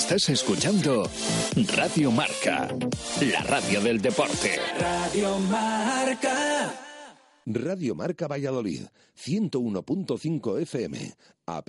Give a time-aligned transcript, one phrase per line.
[0.00, 1.04] Estás escuchando
[1.76, 2.74] Radio Marca,
[3.20, 4.58] la radio del deporte.
[4.78, 6.72] Radio Marca.
[7.44, 11.68] Radio Marca Valladolid, 101.5 FM, app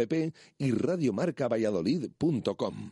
[0.58, 2.92] y radiomarcavalladolid.com.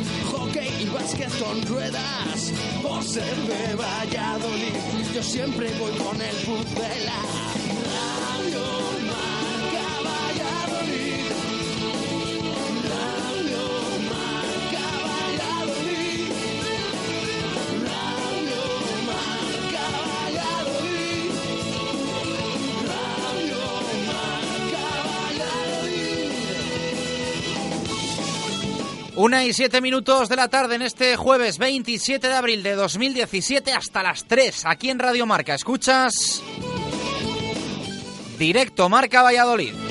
[0.93, 2.53] básquet con ruedas.
[2.81, 7.50] Por ser de Valladolid, yo siempre voy con el pucela.
[29.21, 33.71] Una y siete minutos de la tarde en este jueves 27 de abril de 2017
[33.71, 35.53] hasta las 3 aquí en Radio Marca.
[35.53, 36.41] Escuchas
[38.39, 39.90] directo Marca Valladolid.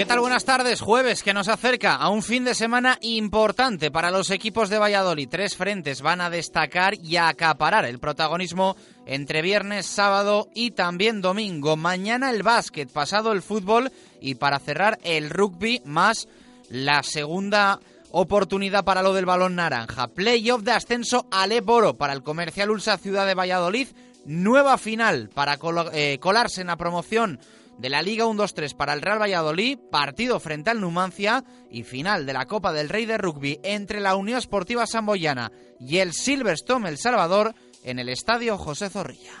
[0.00, 0.20] ¿Qué tal?
[0.20, 0.80] Buenas tardes.
[0.80, 5.28] Jueves que nos acerca a un fin de semana importante para los equipos de Valladolid.
[5.28, 11.20] Tres frentes van a destacar y a acaparar el protagonismo entre viernes, sábado y también
[11.20, 11.76] domingo.
[11.76, 13.92] Mañana el básquet, pasado el fútbol
[14.22, 16.28] y para cerrar el rugby más
[16.70, 17.78] la segunda
[18.10, 20.08] oportunidad para lo del balón naranja.
[20.08, 23.88] Playoff de ascenso al Eporo para el Comercial Ulsa Ciudad de Valladolid.
[24.24, 25.58] Nueva final para
[25.92, 27.38] eh, colarse en la promoción
[27.80, 32.34] de la Liga 1-2-3 para el Real Valladolid, partido frente al Numancia y final de
[32.34, 36.98] la Copa del Rey de Rugby entre la Unión Esportiva Samboyana y el Silverstone El
[36.98, 39.32] Salvador en el Estadio José Zorrilla.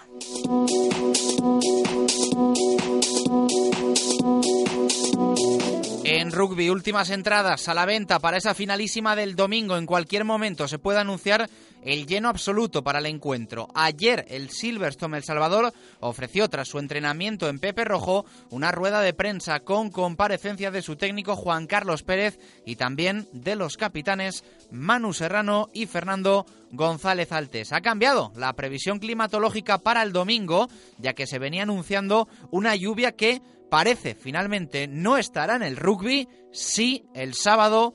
[6.20, 9.78] En rugby, últimas entradas a la venta para esa finalísima del domingo.
[9.78, 11.48] En cualquier momento se puede anunciar
[11.82, 13.68] el lleno absoluto para el encuentro.
[13.74, 19.14] Ayer el Silverstone El Salvador ofreció tras su entrenamiento en Pepe Rojo una rueda de
[19.14, 25.14] prensa con comparecencia de su técnico Juan Carlos Pérez y también de los capitanes Manu
[25.14, 27.72] Serrano y Fernando González Altes.
[27.72, 30.68] Ha cambiado la previsión climatológica para el domingo,
[30.98, 33.40] ya que se venía anunciando una lluvia que
[33.70, 37.94] parece finalmente no estará en el rugby, sí el sábado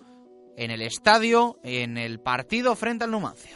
[0.58, 3.52] en el estadio, en el partido frente al Numancia.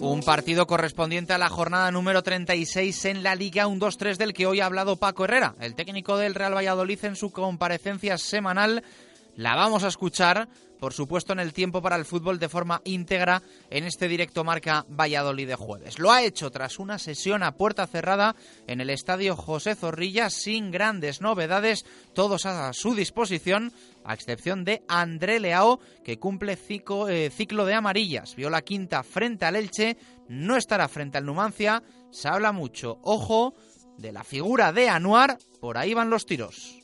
[0.00, 4.60] Un partido correspondiente a la jornada número 36 en la Liga 1-2-3 del que hoy
[4.60, 8.82] ha hablado Paco Herrera, el técnico del Real Valladolid en su comparecencia semanal.
[9.36, 10.48] La vamos a escuchar
[10.84, 14.84] por supuesto en el tiempo para el fútbol de forma íntegra en este directo marca
[14.86, 15.98] Valladolid de jueves.
[15.98, 18.36] Lo ha hecho tras una sesión a puerta cerrada
[18.66, 23.72] en el estadio José Zorrilla sin grandes novedades, todos a su disposición,
[24.04, 28.36] a excepción de André Leao, que cumple eh, ciclo de amarillas.
[28.36, 29.96] Vio la quinta frente al Elche,
[30.28, 33.54] no estará frente al Numancia, se habla mucho, ojo,
[33.96, 36.83] de la figura de Anuar, por ahí van los tiros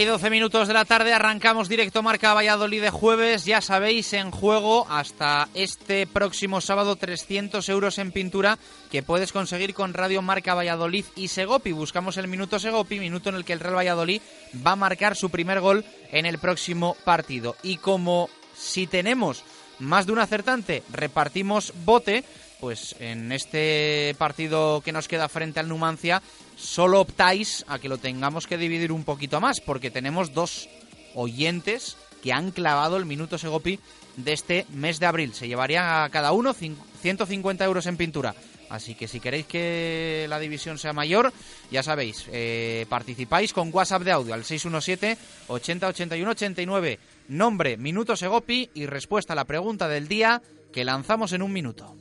[0.00, 3.44] Y 12 minutos de la tarde arrancamos directo Marca Valladolid de jueves.
[3.44, 8.58] Ya sabéis, en juego hasta este próximo sábado 300 euros en pintura
[8.92, 11.72] que puedes conseguir con Radio Marca Valladolid y Segopi.
[11.72, 14.22] Buscamos el minuto Segopi, minuto en el que el Real Valladolid
[14.64, 17.56] va a marcar su primer gol en el próximo partido.
[17.64, 19.42] Y como si tenemos
[19.80, 22.24] más de un acertante, repartimos bote
[22.60, 26.22] pues en este partido que nos queda frente al Numancia,
[26.56, 30.68] solo optáis a que lo tengamos que dividir un poquito más, porque tenemos dos
[31.14, 33.78] oyentes que han clavado el minuto Segopi
[34.16, 35.34] de este mes de abril.
[35.34, 38.34] Se llevaría a cada uno 150 euros en pintura.
[38.68, 41.32] Así que si queréis que la división sea mayor,
[41.70, 45.16] ya sabéis, eh, participáis con WhatsApp de audio al 617
[45.48, 46.98] 80 81 89.
[47.28, 51.96] Nombre, minuto Segopi y respuesta a la pregunta del día que lanzamos en un minuto.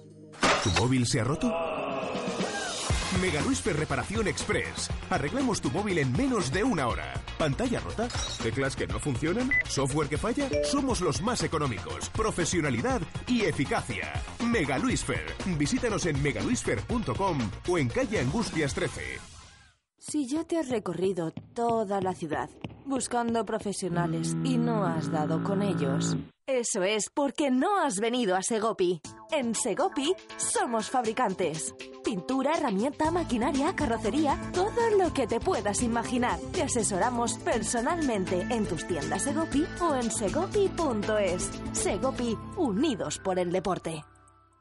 [0.64, 1.54] ¿Tu móvil se ha roto?
[3.22, 3.42] Mega
[3.74, 4.90] Reparación Express.
[5.10, 7.14] Arreglamos tu móvil en menos de una hora.
[7.38, 8.08] ¿Pantalla rota?
[8.44, 9.50] ¿Teclas que no funcionan?
[9.68, 10.50] ¿Software que falla?
[10.64, 12.10] Somos los más económicos.
[12.10, 14.14] Profesionalidad y eficacia.
[14.46, 14.78] Mega
[15.58, 19.02] Visítanos en megaluisfer.com o en calle Angustias 13.
[19.98, 22.50] Si ya te has recorrido toda la ciudad
[22.88, 26.16] buscando profesionales y no has dado con ellos.
[26.48, 29.02] Eso es porque no has venido a Segopi.
[29.32, 31.76] En Segopi somos fabricantes.
[32.06, 36.40] Pintura, herramienta, maquinaria, carrocería, todo lo que te puedas imaginar.
[36.54, 41.52] Te asesoramos personalmente en tus tiendas Segopi o en segopi.es.
[41.74, 44.06] Segopi, unidos por el deporte.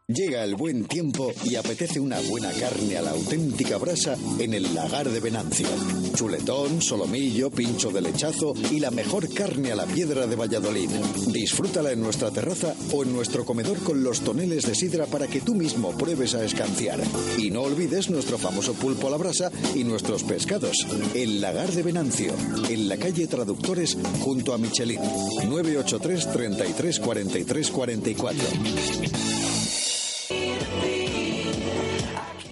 [0.08, 4.72] Llega el buen tiempo y apetece una buena carne a la auténtica brasa en el
[4.72, 5.66] lagar de Venancio.
[6.14, 10.90] Chuletón, solomillo, pincho de lechazo y la mejor carne a la piedra de Valladolid.
[11.32, 15.40] Disfrútala en nuestra terraza o en nuestro comedor con los toneles de sidra para que
[15.40, 17.00] tú mismo pruebes a escanciar.
[17.36, 20.86] Y no olvides nuestro famoso pulpo a la brasa y nuestros pescados.
[21.16, 22.32] El lagar de Venancio,
[22.70, 25.00] en la calle Traductores junto a Michelin.
[25.48, 29.55] 983 33 43 44.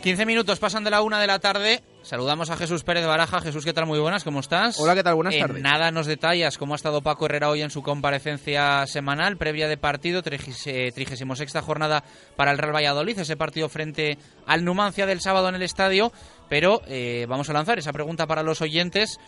[0.04, 1.82] 15 minutos pasan de la una de la tarde.
[2.02, 3.40] Saludamos a Jesús Pérez Baraja.
[3.40, 3.86] Jesús, ¿qué tal?
[3.86, 4.78] Muy buenas, ¿cómo estás?
[4.78, 5.14] Hola, ¿qué tal?
[5.14, 5.62] Buenas En tardes.
[5.62, 9.78] Nada nos detallas cómo ha estado Paco Herrera hoy en su comparecencia semanal, previa de
[9.78, 12.04] partido, 36 jornada
[12.36, 16.12] para el Real Valladolid, ese partido frente al Numancia del sábado en el estadio.
[16.50, 19.18] Pero eh, vamos a lanzar esa pregunta para los oyentes.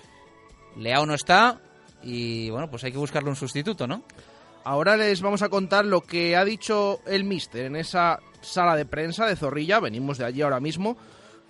[0.76, 1.59] Leao no está
[2.02, 4.04] y bueno, pues hay que buscarle un sustituto, ¿no?
[4.62, 8.87] Ahora les vamos a contar lo que ha dicho el míster en esa sala de
[8.87, 9.81] prensa de Zorrilla.
[9.81, 10.97] Venimos de allí ahora mismo.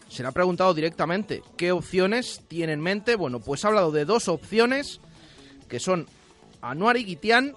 [0.09, 3.17] Se le ha preguntado directamente qué opciones tiene en mente.
[3.17, 5.01] Bueno, pues ha hablado de dos opciones
[5.69, 6.07] que son
[6.63, 7.55] Anuar y Guitián.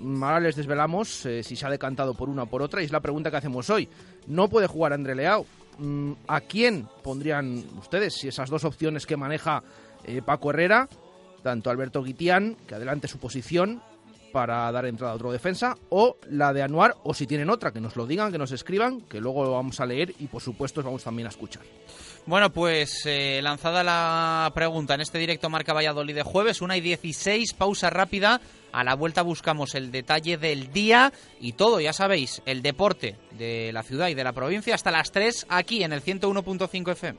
[0.00, 2.92] Ahora les desvelamos eh, si se ha decantado por una o por otra y es
[2.92, 3.88] la pregunta que hacemos hoy.
[4.26, 5.44] No puede jugar André Leao.
[5.78, 9.62] Mm, ¿A quién pondrían ustedes si esas dos opciones que maneja
[10.04, 10.88] eh, Paco Herrera,
[11.42, 13.82] tanto Alberto Guitián, que adelante su posición,
[14.32, 17.80] para dar entrada a otro defensa, o la de Anuar, o si tienen otra, que
[17.80, 20.80] nos lo digan, que nos escriban, que luego lo vamos a leer y por supuesto
[20.80, 21.62] os vamos también a escuchar.
[22.26, 26.82] Bueno, pues eh, lanzada la pregunta en este directo Marca Valladolid de jueves, una y
[26.82, 28.40] 16, pausa rápida.
[28.70, 33.72] A la vuelta buscamos el detalle del día y todo, ya sabéis, el deporte de
[33.72, 37.18] la ciudad y de la provincia hasta las 3 aquí en el 101.5 FM.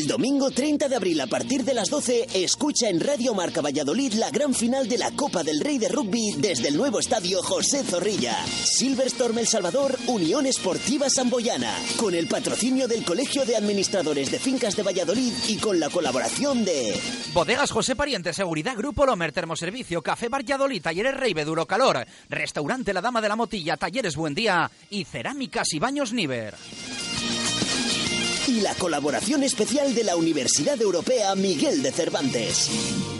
[0.00, 4.14] El domingo 30 de abril a partir de las 12, escucha en Radio Marca Valladolid
[4.14, 7.84] la gran final de la Copa del Rey de Rugby desde el nuevo estadio José
[7.84, 8.34] Zorrilla.
[8.46, 14.74] Silverstorm El Salvador, Unión Esportiva Samboyana, con el patrocinio del Colegio de Administradores de Fincas
[14.74, 16.98] de Valladolid y con la colaboración de...
[17.34, 23.02] Bodegas José Pariente, Seguridad Grupo Lomer, Termoservicio, Café Valladolid, Talleres Reibe, Duro Calor, Restaurante La
[23.02, 26.54] Dama de la Motilla, Talleres Buen Día y Cerámicas y Baños Niver.
[28.50, 33.19] Y la colaboración especial de la Universidad Europea Miguel de Cervantes.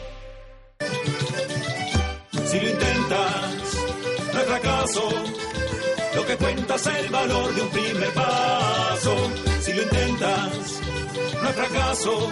[2.51, 3.75] Si lo intentas,
[4.33, 5.09] no hay fracaso.
[6.13, 9.15] Lo que cuenta es el valor de un primer paso.
[9.61, 10.81] Si lo intentas,
[11.41, 12.29] no hay fracaso.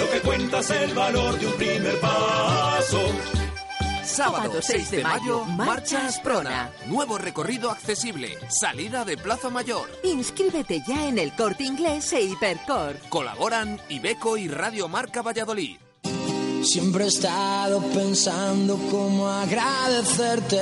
[0.00, 3.02] Lo que cuenta es el valor de un primer paso.
[4.02, 6.70] Sábado 6 de mayo, Marcha Asprona.
[6.86, 8.38] Nuevo recorrido accesible.
[8.48, 9.90] Salida de Plaza Mayor.
[10.04, 12.96] Inscríbete ya en el Corte Inglés e Hipercor.
[13.10, 15.76] Colaboran Ibeco y Radio Marca Valladolid.
[16.62, 20.58] Siempre he estado pensando cómo agradecerte.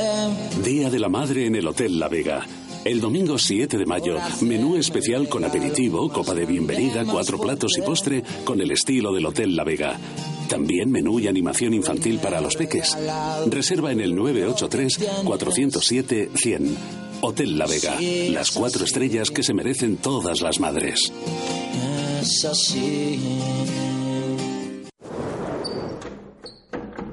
[0.62, 2.46] Día de la Madre en el Hotel La Vega.
[2.84, 7.80] El domingo 7 de mayo, menú especial con aperitivo, copa de bienvenida, cuatro platos y
[7.80, 9.98] postre con el estilo del Hotel La Vega.
[10.48, 12.96] También menú y animación infantil para los peques.
[13.46, 16.76] Reserva en el 983-407-100.
[17.22, 17.98] Hotel La Vega.
[18.30, 21.10] Las cuatro estrellas que se merecen todas las madres.
[22.20, 23.18] Es así.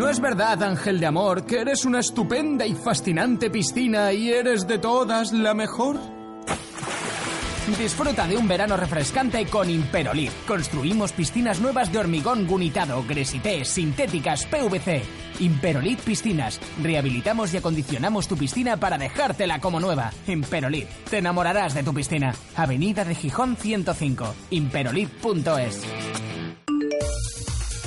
[0.00, 4.66] ¿No es verdad, Ángel de Amor, que eres una estupenda y fascinante piscina y eres
[4.66, 5.98] de todas la mejor?
[7.78, 10.30] Disfruta de un verano refrescante con Imperolid.
[10.48, 15.02] Construimos piscinas nuevas de hormigón gunitado, gresité, sintéticas, PVC.
[15.40, 16.58] Imperolid Piscinas.
[16.82, 20.12] Rehabilitamos y acondicionamos tu piscina para dejártela como nueva.
[20.26, 20.86] Imperolid.
[21.10, 22.34] Te enamorarás de tu piscina.
[22.56, 24.34] Avenida de Gijón 105.
[24.48, 26.39] Imperolid.es.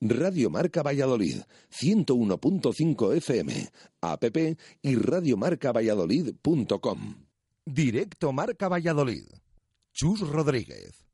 [0.00, 3.68] Radio Marca Valladolid, 101.5 FM,
[4.00, 4.24] app
[4.82, 7.26] y radiomarcavalladolid.com.
[7.64, 9.26] Directo Marca Valladolid.
[9.92, 11.04] Chus Rodríguez.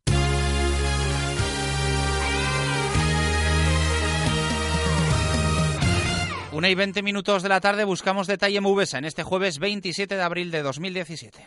[6.52, 10.22] Una y 20 minutos de la tarde buscamos detalle Mubesa en este jueves 27 de
[10.22, 11.46] abril de 2017.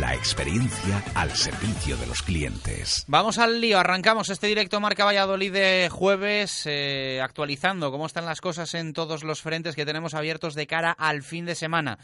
[0.00, 3.04] La experiencia al servicio de los clientes.
[3.08, 8.40] Vamos al lío, arrancamos este directo Marca Valladolid de jueves, eh, actualizando cómo están las
[8.40, 11.98] cosas en todos los frentes que tenemos abiertos de cara al fin de semana.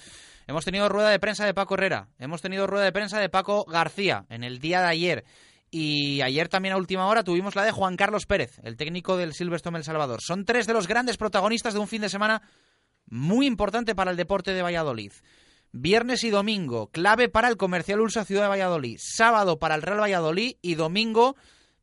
[0.47, 3.65] Hemos tenido rueda de prensa de Paco Herrera, hemos tenido rueda de prensa de Paco
[3.65, 5.25] García en el día de ayer.
[5.71, 9.33] Y ayer también a última hora tuvimos la de Juan Carlos Pérez, el técnico del
[9.33, 10.21] Silverstone El Salvador.
[10.21, 12.43] Son tres de los grandes protagonistas de un fin de semana
[13.07, 15.13] muy importante para el deporte de Valladolid.
[15.73, 18.99] Viernes y domingo, clave para el Comercial Ulsa Ciudad de Valladolid.
[19.01, 21.37] Sábado para el Real Valladolid y domingo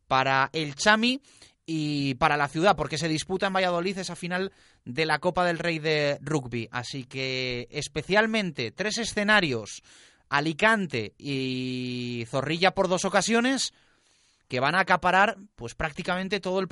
[0.07, 1.21] para el Chami
[1.67, 4.51] y para la ciudad, porque se disputa en Valladolid esa final
[4.85, 6.67] de la Copa del Rey de Rugby.
[6.71, 9.83] Así que especialmente tres escenarios,
[10.29, 13.73] Alicante y Zorrilla por dos ocasiones,
[14.47, 16.67] que van a acaparar pues prácticamente todo el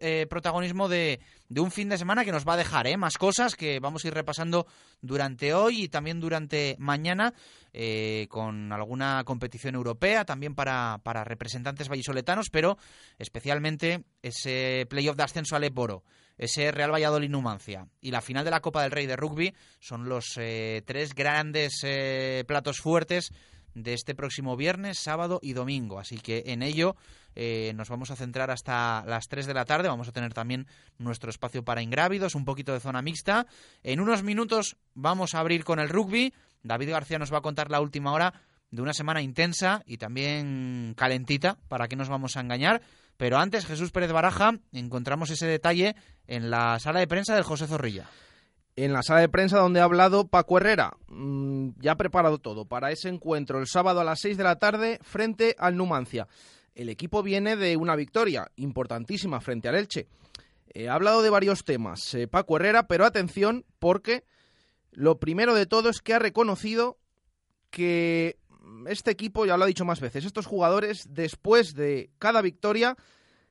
[0.00, 2.96] eh, protagonismo de, de, un fin de semana que nos va a dejar ¿eh?
[2.96, 4.66] más cosas que vamos a ir repasando
[5.00, 7.32] durante hoy y también durante mañana
[7.72, 12.76] eh, con alguna competición europea también para, para representantes vallisoletanos pero
[13.18, 16.02] especialmente ese playoff de ascenso al Eporo
[16.38, 20.08] ese Real Valladolid Numancia y la final de la Copa del Rey de Rugby son
[20.08, 21.80] los tres grandes
[22.46, 23.32] platos fuertes
[23.76, 26.00] de este próximo viernes, sábado y domingo.
[26.00, 26.96] Así que en ello
[27.34, 29.88] eh, nos vamos a centrar hasta las 3 de la tarde.
[29.88, 30.66] Vamos a tener también
[30.98, 33.46] nuestro espacio para ingrávidos, un poquito de zona mixta.
[33.82, 36.32] En unos minutos vamos a abrir con el rugby.
[36.62, 38.32] David García nos va a contar la última hora
[38.70, 42.80] de una semana intensa y también calentita, para que nos vamos a engañar.
[43.18, 47.66] Pero antes, Jesús Pérez Baraja, encontramos ese detalle en la sala de prensa del José
[47.66, 48.08] Zorrilla
[48.76, 50.96] en la sala de prensa donde ha hablado Paco Herrera.
[51.08, 54.56] Mm, ya ha preparado todo para ese encuentro el sábado a las 6 de la
[54.56, 56.28] tarde frente al Numancia.
[56.74, 60.08] El equipo viene de una victoria importantísima frente al Elche.
[60.74, 64.24] Eh, ha hablado de varios temas eh, Paco Herrera, pero atención porque
[64.92, 66.98] lo primero de todo es que ha reconocido
[67.70, 68.36] que
[68.88, 72.96] este equipo, ya lo ha dicho más veces, estos jugadores después de cada victoria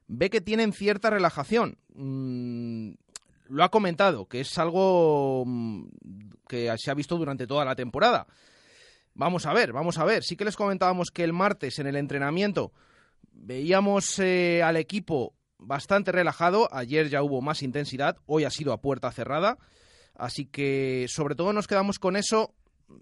[0.07, 1.79] ve que tienen cierta relajación.
[1.95, 2.91] Mm,
[3.47, 5.87] lo ha comentado, que es algo mm,
[6.47, 8.27] que se ha visto durante toda la temporada.
[9.13, 10.23] Vamos a ver, vamos a ver.
[10.23, 12.73] Sí que les comentábamos que el martes en el entrenamiento
[13.31, 16.67] veíamos eh, al equipo bastante relajado.
[16.71, 19.57] Ayer ya hubo más intensidad, hoy ha sido a puerta cerrada.
[20.15, 22.53] Así que sobre todo nos quedamos con eso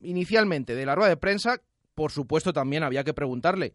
[0.02, 1.62] inicialmente de la rueda de prensa.
[1.96, 3.74] Por supuesto también había que preguntarle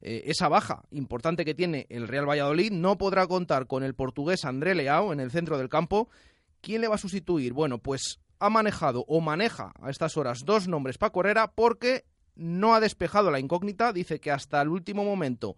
[0.00, 2.72] eh, esa baja importante que tiene el Real Valladolid.
[2.72, 6.08] No podrá contar con el portugués André Leao en el centro del campo.
[6.60, 7.52] ¿Quién le va a sustituir?
[7.52, 12.04] Bueno, pues ha manejado o maneja a estas horas dos nombres para Correra porque
[12.34, 13.92] no ha despejado la incógnita.
[13.92, 15.56] Dice que hasta el último momento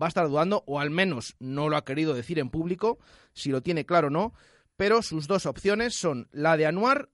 [0.00, 2.98] va a estar dudando, o al menos no lo ha querido decir en público,
[3.32, 4.34] si lo tiene claro o no.
[4.76, 7.10] Pero sus dos opciones son la de Anuar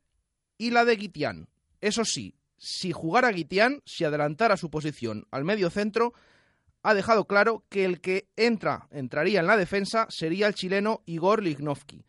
[0.59, 1.49] y la de Guitián.
[1.81, 6.12] Eso sí, si jugara Guitián, si adelantara su posición al medio centro,
[6.87, 11.42] ha dejado claro que el que entra, entraría en la defensa sería el chileno Igor
[11.42, 12.05] Lignovsky.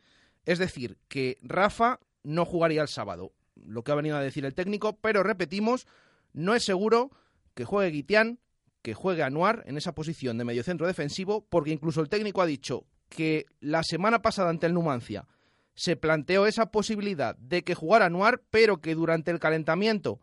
[0.46, 4.54] Es decir, que Rafa no jugaría el sábado, lo que ha venido a decir el
[4.54, 5.88] técnico, pero repetimos,
[6.32, 7.10] no es seguro
[7.56, 8.38] que juegue Guitián,
[8.84, 12.86] que juegue Anuar en esa posición de mediocentro defensivo, porque incluso el técnico ha dicho
[13.10, 15.26] que la semana pasada ante el Numancia
[15.74, 20.22] se planteó esa posibilidad de que jugara Anuar, pero que durante el calentamiento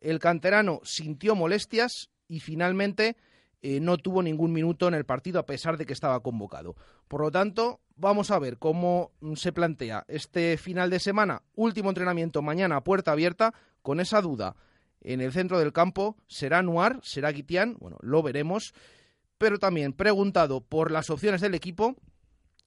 [0.00, 3.16] el canterano sintió molestias y finalmente
[3.62, 6.74] eh, no tuvo ningún minuto en el partido a pesar de que estaba convocado.
[7.08, 12.42] Por lo tanto, vamos a ver cómo se plantea este final de semana, último entrenamiento
[12.42, 14.56] mañana puerta abierta, con esa duda
[15.00, 16.98] en el centro del campo, ¿será Noir?
[17.02, 17.76] ¿Será Guitián?
[17.80, 18.74] Bueno, lo veremos.
[19.38, 21.96] Pero también preguntado por las opciones del equipo,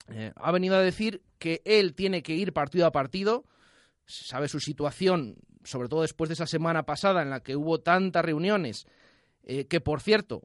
[0.08, 3.44] eh, ha venido a decir que él tiene que ir partido a partido,
[4.04, 8.24] sabe su situación, sobre todo después de esa semana pasada en la que hubo tantas
[8.24, 8.86] reuniones,
[9.42, 10.42] eh, que por cierto,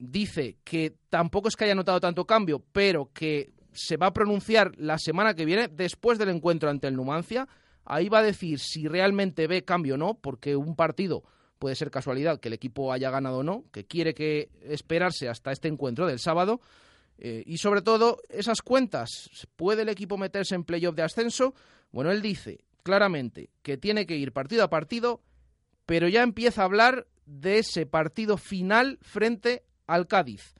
[0.00, 4.72] dice que tampoco es que haya notado tanto cambio, pero que se va a pronunciar
[4.76, 7.46] la semana que viene, después del encuentro ante el Numancia.
[7.84, 11.22] Ahí va a decir si realmente ve cambio o no, porque un partido
[11.58, 15.52] puede ser casualidad que el equipo haya ganado o no, que quiere que esperarse hasta
[15.52, 16.60] este encuentro del sábado.
[17.18, 21.54] Eh, y sobre todo, esas cuentas, ¿puede el equipo meterse en playoff de ascenso?
[21.92, 25.20] Bueno, él dice claramente que tiene que ir partido a partido,
[25.84, 30.54] pero ya empieza a hablar de ese partido final frente al Cádiz.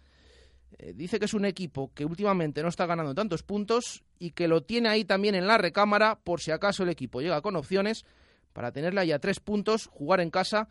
[0.79, 4.49] Eh, dice que es un equipo que últimamente no está ganando tantos puntos y que
[4.49, 8.05] lo tiene ahí también en la recámara por si acaso el equipo llega con opciones
[8.53, 10.69] para tenerla ya tres puntos, jugar en casa,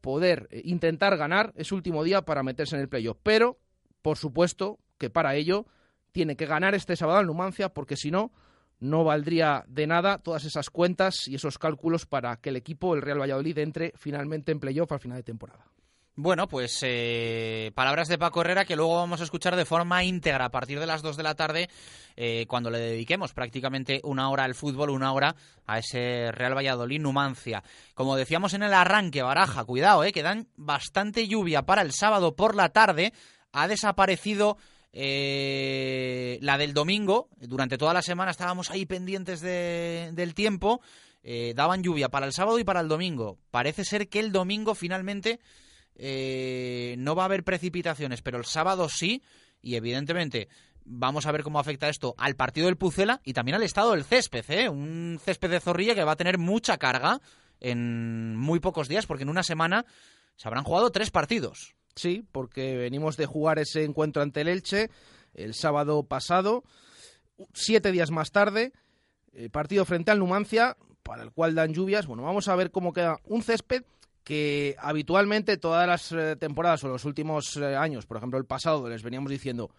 [0.00, 3.18] poder eh, intentar ganar ese último día para meterse en el playoff.
[3.22, 3.58] Pero,
[4.02, 5.66] por supuesto, que para ello
[6.12, 8.32] tiene que ganar este sábado al Numancia porque si no,
[8.78, 13.02] no valdría de nada todas esas cuentas y esos cálculos para que el equipo, el
[13.02, 15.66] Real Valladolid, entre finalmente en playoff al final de temporada.
[16.18, 20.46] Bueno, pues eh, palabras de Paco Herrera que luego vamos a escuchar de forma íntegra
[20.46, 21.68] a partir de las 2 de la tarde,
[22.16, 27.02] eh, cuando le dediquemos prácticamente una hora al fútbol, una hora a ese Real Valladolid
[27.02, 27.62] Numancia.
[27.92, 32.34] Como decíamos en el arranque, Baraja, cuidado, eh, que dan bastante lluvia para el sábado
[32.34, 33.12] por la tarde.
[33.52, 34.56] Ha desaparecido
[34.98, 37.28] eh, la del domingo.
[37.36, 40.80] Durante toda la semana estábamos ahí pendientes de, del tiempo.
[41.22, 43.36] Eh, daban lluvia para el sábado y para el domingo.
[43.50, 45.40] Parece ser que el domingo finalmente
[45.96, 49.22] eh, no va a haber precipitaciones, pero el sábado sí,
[49.62, 50.48] y evidentemente
[50.84, 54.04] vamos a ver cómo afecta esto al partido del Pucela y también al estado del
[54.04, 54.68] césped, ¿eh?
[54.68, 57.20] un césped de zorrilla que va a tener mucha carga
[57.60, 59.84] en muy pocos días, porque en una semana
[60.36, 61.74] se habrán jugado tres partidos.
[61.94, 64.90] Sí, porque venimos de jugar ese encuentro ante el Elche
[65.32, 66.62] el sábado pasado,
[67.54, 68.72] siete días más tarde,
[69.32, 72.06] eh, partido frente al Numancia, para el cual dan lluvias.
[72.06, 73.84] Bueno, vamos a ver cómo queda un césped
[74.26, 78.88] que habitualmente todas las eh, temporadas o los últimos eh, años, por ejemplo el pasado,
[78.88, 79.70] les veníamos diciendo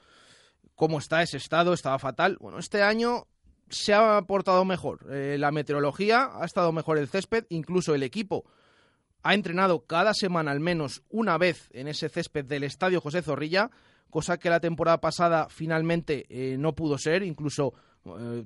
[0.74, 2.38] cómo está ese estado, estaba fatal.
[2.40, 3.28] Bueno, este año
[3.68, 5.06] se ha portado mejor.
[5.12, 8.46] Eh, la meteorología ha estado mejor el césped, incluso el equipo
[9.22, 13.70] ha entrenado cada semana al menos una vez en ese césped del Estadio José Zorrilla,
[14.10, 16.26] cosa que la temporada pasada finalmente
[16.58, 17.74] no pudo ser, incluso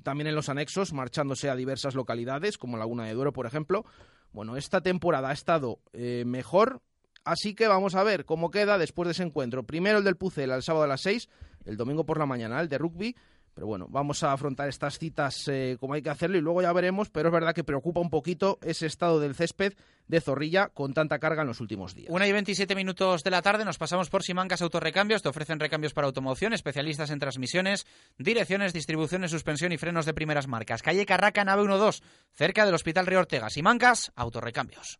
[0.01, 3.85] también en los anexos, marchándose a diversas localidades, como Laguna de Duero, por ejemplo.
[4.33, 6.81] Bueno, esta temporada ha estado eh, mejor,
[7.23, 9.63] así que vamos a ver cómo queda después de ese encuentro.
[9.63, 11.29] Primero el del Pucel el sábado a las 6,
[11.65, 13.15] el domingo por la mañana el de rugby,
[13.53, 16.73] pero bueno, vamos a afrontar estas citas eh, como hay que hacerlo y luego ya
[16.73, 19.73] veremos, pero es verdad que preocupa un poquito ese estado del césped
[20.07, 22.09] de Zorrilla con tanta carga en los últimos días.
[22.09, 25.21] Una y 27 minutos de la tarde nos pasamos por Simancas Autorrecambios.
[25.21, 27.85] Te ofrecen recambios para automoción, especialistas en transmisiones,
[28.17, 30.81] direcciones, distribuciones, suspensión y frenos de primeras marcas.
[30.81, 33.49] Calle Carraca, nave 12, cerca del Hospital Río Ortega.
[33.49, 34.99] Simancas Autorrecambios.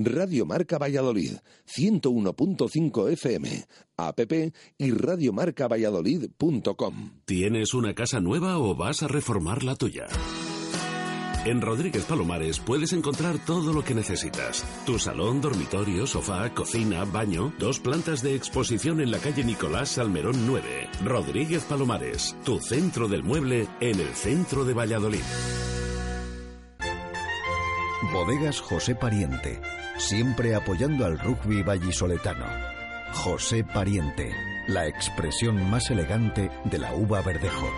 [0.00, 1.32] Radio Marca Valladolid,
[1.66, 3.64] 101.5 FM,
[3.96, 4.20] app
[4.78, 7.10] y radiomarcavalladolid.com.
[7.24, 10.06] ¿Tienes una casa nueva o vas a reformar la tuya?
[11.44, 14.64] En Rodríguez Palomares puedes encontrar todo lo que necesitas.
[14.86, 20.46] Tu salón, dormitorio, sofá, cocina, baño, dos plantas de exposición en la calle Nicolás Salmerón
[20.46, 20.90] 9.
[21.04, 25.24] Rodríguez Palomares, tu centro del mueble en el centro de Valladolid.
[28.12, 29.60] Bodegas José Pariente,
[29.98, 32.46] siempre apoyando al rugby vallisoletano.
[33.12, 34.32] José Pariente,
[34.66, 37.68] la expresión más elegante de la uva verdejo.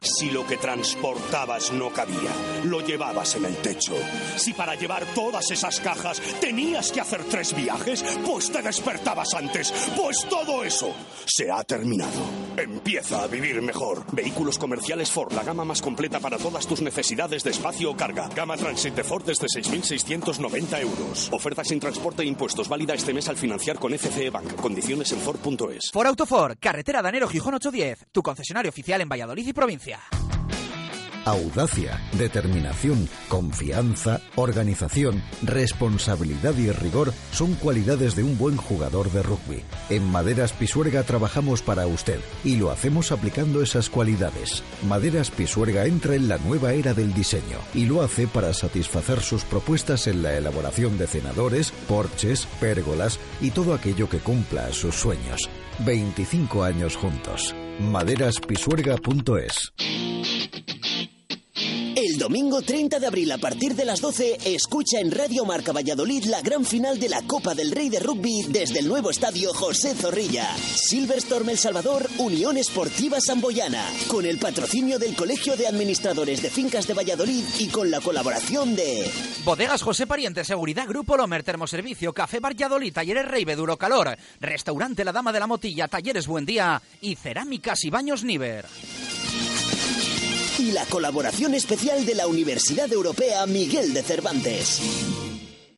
[0.00, 2.30] Si lo que transportabas no cabía,
[2.64, 3.94] lo llevabas en el techo.
[4.36, 9.72] Si para llevar todas esas cajas tenías que hacer tres viajes, pues te despertabas antes.
[9.96, 10.94] Pues todo eso
[11.26, 12.18] se ha terminado.
[12.56, 14.04] Empieza a vivir mejor.
[14.12, 18.28] Vehículos comerciales Ford, la gama más completa para todas tus necesidades de espacio o carga.
[18.28, 21.28] Gama Transit de Ford desde 6.690 euros.
[21.32, 24.56] Oferta sin transporte e impuestos válida este mes al financiar con FCE Bank.
[24.56, 25.90] Condiciones en Ford.es.
[25.92, 29.97] Ford Autofor, carretera Danero Gijón 810, tu concesionario oficial en Valladolid y provincia.
[31.28, 39.62] Audacia, determinación, confianza, organización, responsabilidad y rigor son cualidades de un buen jugador de rugby.
[39.90, 44.62] En Maderas Pisuerga trabajamos para usted y lo hacemos aplicando esas cualidades.
[44.88, 49.44] Maderas Pisuerga entra en la nueva era del diseño y lo hace para satisfacer sus
[49.44, 55.50] propuestas en la elaboración de cenadores, porches, pérgolas y todo aquello que cumpla sus sueños.
[55.80, 57.54] 25 años juntos.
[57.80, 59.72] Maderaspisuerga.es
[62.18, 66.42] domingo 30 de abril a partir de las 12 escucha en Radio Marca Valladolid la
[66.42, 70.48] gran final de la Copa del Rey de Rugby desde el nuevo estadio José Zorrilla.
[70.56, 76.86] Silverstorm El Salvador, Unión Esportiva Samboyana, con el patrocinio del Colegio de Administradores de Fincas
[76.86, 79.08] de Valladolid y con la colaboración de
[79.44, 85.12] Bodegas José Pariente, Seguridad Grupo Lomer, Termoservicio, Café Valladolid, Talleres Rey, Duro Calor, Restaurante La
[85.12, 88.66] Dama de la Motilla, Talleres Buen Día y Cerámicas y Baños Niver.
[90.58, 95.27] Y la colaboración especial de la Universidad Europea Miguel de Cervantes.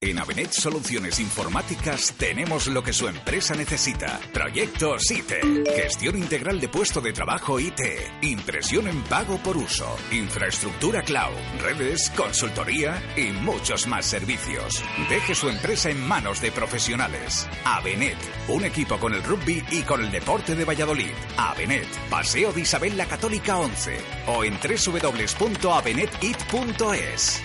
[0.02, 4.18] En Avenet Soluciones Informáticas tenemos lo que su empresa necesita.
[4.32, 5.30] Proyectos IT,
[5.76, 7.82] gestión integral de puesto de trabajo IT,
[8.22, 14.82] impresión en pago por uso, infraestructura cloud, redes, consultoría y muchos más servicios.
[15.10, 17.46] Deje su empresa en manos de profesionales.
[17.66, 18.16] Avenet,
[18.48, 21.12] un equipo con el rugby y con el deporte de Valladolid.
[21.36, 27.42] Avenet, Paseo de Isabel la Católica 11 o en www.avenetit.es.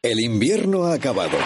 [0.00, 1.36] El invierno ha acabado.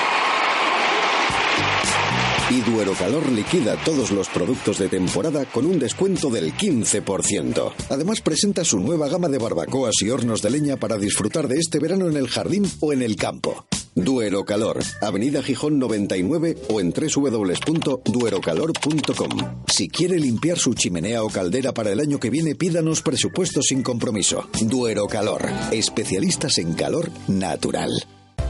[2.53, 7.73] Y Duero Calor liquida todos los productos de temporada con un descuento del 15%.
[7.89, 11.79] Además presenta su nueva gama de barbacoas y hornos de leña para disfrutar de este
[11.79, 13.65] verano en el jardín o en el campo.
[13.95, 19.65] Duero Calor, Avenida Gijón 99 o en www.duerocalor.com.
[19.67, 23.83] Si quiere limpiar su chimenea o caldera para el año que viene, pídanos presupuestos sin
[23.83, 24.47] compromiso.
[24.61, 27.93] Duero Calor, especialistas en calor natural.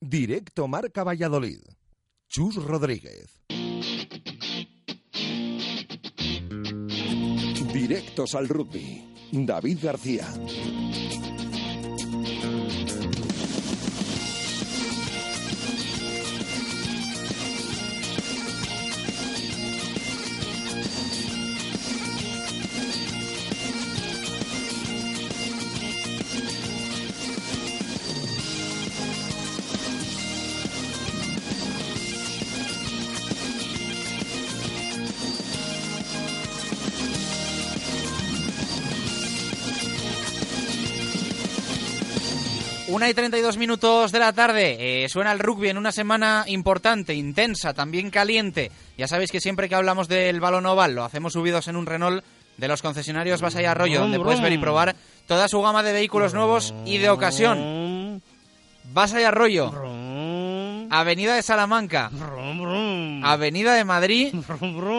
[0.00, 1.58] Directo Marca Valladolid.
[2.28, 3.42] Chus Rodríguez.
[7.72, 9.02] Directos al rugby.
[9.32, 10.28] David García.
[42.88, 45.04] Una y 32 minutos de la tarde.
[45.04, 48.72] Eh, suena el rugby en una semana importante, intensa, también caliente.
[48.96, 52.24] Ya sabéis que siempre que hablamos del balón oval lo hacemos subidos en un Renault
[52.56, 54.96] de los concesionarios Vas y Arroyo, donde puedes ver y probar
[55.26, 58.22] toda su gama de vehículos nuevos y de ocasión.
[58.94, 59.70] Vas y Arroyo.
[60.90, 62.10] Avenida de Salamanca.
[63.24, 64.34] Avenida de Madrid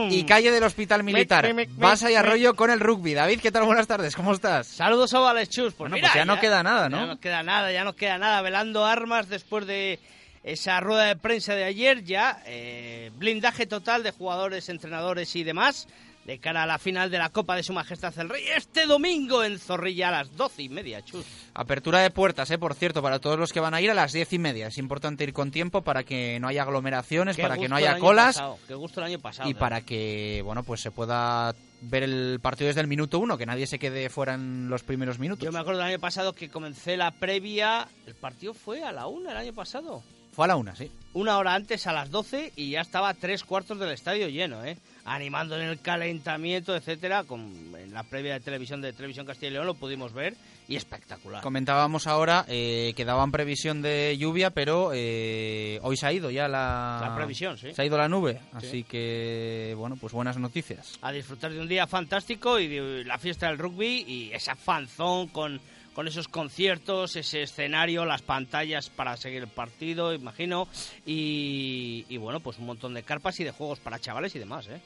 [0.10, 1.54] y calle del Hospital Militar.
[1.78, 3.14] Vas y Arroyo con el rugby.
[3.14, 3.66] David, ¿qué tal?
[3.66, 4.68] Buenas tardes, ¿cómo estás?
[4.68, 5.74] Saludos ovales, Chus.
[5.74, 6.98] Pues Bueno, mira, pues ya no queda nada, ¿no?
[7.02, 8.42] Ya no queda nada, ya no queda nada.
[8.42, 10.00] Velando armas después de
[10.44, 15.88] esa rueda de prensa de ayer, ya eh, blindaje total de jugadores, entrenadores y demás
[16.26, 19.44] de cara a la final de la Copa de Su Majestad el Rey este domingo
[19.44, 21.26] en Zorrilla a las doce y media, Chus.
[21.54, 22.58] Apertura de puertas, ¿eh?
[22.58, 24.68] por cierto, para todos los que van a ir a las diez y media.
[24.68, 27.98] Es importante ir con tiempo para que no haya aglomeraciones, Qué para que no haya
[27.98, 29.50] colas pasado, Qué gusto el año pasado.
[29.50, 33.38] y de para que bueno pues se pueda ver el partido desde el minuto uno,
[33.38, 35.46] que nadie se quede fuera en los primeros minutos.
[35.46, 37.88] Yo me acuerdo del año pasado que comencé la previa.
[38.06, 40.04] El partido fue a la una el año pasado.
[40.32, 40.92] Fue a la una, sí.
[41.14, 44.78] Una hora antes, a las 12, y ya estaba tres cuartos del estadio lleno, ¿eh?
[45.06, 47.24] Animando en el calentamiento, etcétera.
[47.24, 50.36] Con, en la previa de televisión de Televisión Castilla y León lo pudimos ver
[50.68, 51.42] y espectacular.
[51.42, 56.48] Comentábamos ahora eh, que daban previsión de lluvia, pero eh, hoy se ha ido ya
[56.48, 57.00] la...
[57.10, 57.74] La previsión, sí.
[57.74, 58.68] Se ha ido la nube, Sí.
[58.68, 61.00] así que, bueno, pues buenas noticias.
[61.02, 65.30] a disfrutar de un día fantástico y de la fiesta del rugby y esa fanzón
[65.30, 65.60] con,
[65.94, 70.68] con esos conciertos, ese escenario, las pantallas para seguir el partido, imagino,
[71.06, 74.82] y, bueno, pues un montón de carpas y de juegos para chavales y demás, ¿eh?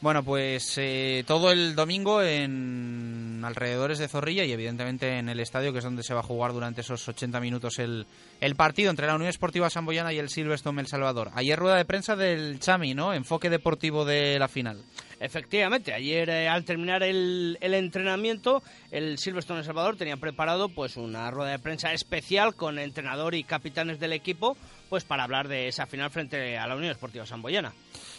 [0.00, 5.72] Bueno, pues eh, todo el domingo en alrededores de Zorrilla y evidentemente en el estadio,
[5.72, 8.06] que es donde se va a jugar durante esos 80 minutos el,
[8.40, 11.32] el partido entre la Unión Esportiva Samboyana y el Silverstone El Salvador.
[11.34, 13.12] Ayer rueda de prensa del Chami, ¿no?
[13.12, 14.84] Enfoque deportivo de la final.
[15.20, 21.30] Efectivamente, ayer eh, al terminar el, entrenamiento, el Silverstone El Salvador tenía preparado pues una
[21.30, 24.56] rueda de prensa especial con entrenador y capitanes del equipo,
[24.88, 27.72] pues para hablar de esa final frente a la Unión Esportiva Samboyana.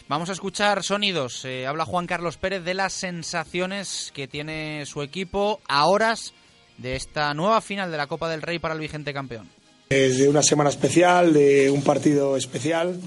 [0.10, 1.46] Vamos a escuchar sonidos.
[1.46, 6.34] Eh, habla Juan Carlos Pérez de las sensaciones que tiene su equipo a horas
[6.78, 9.48] de esta nueva final de la Copa del Rey para el vigente campeón.
[9.92, 13.02] Es de una semana especial, de un partido especial,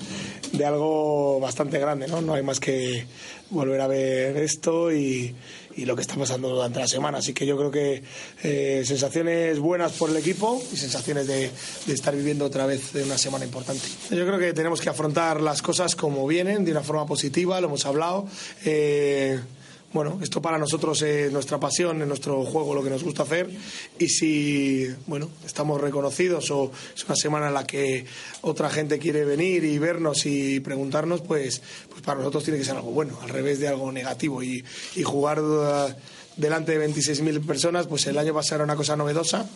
[0.51, 2.21] de algo bastante grande, ¿no?
[2.23, 3.07] No hay más que
[3.51, 5.33] volver a ver esto y,
[5.77, 7.19] lo que está pasando durante la semana.
[7.19, 8.03] Así que yo creo que
[8.43, 11.53] eh, sensaciones buenas por el equipo y sensaciones de,
[11.87, 13.87] estar viviendo otra vez una semana importante.
[14.11, 17.69] Yo creo que tenemos que afrontar las cosas como vienen, de una forma positiva, lo
[17.69, 18.27] hemos hablado.
[18.65, 19.39] Eh,
[19.93, 23.51] bueno, esto para nosotros es nuestra pasión, es nuestro juego, lo que nos gusta hacer.
[23.99, 28.07] Y si, bueno, estamos reconocidos o es una semana en la que
[28.41, 32.77] otra gente quiere venir y vernos y preguntarnos, pues, pues para nosotros tiene que ser
[32.77, 34.43] algo bueno, al revés de algo negativo.
[34.43, 34.65] Y,
[34.97, 35.95] y jugar eh,
[36.37, 39.47] delante de 26.000 personas, pues el año pasado era una cosa novedosa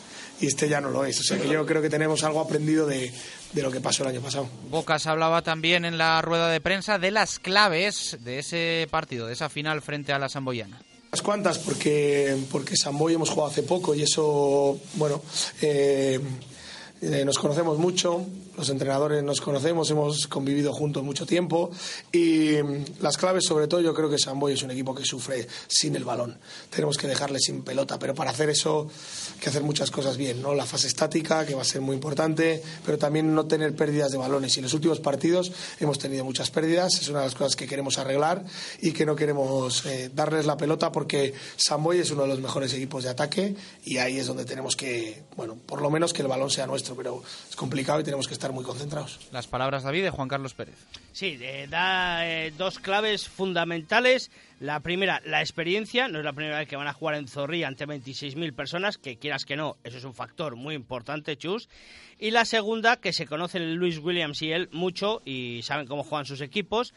[0.41, 1.21] y este ya no lo es.
[1.21, 3.13] O sea que yo creo que tenemos algo aprendido de,
[3.53, 4.49] de lo que pasó el año pasado.
[4.71, 9.33] Bocas hablaba también en la rueda de prensa de las claves de ese partido, de
[9.33, 10.81] esa final frente a la Samboyana.
[11.23, 15.23] Cuantas, porque, porque Samboy hemos jugado hace poco y eso, bueno,
[15.63, 16.21] eh,
[17.01, 18.25] eh, nos conocemos mucho,
[18.57, 21.71] los entrenadores nos conocemos, hemos convivido juntos mucho tiempo
[22.13, 22.57] y
[23.01, 26.05] las claves, sobre todo, yo creo que Samboy es un equipo que sufre sin el
[26.05, 26.39] balón.
[26.71, 28.89] Tenemos que dejarle sin pelota, pero para hacer eso
[29.35, 30.55] hay que hacer muchas cosas bien, ¿no?
[30.55, 34.19] La fase estática, que va a ser muy importante, pero también no tener pérdidas de
[34.19, 34.57] balones.
[34.57, 37.67] Y en los últimos partidos hemos tenido muchas pérdidas, es una de las cosas que
[37.67, 38.45] queremos arreglar
[38.81, 42.73] y que no queremos eh, darles la pelota porque Samboy es uno de los mejores
[42.73, 46.29] equipos de ataque y ahí es donde tenemos que, bueno, por lo menos que el
[46.29, 49.19] balón sea nuestro, pero es complicado y tenemos que estar muy concentrados.
[49.33, 50.77] Las palabras, David, de Juan Carlos Pérez.
[51.13, 54.31] Sí, eh, da eh, dos claves fundamentales.
[54.61, 56.09] La primera, la experiencia.
[56.09, 59.17] No es la primera vez que van a jugar en Zorrilla ante 26.000 personas, que
[59.17, 61.69] quieras que no, eso es un factor muy importante, Chus.
[62.19, 66.27] Y la segunda, que se conocen Luis Williams y él mucho y saben cómo juegan
[66.27, 66.95] sus equipos.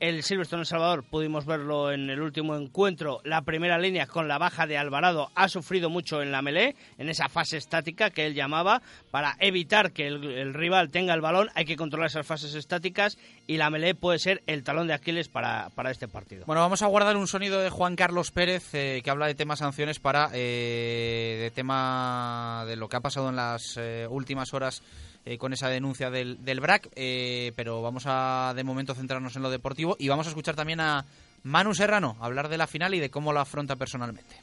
[0.00, 4.38] El Silverstone El Salvador, pudimos verlo en el último encuentro, la primera línea con la
[4.38, 8.34] baja de Alvarado ha sufrido mucho en la melee, en esa fase estática que él
[8.34, 13.18] llamaba, para evitar que el, rival tenga el balón, hay que controlar esas fases estáticas
[13.46, 16.46] y la melee puede ser el talón de Aquiles para, para este partido.
[16.46, 19.58] Bueno, vamos a guardar un sonido de Juan Carlos Pérez eh, que habla de temas
[19.58, 24.82] sanciones para eh, de tema de lo que ha pasado en las eh, últimas horas
[25.24, 29.42] eh, con esa denuncia del, del BRAC, eh, pero vamos a de momento centrarnos en
[29.42, 31.04] lo deportivo y vamos a escuchar también a
[31.42, 34.36] Manu Serrano hablar de la final y de cómo la afronta personalmente.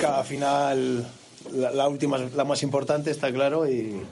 [0.00, 1.06] Cada final,
[1.52, 4.02] la, la última es la más importante, está claro, y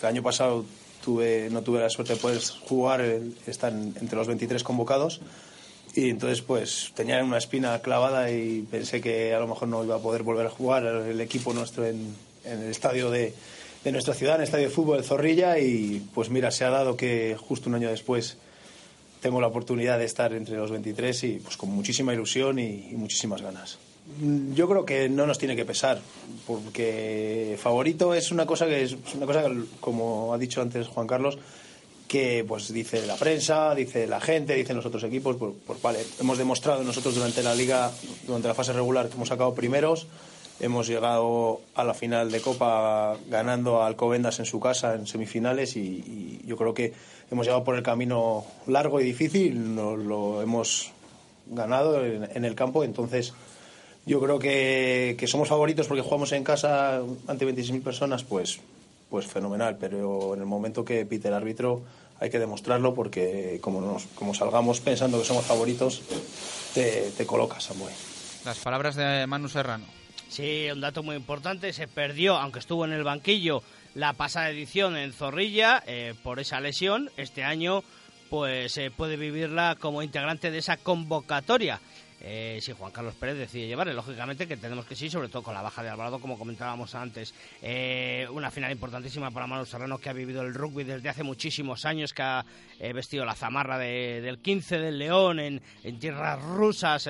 [0.00, 0.64] el año pasado
[1.02, 3.00] tuve, no tuve la suerte de poder jugar,
[3.46, 5.20] están entre los 23 convocados,
[5.94, 9.96] y entonces pues tenía una espina clavada y pensé que a lo mejor no iba
[9.96, 13.34] a poder volver a jugar el equipo nuestro en, en el estadio de,
[13.84, 16.70] de nuestra ciudad, en el estadio de fútbol de Zorrilla, y pues mira, se ha
[16.70, 18.36] dado que justo un año después
[19.20, 23.40] tengo la oportunidad de estar entre los 23 y pues con muchísima ilusión y, muchísimas
[23.40, 23.78] ganas.
[24.20, 26.00] Mm, Yo creo que no nos tiene que pesar,
[26.46, 29.44] porque favorito es una cosa que es una cosa
[29.80, 31.38] como ha dicho antes Juan Carlos,
[32.08, 36.00] que pues dice la prensa, dice la gente, dicen los otros equipos, pues, pues vale,
[36.20, 37.90] hemos demostrado nosotros durante la liga,
[38.26, 40.06] durante la fase regular que hemos sacado primeros,
[40.62, 45.76] hemos llegado a la final de Copa ganando a Alcobendas en su casa en semifinales
[45.76, 46.92] y, yo creo que
[47.30, 50.92] hemos llegado por el camino largo y difícil, nos lo hemos
[51.46, 53.34] ganado en, el campo, entonces
[54.06, 58.60] yo creo que, somos favoritos porque jugamos en casa ante 26.000 personas, pues,
[59.10, 61.82] pues fenomenal, pero en el momento que pite el árbitro
[62.20, 66.02] hay que demostrarlo porque como, nos, como salgamos pensando que somos favoritos,
[66.74, 67.92] te, te colocas, Samboy.
[68.44, 70.01] Las palabras de Manu Serrano.
[70.32, 73.62] Sí, un dato muy importante, se perdió, aunque estuvo en el banquillo,
[73.94, 77.10] la pasada edición en Zorrilla eh, por esa lesión.
[77.18, 77.84] Este año
[78.30, 81.80] pues eh, puede vivirla como integrante de esa convocatoria.
[82.24, 85.52] Eh, si Juan Carlos Pérez decide llevarle, lógicamente que tenemos que sí, sobre todo con
[85.54, 87.34] la baja de Alvarado, como comentábamos antes.
[87.60, 91.84] Eh, una final importantísima para Manu Serrano, que ha vivido el rugby desde hace muchísimos
[91.84, 92.46] años, que ha
[92.78, 95.60] eh, vestido la zamarra de- del 15 del León en
[95.98, 97.06] tierras rusas.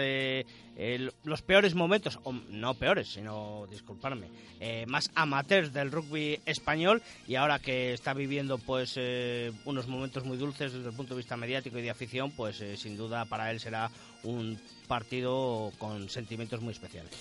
[0.76, 4.28] Eh, los peores momentos, o no peores, sino, disculparme,
[4.60, 10.24] eh, más amateurs del rugby español y ahora que está viviendo pues eh, unos momentos
[10.24, 13.24] muy dulces desde el punto de vista mediático y de afición, pues eh, sin duda
[13.24, 13.90] para él será
[14.22, 17.12] un partido con sentimientos muy especiales.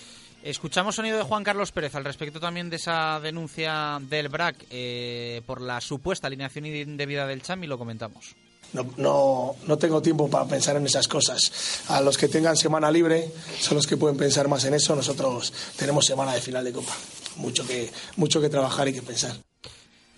[0.42, 5.40] Escuchamos sonido de Juan Carlos Pérez al respecto también de esa denuncia del BRAC eh,
[5.46, 8.34] por la supuesta alineación indebida del Cham y lo comentamos.
[8.72, 11.52] No, no, no tengo tiempo para pensar en esas cosas.
[11.88, 14.96] A los que tengan semana libre son los que pueden pensar más en eso.
[14.96, 16.92] Nosotros tenemos semana de final de Copa.
[17.36, 19.36] Mucho que, mucho que trabajar y que pensar.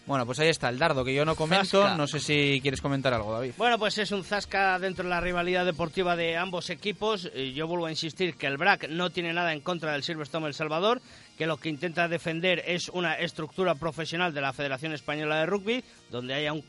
[0.07, 1.83] Bueno, pues ahí está el dardo que yo no comento.
[1.83, 1.97] Zasca.
[1.97, 3.53] No sé si quieres comentar algo, David.
[3.57, 7.31] Bueno, pues es un zasca dentro de la rivalidad deportiva de ambos equipos.
[7.35, 10.47] Eh, Yo vuelvo a insistir que el BRAC no tiene nada en contra del Silverstone
[10.47, 11.01] El Salvador,
[11.39, 15.83] que lo que intenta defender es una estructura profesional de la Federación Española de Rugby,
[16.11, 16.63] donde haya un,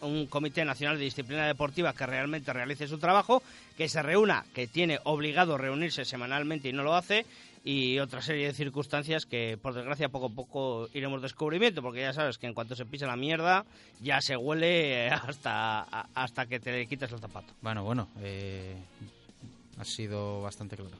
[0.00, 3.40] un Comité Nacional de Disciplina Deportiva que realmente realice su trabajo,
[3.76, 7.24] que se reúna, que tiene obligado reunirse semanalmente y no lo hace,
[7.66, 12.12] y otra serie de circunstancias que, por desgracia, poco a poco iremos descubrimiento, porque ya
[12.12, 13.64] sabes que en cuanto se pisa la mierda,
[14.02, 17.54] ya se huele hasta, a- hasta que te quites el zapato.
[17.62, 18.76] Bueno, bueno, eh,
[19.78, 20.96] ha sido bastante claro.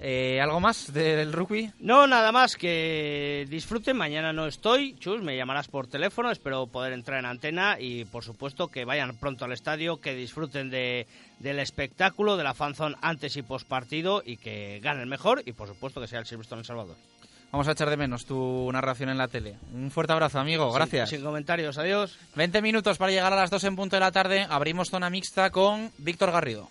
[0.00, 1.70] Eh, ¿Algo más del rugby?
[1.78, 3.96] No, nada más que disfruten.
[3.96, 4.96] Mañana no estoy.
[4.98, 6.30] Chus, me llamarás por teléfono.
[6.30, 10.68] Espero poder entrar en antena y, por supuesto, que vayan pronto al estadio, que disfruten
[10.68, 11.06] de,
[11.38, 15.68] del espectáculo, de la fanzone antes y post partido y que ganen mejor y, por
[15.68, 16.96] supuesto, que sea el Silverstone El Salvador.
[17.52, 19.54] Vamos a echar de menos tu narración en la tele.
[19.72, 20.66] Un fuerte abrazo, amigo.
[20.66, 21.08] Sin- Gracias.
[21.10, 21.78] Sin, comentarios.
[21.78, 22.18] Adiós.
[22.34, 24.44] 20 minutos para llegar a las 2 en punto de la tarde.
[24.50, 26.68] Abrimos zona mixta con Víctor Garrido.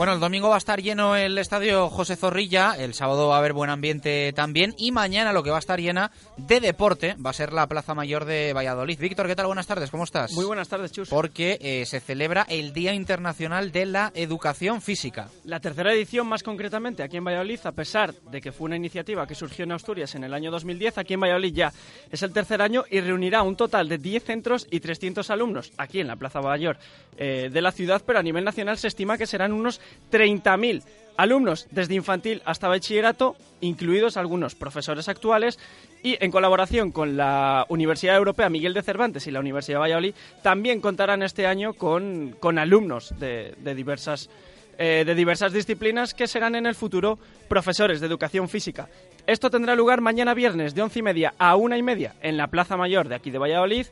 [0.00, 3.38] Bueno, el domingo va a estar lleno el estadio José Zorrilla, el sábado va a
[3.38, 7.28] haber buen ambiente también y mañana lo que va a estar llena de deporte va
[7.28, 8.98] a ser la Plaza Mayor de Valladolid.
[8.98, 9.44] Víctor, ¿qué tal?
[9.44, 10.32] Buenas tardes, ¿cómo estás?
[10.32, 11.10] Muy buenas tardes, Chus.
[11.10, 15.28] Porque eh, se celebra el Día Internacional de la Educación Física.
[15.44, 19.26] La tercera edición, más concretamente, aquí en Valladolid, a pesar de que fue una iniciativa
[19.26, 21.74] que surgió en Asturias en el año 2010, aquí en Valladolid ya
[22.10, 26.00] es el tercer año y reunirá un total de 10 centros y 300 alumnos aquí
[26.00, 26.78] en la Plaza Mayor
[27.18, 29.78] eh, de la ciudad, pero a nivel nacional se estima que serán unos
[30.10, 30.82] 30.000
[31.20, 35.58] alumnos desde infantil hasta bachillerato, incluidos algunos profesores actuales,
[36.02, 40.14] y en colaboración con la Universidad Europea Miguel de Cervantes y la Universidad de Valladolid,
[40.42, 44.30] también contarán este año con, con alumnos de, diversas
[44.78, 47.18] eh, de diversas disciplinas que serán en el futuro
[47.48, 48.88] profesores de educación física.
[49.26, 52.46] Esto tendrá lugar mañana viernes de once y media a una y media en la
[52.46, 53.86] Plaza Mayor de aquí de Valladolid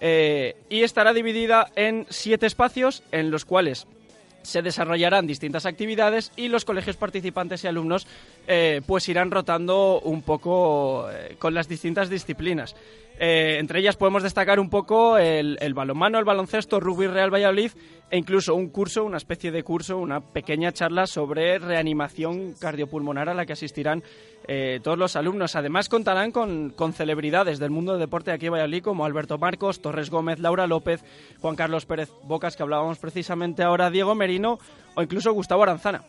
[0.00, 3.88] eh, y estará dividida en siete espacios en los cuales
[4.48, 8.06] se desarrollarán distintas actividades y los colegios participantes y alumnos
[8.46, 12.74] eh, pues irán rotando un poco eh, con las distintas disciplinas.
[13.20, 17.72] Eh, entre ellas podemos destacar un poco el, balonmano, el baloncesto, rugby Real Valladolid
[18.10, 23.34] e incluso un curso, una especie de curso, una pequeña charla sobre reanimación cardiopulmonar a
[23.34, 24.04] la que asistirán
[24.46, 25.56] eh, todos los alumnos.
[25.56, 29.82] Además contarán con, celebridades del mundo del deporte de aquí en Valladolid como Alberto Marcos,
[29.82, 31.04] Torres Gómez, Laura López,
[31.40, 34.58] Juan Carlos Pérez Bocas, que hablábamos precisamente ahora, Diego Merino
[34.94, 36.04] o incluso Gustavo Aranzana.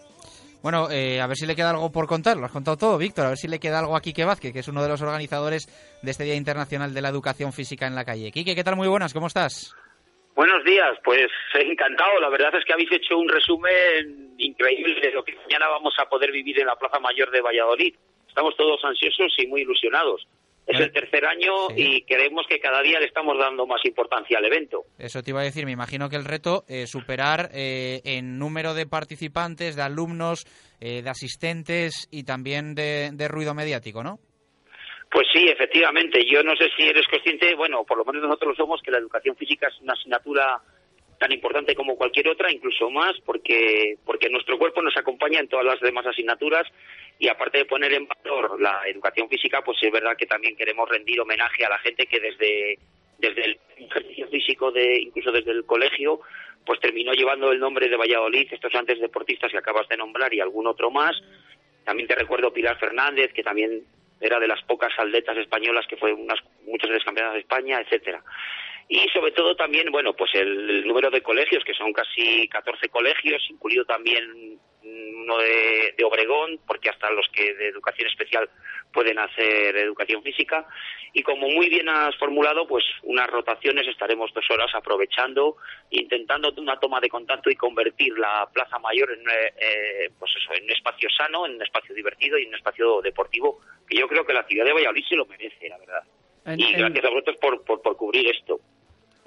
[0.62, 2.36] Bueno, eh, a ver si le queda algo por contar.
[2.38, 3.26] Lo has contado todo, Víctor.
[3.26, 5.68] A ver si le queda algo a Quique Vázquez, que es uno de los organizadores
[6.01, 8.32] de este Día Internacional de la Educación Física en la calle.
[8.32, 8.76] Quique, ¿qué tal?
[8.76, 9.74] Muy buenas, ¿cómo estás?
[10.36, 12.20] Buenos días, pues encantado.
[12.20, 16.07] La verdad es que habéis hecho un resumen increíble de lo que mañana vamos a
[16.07, 17.95] poder vivir en la Plaza Mayor de Valladolid.
[18.28, 20.28] Estamos todos ansiosos y muy ilusionados.
[20.70, 24.46] Es el tercer año y creemos que cada día le estamos dando más importancia al
[24.46, 24.84] evento.
[25.00, 25.66] Eso te iba a decir.
[25.66, 30.46] Me imagino que el reto es superar eh, en número de participantes, de alumnos,
[30.80, 34.20] eh, de asistentes y también de, de ruido mediático, ¿no?
[35.12, 36.24] Pues sí, efectivamente.
[36.32, 39.00] Yo no sé si eres consciente, bueno, por lo menos nosotros lo somos, que la
[39.00, 40.62] educación física es una asignatura
[41.20, 45.66] tan importante como cualquier otra, incluso más, porque, porque nuestro cuerpo nos acompaña en todas
[45.66, 46.66] las demás asignaturas
[47.20, 50.88] y aparte de poner en valor la educación física, pues es verdad que también queremos
[50.90, 52.80] rendir homenaje a la gente que desde
[53.20, 56.22] desde el ejercicio físico de incluso desde el colegio,
[56.66, 60.40] pues terminó llevando el nombre de Valladolid, estos antes deportistas que acabas de nombrar y
[60.40, 61.22] algún otro más.
[61.84, 63.84] También te recuerdo Pilar Fernández, que también
[64.22, 68.24] era de las pocas atletas españolas que fue unas muchas veces campeonas de España, etcétera.
[68.92, 72.90] Y sobre todo también, bueno, pues el, el número de colegios, que son casi 14
[72.90, 78.50] colegios, incluido también uno de, de Obregón, porque hasta los que de educación especial
[78.92, 80.66] pueden hacer educación física.
[81.14, 85.58] Y como muy bien has formulado, pues unas rotaciones estaremos dos horas aprovechando,
[85.92, 90.64] intentando una toma de contacto y convertir la Plaza Mayor en, eh, pues eso, en
[90.64, 94.26] un espacio sano, en un espacio divertido y en un espacio deportivo, que yo creo
[94.26, 96.04] que la ciudad de Valladolid se lo merece, la verdad.
[96.46, 98.60] En- y en- gracias a vosotros por, por, por cubrir esto.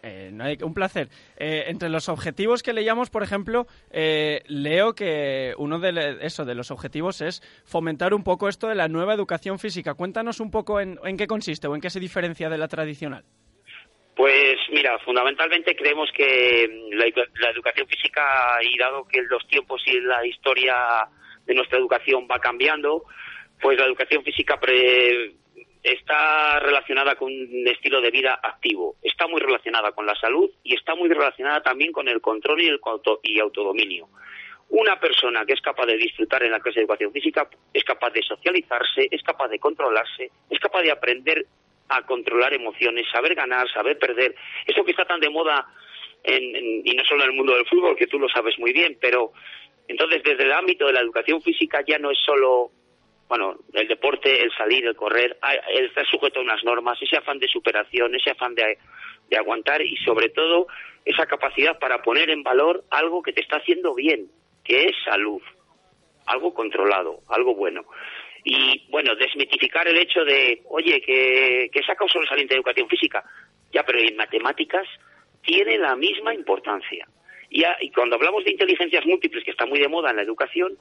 [0.03, 1.09] Eh, no hay- un placer.
[1.37, 6.57] Eh, entre los objetivos que leíamos, por ejemplo, eh, leo que uno de, eso, de
[6.57, 9.95] los objetivos es fomentar un poco esto de la nueva educación física.
[9.95, 13.25] Cuéntanos un poco en, en qué consiste o en qué se diferencia de la tradicional.
[14.17, 17.05] Pues mira, fundamentalmente creemos que la,
[17.41, 20.75] la educación física, y dado que los tiempos y la historia
[21.47, 23.05] de nuestra educación va cambiando,
[23.61, 24.59] pues la educación física
[25.83, 30.75] está relacionada con un estilo de vida activo, está muy relacionada con la salud y
[30.75, 34.09] está muy relacionada también con el control y el auto- y autodominio.
[34.69, 38.11] Una persona que es capaz de disfrutar en la clase de educación física es capaz
[38.11, 41.45] de socializarse, es capaz de controlarse, es capaz de aprender
[41.89, 44.35] a controlar emociones, saber ganar, saber perder.
[44.67, 45.67] Eso que está tan de moda,
[46.25, 48.97] en- y no solo en el mundo del fútbol, que tú lo sabes muy bien,
[49.01, 49.33] pero
[49.89, 52.71] entonces desde el ámbito de la educación física ya no es solo,
[53.29, 57.49] bueno, el deporte, el salir, el correr, estar sujeto a unas normas, ese afán de
[57.49, 58.79] superación, ese afán de,
[59.31, 60.67] de aguantar y sobre todo
[61.05, 64.31] esa capacidad para poner en valor algo que te está haciendo bien,
[64.65, 65.41] que es salud,
[66.27, 67.85] algo controlado, algo bueno.
[68.45, 73.25] Y bueno, desmitificar el hecho de, oye, que, que saca un sobresaliente de educación física,
[73.73, 74.87] ya, pero en matemáticas
[75.43, 77.07] tiene la misma importancia.
[77.51, 80.77] Y, y cuando hablamos de inteligencias múltiples, que está muy de moda en la educación,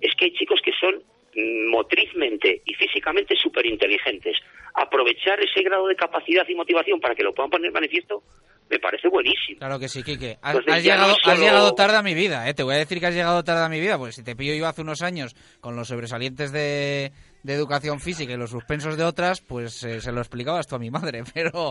[0.00, 1.02] es que hay chicos que son
[1.36, 4.36] motrizmente y físicamente súper inteligentes.
[4.74, 8.22] Aprovechar ese grado de capacidad y motivación para que lo puedan poner manifiesto
[8.68, 9.58] me parece buenísimo.
[9.58, 10.38] Claro que sí, Quique.
[10.42, 12.54] Has, Entonces, has ya no llegado, es has llegado tarde a mi vida, ¿eh?
[12.54, 14.54] Te voy a decir que has llegado tarde a mi vida, porque si te pillo
[14.54, 17.12] yo hace unos años con los sobresalientes de,
[17.42, 20.78] de educación física y los suspensos de otras, pues eh, se lo explicabas tú a
[20.80, 21.70] mi madre, pero,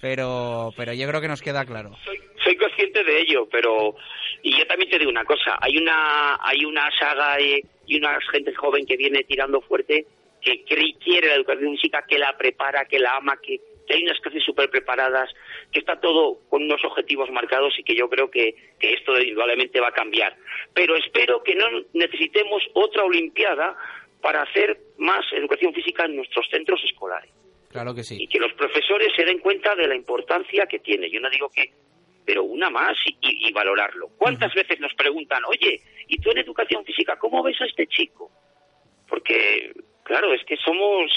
[0.00, 1.90] pero, pero yo creo que nos queda claro.
[2.04, 2.18] soy
[2.76, 3.96] consciente de ello, pero
[4.42, 8.18] y yo también te digo una cosa, hay una hay una saga eh, y una
[8.32, 10.06] gente joven que viene tirando fuerte
[10.42, 14.20] que quiere la educación física, que la prepara, que la ama, que, que hay unas
[14.20, 15.28] clases súper preparadas,
[15.72, 19.80] que está todo con unos objetivos marcados y que yo creo que, que esto indudablemente
[19.80, 20.36] va a cambiar.
[20.72, 23.76] Pero espero que no necesitemos otra Olimpiada
[24.22, 27.30] para hacer más educación física en nuestros centros escolares
[27.72, 28.16] Claro que sí.
[28.20, 31.10] y que los profesores se den cuenta de la importancia que tiene.
[31.10, 31.72] Yo no digo que,
[32.26, 34.08] pero una más y, y- valorarlo.
[34.18, 38.30] ¿Cuántas veces nos preguntan, oye, ¿y tú en educación física cómo ves a este chico?
[39.08, 39.72] Porque,
[40.02, 41.10] claro, es que somos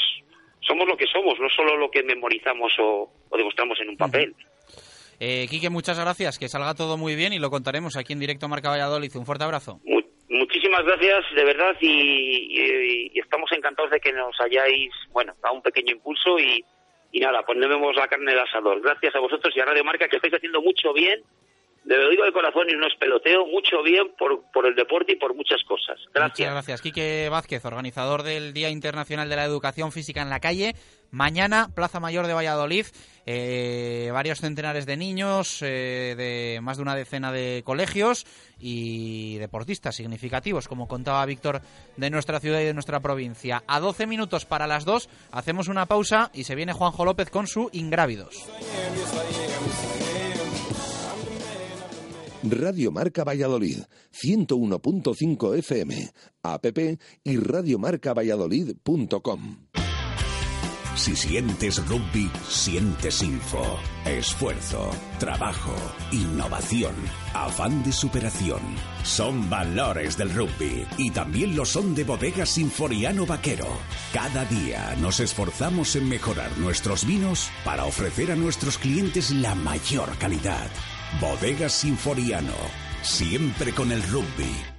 [0.61, 4.35] somos lo que somos, no solo lo que memorizamos o, o demostramos en un papel.
[5.19, 8.47] Eh, Quique, muchas gracias, que salga todo muy bien y lo contaremos aquí en directo
[8.47, 9.11] Marca Valladolid.
[9.15, 9.79] Un fuerte abrazo.
[9.83, 15.33] Mu- muchísimas gracias, de verdad, y, y- y estamos encantados de que nos hayáis, bueno,
[15.41, 16.63] dado un pequeño impulso y,
[17.11, 18.81] y nada, ponemos la carne del asador.
[18.81, 21.21] Gracias a vosotros y a Radio Marca, que estáis haciendo mucho bien,
[21.83, 25.13] de lo digo de corazón y no es peloteo, mucho bien por, por el deporte
[25.13, 25.97] y por muchas cosas.
[26.13, 26.39] Gracias.
[26.39, 26.81] Muchas gracias.
[26.81, 30.73] Quique Vázquez, organizador del Día Internacional de la Educación Física en la Calle.
[31.11, 32.85] Mañana, Plaza Mayor de Valladolid,
[33.25, 38.25] eh, varios centenares de niños, eh, de más de una decena de colegios
[38.59, 41.61] y deportistas significativos, como contaba Víctor,
[41.97, 43.63] de nuestra ciudad y de nuestra provincia.
[43.67, 47.47] A 12 minutos para las 2, hacemos una pausa y se viene Juanjo López con
[47.47, 48.35] su Ingrávidos.
[52.41, 53.79] Radio Marca Valladolid,
[54.13, 56.09] 101.5 FM,
[56.41, 56.65] app
[57.23, 59.68] y radiomarcavalladolid.com.
[60.99, 65.73] Si sientes rugby, sientes info, esfuerzo, trabajo,
[66.11, 66.93] innovación,
[67.33, 68.59] afán de superación.
[69.03, 73.69] Son valores del rugby y también lo son de Bodegas Sinforiano Vaquero.
[74.13, 80.17] Cada día nos esforzamos en mejorar nuestros vinos para ofrecer a nuestros clientes la mayor
[80.17, 80.69] calidad.
[81.21, 82.55] Bodegas Sinforiano,
[83.03, 84.78] siempre con el rugby.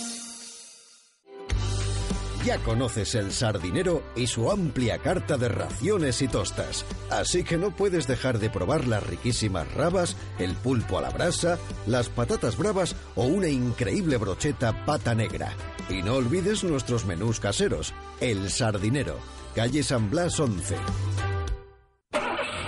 [2.45, 6.85] Ya conoces el sardinero y su amplia carta de raciones y tostas.
[7.11, 11.59] Así que no puedes dejar de probar las riquísimas rabas, el pulpo a la brasa,
[11.85, 15.53] las patatas bravas o una increíble brocheta pata negra.
[15.87, 17.93] Y no olvides nuestros menús caseros.
[18.19, 19.19] El sardinero,
[19.53, 20.77] calle San Blas 11.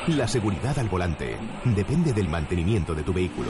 [0.10, 3.50] La seguridad al volante depende del mantenimiento de tu vehículo.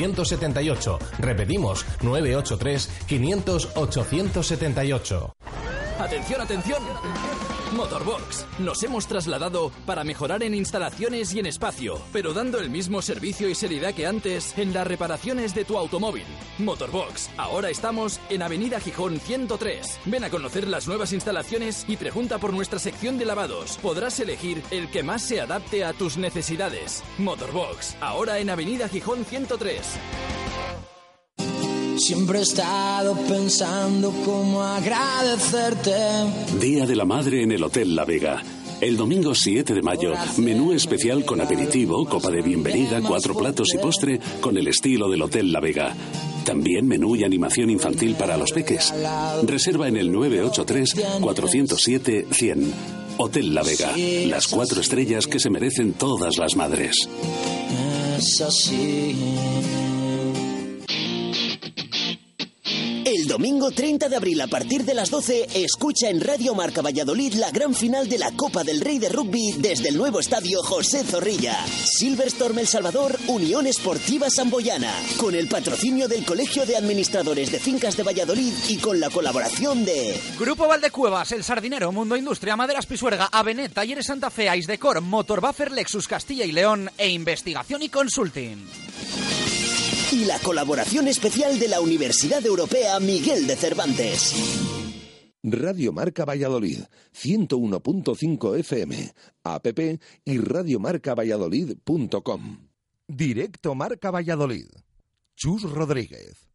[0.00, 0.98] 878.
[1.18, 5.32] Repetimos, 983 500 878.
[5.98, 6.82] Atención, atención.
[7.72, 8.46] Motorbox.
[8.58, 13.48] Nos hemos trasladado para mejorar en instalaciones y en espacio, pero dando el mismo servicio
[13.48, 16.24] y seriedad que antes en las reparaciones de tu automóvil.
[16.58, 17.30] Motorbox.
[17.36, 20.00] Ahora estamos en Avenida Gijón 103.
[20.06, 23.78] Ven a conocer las nuevas instalaciones y pregunta por nuestra sección de lavados.
[23.78, 27.02] Podrás elegir el que más se adapte a tus necesidades.
[27.18, 27.96] Motorbox.
[28.00, 30.39] Ahora en Avenida Gijón 103.
[32.00, 35.92] Siempre he estado pensando cómo agradecerte.
[36.58, 38.42] Día de la Madre en el Hotel La Vega.
[38.80, 43.78] El domingo 7 de mayo, menú especial con aperitivo, copa de bienvenida, cuatro platos y
[43.78, 45.94] postre con el estilo del Hotel La Vega.
[46.46, 48.94] También menú y animación infantil para los peques.
[49.42, 52.72] Reserva en el 983-407-100.
[53.18, 53.94] Hotel La Vega.
[54.26, 56.96] Las cuatro estrellas que se merecen todas las madres.
[58.16, 59.14] Es así.
[63.30, 67.52] Domingo 30 de abril a partir de las 12 escucha en Radio Marca Valladolid la
[67.52, 71.64] gran final de la Copa del Rey de Rugby desde el nuevo estadio José Zorrilla.
[71.64, 77.96] Silverstorm El Salvador, Unión Esportiva Samboyana, con el patrocinio del Colegio de Administradores de Fincas
[77.96, 83.28] de Valladolid y con la colaboración de Grupo Valdecuevas, El Sardinero, Mundo Industria, Maderas Pisuerga,
[83.30, 89.39] Avenet, Talleres Santa Fe, Decor, Motor Buffer, Lexus Castilla y León e Investigación y Consulting.
[90.12, 94.34] Y la colaboración especial de la Universidad Europea Miguel de Cervantes.
[95.42, 96.80] Radio Marca Valladolid,
[97.14, 99.12] 101.5 FM,
[99.44, 99.66] app
[100.24, 102.68] y radiomarcavalladolid.com.
[103.06, 104.66] Directo Marca Valladolid.
[105.34, 106.49] Chus Rodríguez.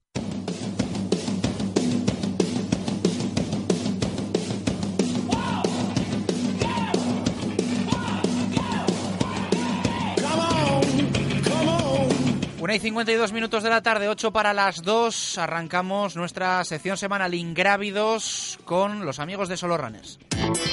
[12.65, 15.37] Una y 52 minutos de la tarde, 8 para las 2.
[15.37, 20.17] Arrancamos nuestra sección semanal Ingrávidos con los amigos de Solo Runners.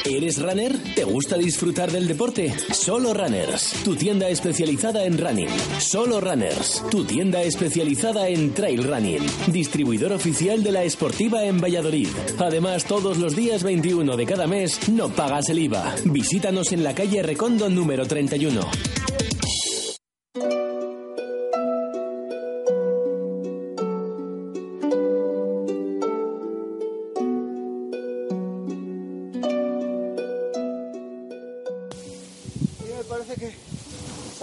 [0.07, 0.75] ¿Eres runner?
[0.95, 2.51] ¿Te gusta disfrutar del deporte?
[2.73, 5.51] Solo Runners, tu tienda especializada en running.
[5.81, 9.27] Solo Runners, tu tienda especializada en trail running.
[9.49, 12.09] Distribuidor oficial de la Esportiva en Valladolid.
[12.39, 15.95] Además, todos los días 21 de cada mes no pagas el IVA.
[16.07, 18.63] Visítanos en la calle Recondo número 31.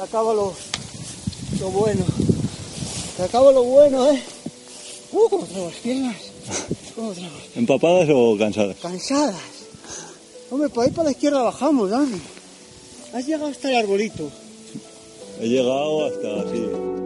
[0.10, 0.54] Acaba lo,
[1.60, 2.04] lo bueno.
[3.16, 4.22] Se acaba lo bueno, ¿eh?
[5.12, 6.16] Uh, cómo traigo las piernas.
[6.96, 7.36] ¿Cómo traigo?
[7.56, 8.76] ¿Empapadas o cansadas?
[8.82, 9.36] Cansadas.
[10.50, 12.20] Hombre, por ahí para la izquierda bajamos, Dani.
[13.14, 14.32] Has llegado hasta el arbolito.
[15.40, 16.99] He llegado hasta así.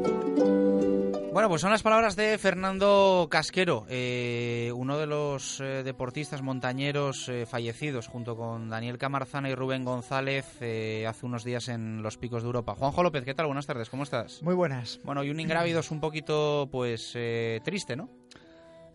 [1.34, 7.28] Bueno, pues son las palabras de Fernando Casquero, eh, uno de los eh, deportistas montañeros
[7.28, 12.20] eh, fallecidos junto con Daniel Camarzana y Rubén González eh, hace unos días en los
[12.20, 12.76] picos de Europa.
[12.76, 13.48] Juanjo López, ¿qué tal?
[13.48, 14.44] Buenas tardes, ¿cómo estás?
[14.44, 15.00] Muy buenas.
[15.04, 18.12] Bueno, y un ingrávidos un poquito, pues, eh, triste, ¿no?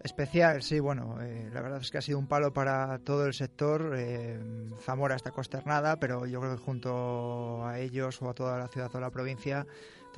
[0.04, 3.34] Especial, sí, bueno, eh, la verdad es que ha sido un palo para todo el
[3.34, 3.94] sector.
[3.96, 4.38] eh,
[4.84, 8.94] Zamora está consternada, pero yo creo que junto a ellos o a toda la ciudad
[8.94, 9.66] o la provincia,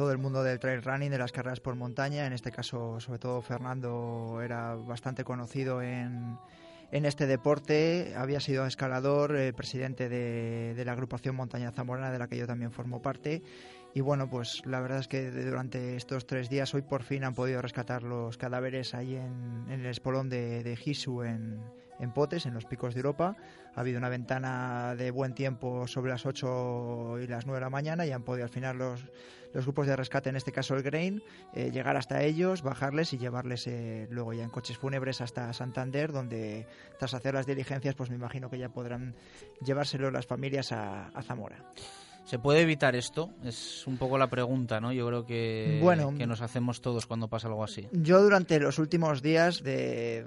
[0.01, 3.19] todo el mundo del trail running, de las carreras por montaña, en este caso, sobre
[3.19, 6.39] todo Fernando, era bastante conocido en,
[6.91, 8.15] en este deporte.
[8.17, 12.73] Había sido escalador, eh, presidente de, la agrupación Montaña Zamorana, de la que yo también
[12.73, 13.43] formo parte.
[13.93, 17.35] Y bueno, pues la verdad es que durante estos tres días, hoy por fin han
[17.35, 21.61] podido rescatar los cadáveres ahí en, el espolón de, de Gisu en,
[21.99, 23.37] en Potes, en los picos de Europa.
[23.75, 27.71] Ha habido una ventana de buen tiempo sobre las 8 y las 9 de la
[27.71, 29.05] mañana y han podido al final los,
[29.53, 31.23] los grupos de rescate, en este caso el Grain,
[31.55, 36.13] eh, llegar hasta ellos, bajarles y llevarles eh, luego ya en coches fúnebres hasta Santander,
[36.13, 36.67] donde
[36.99, 39.15] tras hacer las diligencias, pues me imagino que ya podrán
[39.65, 41.65] llevárselo las familias a, a Zamora.
[42.25, 43.31] ¿Se puede evitar esto?
[43.43, 44.93] Es un poco la pregunta, ¿no?
[44.93, 46.15] Yo creo que, Bueno.
[46.17, 47.89] que nos hacemos todos cuando pasa algo así.
[47.93, 50.25] Yo durante los últimos días de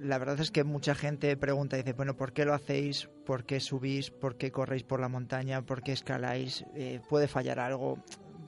[0.00, 3.08] la verdad es que mucha gente pregunta y dice, bueno, ¿por qué lo hacéis?
[3.24, 4.10] ¿Por qué subís?
[4.10, 5.62] ¿Por qué corréis por la montaña?
[5.62, 6.64] ¿Por qué escaláis?
[6.76, 7.98] Eh, ¿Puede fallar algo?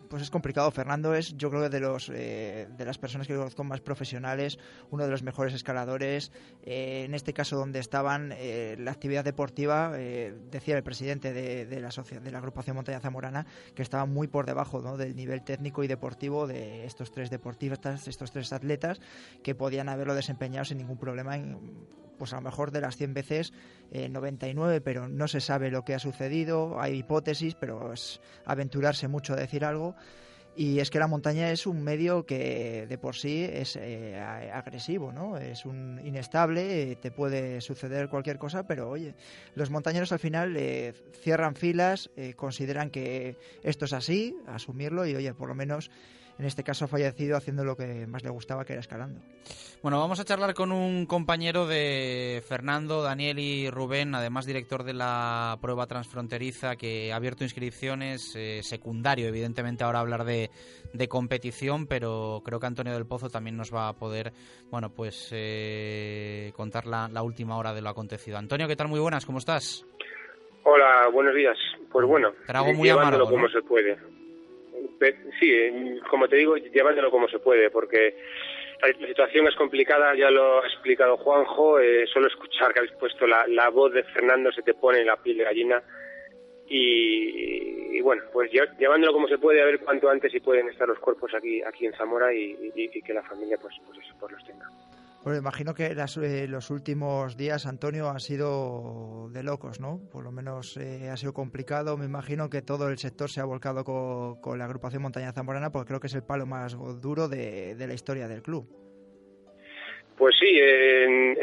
[0.08, 0.70] Pues es complicado.
[0.70, 4.58] Fernando es, yo creo de los eh, de las personas que conozco más profesionales,
[4.90, 6.32] uno de los mejores escaladores.
[6.62, 11.66] Eh, en este caso, donde estaban eh, la actividad deportiva, eh, decía el presidente de,
[11.66, 15.82] de la de la agrupación Montaña Zamorana, que estaba muy por debajo del nivel técnico
[15.82, 19.00] y deportivo de estos tres deportistas, estos tres atletas,
[19.42, 21.58] que podían haberlo desempeñado sin ningún problema en
[22.18, 23.52] pues a lo mejor de las 100 veces
[23.90, 29.08] eh, 99, pero no se sabe lo que ha sucedido, hay hipótesis, pero es aventurarse
[29.08, 29.94] mucho a decir algo.
[30.58, 35.12] Y es que la montaña es un medio que de por sí es eh, agresivo,
[35.12, 35.36] ¿no?
[35.36, 39.14] Es un inestable, eh, te puede suceder cualquier cosa, pero oye,
[39.54, 45.14] los montañeros al final eh, cierran filas, eh, consideran que esto es así, asumirlo y
[45.14, 45.90] oye, por lo menos
[46.38, 49.20] en este caso ha fallecido haciendo lo que más le gustaba, que era escalando.
[49.82, 54.94] Bueno, vamos a charlar con un compañero de Fernando, Daniel y Rubén, además director de
[54.94, 60.50] la prueba transfronteriza que ha abierto inscripciones, eh, secundario, evidentemente ahora hablar de,
[60.92, 64.32] de competición, pero creo que Antonio del Pozo también nos va a poder,
[64.70, 68.38] bueno, pues eh, contar la, la última hora de lo acontecido.
[68.38, 68.88] Antonio, ¿qué tal?
[68.88, 69.84] Muy buenas, ¿cómo estás?
[70.64, 71.56] Hola, buenos días.
[71.92, 73.48] Pues bueno, Trago muy amargo, como ¿no?
[73.48, 73.96] se puede.
[75.40, 78.16] Sí, como te digo, llevándolo como se puede, porque
[78.82, 83.26] la situación es complicada, ya lo ha explicado Juanjo, eh, solo escuchar que habéis puesto
[83.26, 85.82] la, la voz de Fernando se te pone en la piel de gallina
[86.68, 90.86] y, bueno, pues lle- llevándolo como se puede, a ver cuánto antes si pueden estar
[90.88, 92.72] los cuerpos aquí aquí en Zamora y
[93.04, 94.66] que la familia pues, pues, eso, pues los tenga.
[95.26, 99.98] Bueno, imagino que las, eh, los últimos días, Antonio, han sido de locos, ¿no?
[100.12, 101.96] Por lo menos eh, ha sido complicado.
[101.96, 105.72] Me imagino que todo el sector se ha volcado co- con, la agrupación Montaña Zamorana
[105.72, 108.68] porque creo que es el palo más duro de, de la historia del club.
[110.16, 111.36] Pues sí, eh,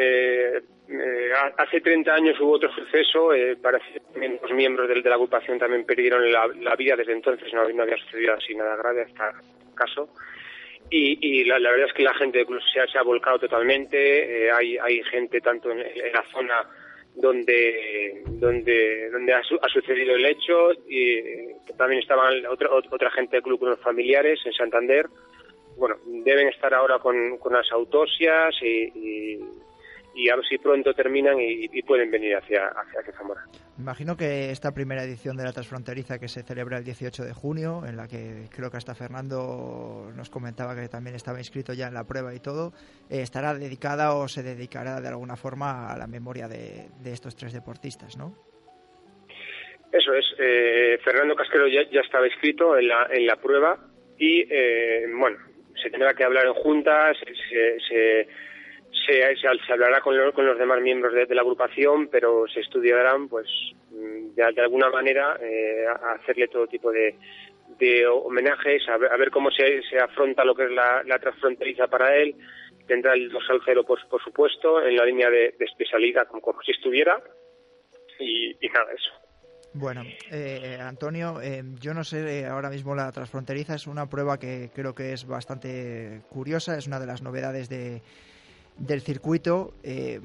[0.87, 5.15] eh, hace 30 años hubo otro suceso, eh, parece que los miembros del- de, la
[5.15, 9.01] agrupación también perdieron la, la vida desde entonces, no, no había sucedido así nada grave
[9.01, 10.07] hasta el caso.
[10.89, 14.51] Y, y la, verdad es que la gente del club se ha, volcado totalmente, eh,
[14.51, 16.67] hay, hay gente tanto en, la zona
[17.15, 23.37] donde donde donde ha, su- ha sucedido el hecho y también estaban otra, otra gente
[23.37, 25.07] del club con los familiares en Santander.
[25.77, 29.39] Bueno, deben estar ahora con, con las autopsias y, y,
[30.15, 33.41] y a ver si pronto terminan y, y pueden venir hacia, hacia, Zamora.
[33.77, 37.81] Imagino que esta primera edición de la Transfronteriza que se celebra el 18 de junio,
[37.87, 41.93] en la que creo que hasta Fernando nos comentaba que también estaba inscrito ya en
[41.93, 42.73] la prueba y todo,
[43.09, 47.35] eh, estará dedicada o se dedicará de alguna forma a la memoria de, de estos
[47.35, 48.53] tres deportistas, ¿no?
[49.93, 53.77] Eso es, eh, Fernando Casquero ya, ya estaba inscrito en la, en la prueba
[54.17, 55.37] y, eh, bueno,
[55.81, 58.27] se tendrá que hablar en juntas, se, se,
[59.05, 62.45] se, se- se- hablará con, los- con los demás miembros de, de la agrupación, pero
[62.47, 63.47] se estudiarán, pues,
[63.91, 67.15] mm, de, de alguna manera, eh, a- hacerle todo tipo de,
[67.79, 71.19] de homenajes, a ver, a ver cómo se, se afronta lo que es la, la
[71.19, 72.35] transfronteriza para él.
[72.87, 76.61] Tendrá el dorsal cero, pues, por supuesto, en la línea de, de especialidad, como, como
[76.61, 77.21] si estuviera.
[78.19, 79.09] Y, y nada, eso.
[79.75, 84.37] Bueno, eh, Antonio, eh, yo no sé, eh, ahora mismo la transfronteriza es una prueba
[84.37, 88.03] que creo que es bastante curiosa, es una de las novedades de,
[88.77, 89.73] del circuito.
[89.83, 90.19] Eh,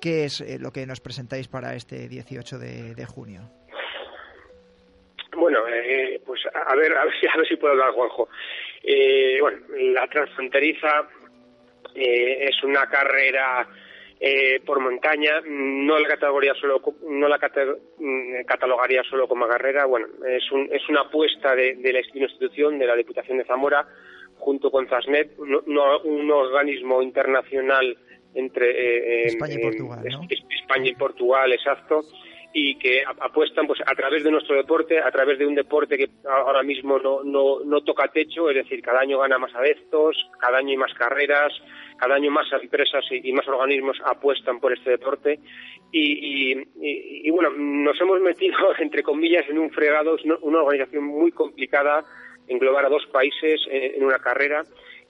[0.00, 3.42] ¿Qué es eh, lo que nos presentáis para este 18 de, junio?
[5.36, 8.28] Bueno, eh, pues a ver, a ver si, a ver si puedo hablar, Juanjo.
[8.82, 11.08] Eh, bueno, la transfronteriza
[11.94, 13.68] eh, es una carrera
[14.18, 19.84] eh, por montaña, no la categoría solo, no la mm, catalogaría solo como carrera.
[19.84, 23.86] Bueno, es, un, es una apuesta de la institución de la Diputación de Zamora
[24.42, 25.54] junto con Zasnet, un,
[26.04, 27.96] un organismo internacional
[28.34, 30.22] entre eh, España y Portugal, es- ¿no?
[30.28, 32.00] es- España y Portugal, exacto.
[32.54, 36.08] y que apuestan pues a través de nuestro deporte, a través de un deporte que
[36.28, 40.58] ahora mismo no, no, no toca techo, es decir, cada año gana más adeptos, cada
[40.58, 41.50] año hay más carreras,
[41.96, 45.38] cada año más empresas y, más organismos apuestan por este deporte
[45.92, 46.58] y,
[47.26, 52.04] y, bueno, nos hemos metido, entre comillas, en un fregado, es una organización muy complicada,
[52.52, 54.64] englobar a dos países en una carrera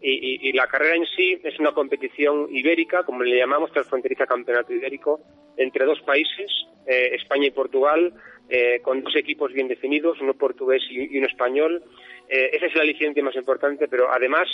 [0.05, 5.21] y, la carrera en sí es una competición ibérica, como le llamamos, transfronteriza campeonato ibérico,
[5.57, 6.51] entre dos países,
[6.87, 8.13] eh, España y Portugal,
[8.49, 11.85] eh, con dos equipos bien definidos, uno portugués y, uno español.
[12.29, 14.49] Eh, esa es la licencia más importante, pero además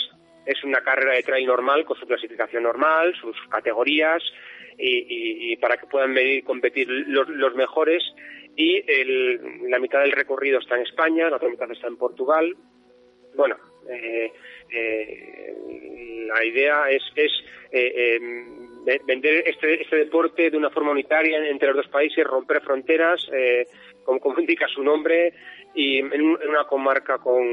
[0.45, 4.21] es una carrera de trail normal, con su clasificación normal, sus categorías,
[4.81, 8.01] y, para que puedan venir competir los, mejores.
[8.55, 8.81] Y
[9.67, 12.55] la mitad del recorrido está en España, la otra mitad está en Portugal.
[13.35, 13.55] Bueno,
[13.89, 14.31] eh,
[14.71, 15.55] eh,
[16.27, 17.31] la idea es, es
[17.71, 22.61] eh, em, vender este, este, deporte de una forma unitaria entre los dos países, romper
[22.61, 23.67] fronteras, eh,
[24.03, 25.33] como, indica su nombre,
[25.75, 27.45] y en, una comarca con,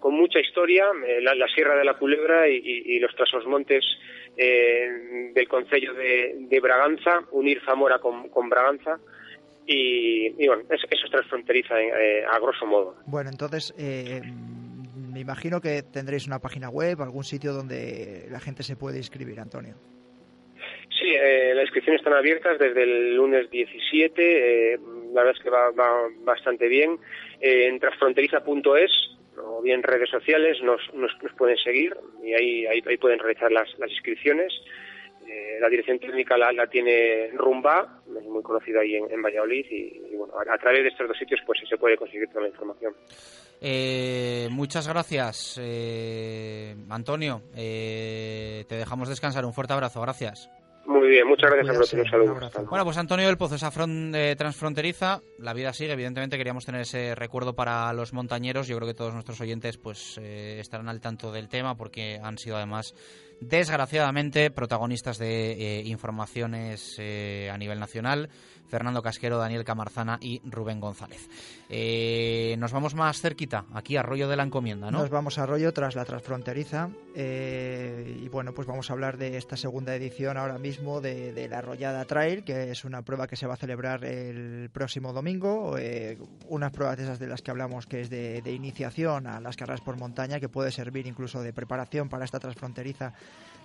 [0.00, 3.84] con mucha historia, eh, la, Sierra de la Culebra y, los trasos montes
[4.36, 8.98] del Concello de, Braganza, unir Zamora con, Braganza.
[9.66, 12.96] Y, bueno, eso, es transfronteriza a grosso modo.
[13.06, 13.74] Bueno, entonces,
[15.16, 19.40] me imagino que tendréis una página web, algún sitio donde la gente se puede inscribir,
[19.40, 19.74] Antonio.
[20.90, 24.74] Sí, eh, las inscripciones están abiertas desde el lunes 17.
[24.74, 24.78] Eh,
[25.14, 25.70] la verdad es que va,
[26.18, 26.98] bastante bien.
[27.40, 28.90] Eh, en transfronteriza.es
[29.38, 34.52] o bien redes sociales nos, nos, pueden seguir y ahí, ahí, pueden realizar las inscripciones.
[35.28, 40.34] Eh, la dirección técnica la, la, tiene Rumba, muy conocida ahí en, Valladolid, y, bueno,
[40.38, 42.94] a, través de estos dos sitios pues se puede conseguir toda la información.
[43.60, 47.42] Eh, muchas gracias, eh, Antonio.
[47.54, 49.44] Eh, te dejamos descansar.
[49.44, 50.00] Un fuerte abrazo.
[50.00, 50.50] Gracias.
[50.84, 52.66] Muy bien, muchas gracias a Un saludo.
[52.70, 53.72] Bueno, pues Antonio del Pozo, esa
[54.36, 55.92] transfronteriza, la vida sigue.
[55.92, 58.68] Evidentemente queríamos tener ese recuerdo para los montañeros.
[58.68, 62.56] Yo creo que todos nuestros oyentes pues estarán al tanto del tema porque han sido
[62.56, 62.94] además
[63.40, 68.30] desgraciadamente protagonistas de informaciones a nivel nacional.
[68.68, 71.28] Fernando Casquero, Daniel Camarzana y Rubén González.
[71.68, 74.98] Eh, nos vamos más cerquita, aquí a Arroyo de la Encomienda, ¿no?
[75.00, 79.36] Nos vamos a Arroyo tras la transfronteriza eh, y bueno, pues vamos a hablar de
[79.36, 83.46] esta segunda edición ahora mismo de, la Arrollada Trail, que es una prueba que se
[83.46, 86.18] va a celebrar el próximo domingo, eh,
[86.48, 89.56] unas pruebas de esas de las que hablamos que es de, de iniciación a las
[89.56, 93.14] carreras por montaña, que puede servir incluso de preparación para esta transfronteriza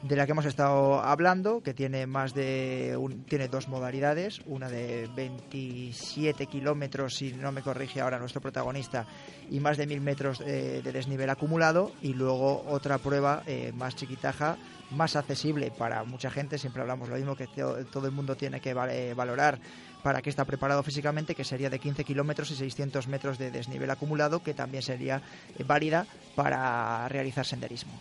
[0.03, 2.97] de la que hemos estado hablando, que tiene más de
[3.27, 9.05] tiene dos modalidades, una de 27 kilómetros, si no me corrige ahora nuestro protagonista,
[9.49, 13.95] y más de 1000 metros eh, de desnivel acumulado, y luego otra prueba eh, más
[13.95, 14.57] chiquitaja,
[14.89, 18.73] más accesible para mucha gente, siempre hablamos lo mismo que todo el mundo tiene que
[18.73, 19.59] valorar
[20.03, 23.89] para que está preparado físicamente, que sería de 15 kilómetros y 600 metros de desnivel
[23.91, 25.21] acumulado, que también sería
[25.57, 27.93] eh, válida para realizar senderismo.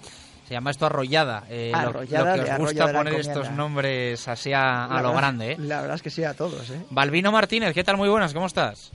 [0.50, 1.44] Se llama esto arrollada.
[1.48, 5.52] Eh, lo, que os gusta poner estos nombres así a, lo grande.
[5.52, 5.56] ¿eh?
[5.60, 6.68] La verdad es que sí a todos.
[6.70, 6.86] ¿eh?
[6.90, 7.96] Balbino Martínez, ¿qué tal?
[7.96, 8.92] Muy buenas, ¿cómo estás?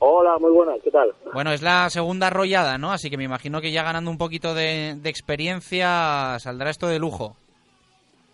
[0.00, 1.14] Hola, muy buenas, ¿qué tal?
[1.32, 2.90] Bueno, es la segunda arrollada, ¿no?
[2.90, 6.98] Así que me imagino que ya ganando un poquito de, de experiencia saldrá esto de
[6.98, 7.36] lujo.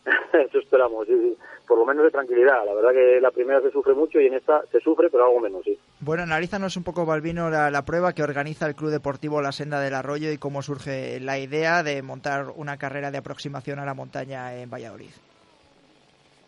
[0.32, 1.36] Eso esperamos, sí, sí
[1.70, 2.66] por lo menos de tranquilidad.
[2.66, 5.38] La verdad que la primera se sufre mucho y en esta se sufre, pero algo
[5.38, 5.78] menos, sí.
[6.02, 9.94] Bueno, analízanos un poco, Balbino, la, prueba que organiza el Club Deportivo La Senda del
[9.94, 14.56] Arroyo y cómo surge la idea de montar una carrera de aproximación a la montaña
[14.56, 15.10] en Valladolid.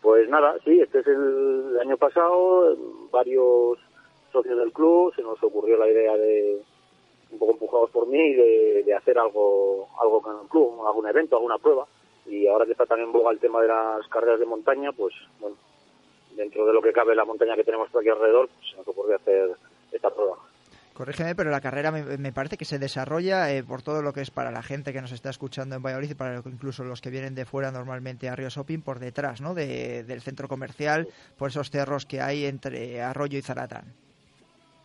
[0.01, 2.75] Pues nada, sí, este es el, año pasado,
[3.11, 3.77] varios
[4.31, 6.57] socios del club, se nos ocurrió la idea de,
[7.31, 11.35] un poco empujados por mí, de, de hacer algo, algo con el club, algún evento,
[11.35, 11.85] alguna prueba
[12.25, 15.13] y ahora que está tan en boga el tema de las carreras de montaña, pues
[15.39, 15.55] bueno,
[16.35, 18.87] dentro de lo que cabe la montaña que tenemos por aquí alrededor, pues se nos
[18.87, 19.51] ocurre hacer
[19.91, 20.37] esta prueba.
[20.93, 24.29] Corrígeme, pero la carrera me, parece que se desarrolla eh, por todo lo que es
[24.29, 27.33] para la gente que nos está escuchando en Valladolid y para incluso los que vienen
[27.33, 29.55] de fuera normalmente a Río Shopping por detrás ¿no?
[29.55, 31.07] del centro comercial,
[31.39, 33.85] por esos cerros que hay entre Arroyo y Zaratán.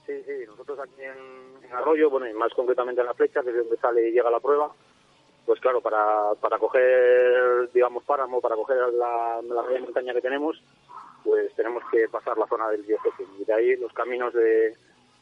[0.06, 3.56] Sí, sí, nosotros aquí en, Arroyo, bueno, y más concretamente en la flecha, que es
[3.56, 4.72] donde sale y llega la prueba,
[5.44, 10.62] pues claro, para, para coger, digamos, páramo, para coger la, la montaña que tenemos,
[11.28, 13.28] pues tenemos que pasar la zona del Diócesis.
[13.38, 14.74] Y de ahí los caminos de,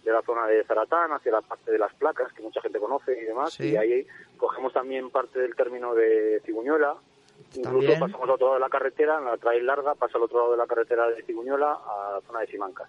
[0.05, 3.21] de la zona de Zaratán hacia la parte de las placas, que mucha gente conoce
[3.21, 3.59] y demás.
[3.59, 6.95] Y ahí cogemos también parte del término de Ciguñuela.
[7.57, 10.39] Incluso pasamos al otro lado de la carretera, en la trail larga, pasa al otro
[10.39, 12.89] lado de la carretera de Ciguñuela a la zona de Simancas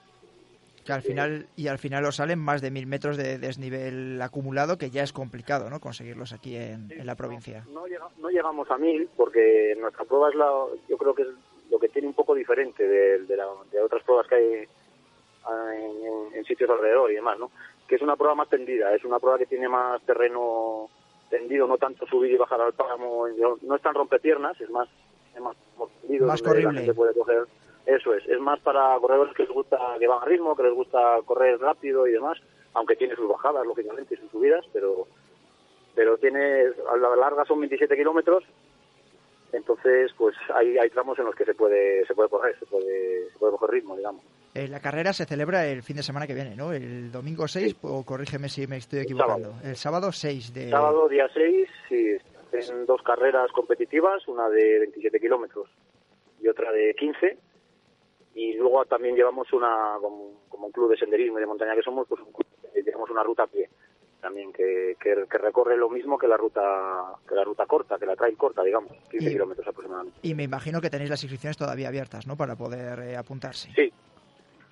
[0.86, 4.78] que al final y al final os salen más de mil metros de desnivel acumulado
[4.78, 7.84] que ya es complicado no conseguirlos aquí en, la provincia no,
[8.20, 10.50] no, llegamos a mil porque nuestra prueba es la
[10.88, 11.28] yo creo que es
[11.70, 14.68] lo que tiene un poco diferente de, de, otras pruebas que hay
[15.46, 17.52] en, en sitios alrededor y demás, ¿no?
[17.88, 20.90] Que es una prueba más tendida, es una prueba que tiene más terreno
[21.30, 23.28] tendido, no tanto subir y bajar al páramo,
[23.62, 24.88] no es tan rompepiernas, es más,
[25.36, 25.56] es más
[26.02, 26.80] tendido, Más donde la corrible.
[26.80, 27.46] gente puede coger.
[27.86, 30.74] Eso es, es más para corredores que les gusta, que van a ritmo, que les
[30.74, 32.38] gusta correr rápido y demás,
[32.74, 35.08] aunque tiene sus bajadas, lógicamente, y sus subidas, pero
[35.96, 38.44] pero tiene, a la larga son 27 kilómetros,
[39.54, 43.30] entonces pues hay, hay tramos en los que se puede se puede correr, se puede,
[43.32, 44.24] se puede coger ritmo, digamos.
[44.54, 46.74] Eh, la carrera se celebra el fin de semana que viene, ¿no?
[46.74, 49.54] El domingo 6, o corrígeme si me estoy equivocando.
[49.64, 50.70] El sábado 6 de...
[50.72, 52.18] Sábado, día 6, sí,
[52.52, 55.70] en dos carreras competitivas, una de 27 kilómetros
[56.42, 57.38] y otra de 15.
[58.34, 61.84] Y luego también llevamos una, como, como un club de senderismo y de montaña que
[61.84, 63.70] somos, pues un club, eh, llevamos una ruta a pie
[64.22, 66.62] también que, que, que recorre lo mismo que la ruta
[67.28, 70.20] que la ruta corta, que la trail corta, digamos, 15 Y- kilómetros aproximadamente.
[70.24, 72.36] Y me imagino que tenéis las inscripciones todavía abiertas, ¿no?
[72.36, 73.72] Para poder eh, apuntarse.
[73.76, 73.92] Sí,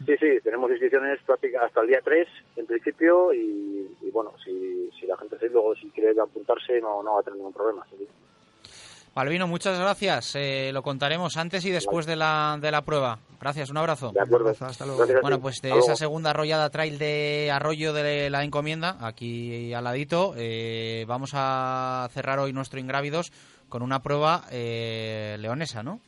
[0.06, 1.20] sí, sí, tenemos inscripciones
[1.62, 5.76] hasta el día 3 en principio y, y bueno, si, si la gente sí, luego
[5.76, 7.86] si quiere apuntarse no, no va a tener ningún problema.
[7.98, 8.08] sí.
[9.16, 10.36] Balvino, muchas gracias.
[10.36, 13.20] Eh, lo contaremos antes y después de la, de la prueba.
[13.40, 14.12] Gracias, un abrazo.
[14.12, 14.50] De acuerdo.
[14.50, 15.00] hasta luego.
[15.00, 15.22] Gracias.
[15.22, 15.96] Bueno, pues de esa luego.
[15.96, 22.40] segunda arrollada trail de Arroyo de la Encomienda, aquí al ladito, eh, vamos a cerrar
[22.40, 23.32] hoy nuestro Ingrávidos
[23.70, 26.02] con una prueba eh, leonesa, ¿no?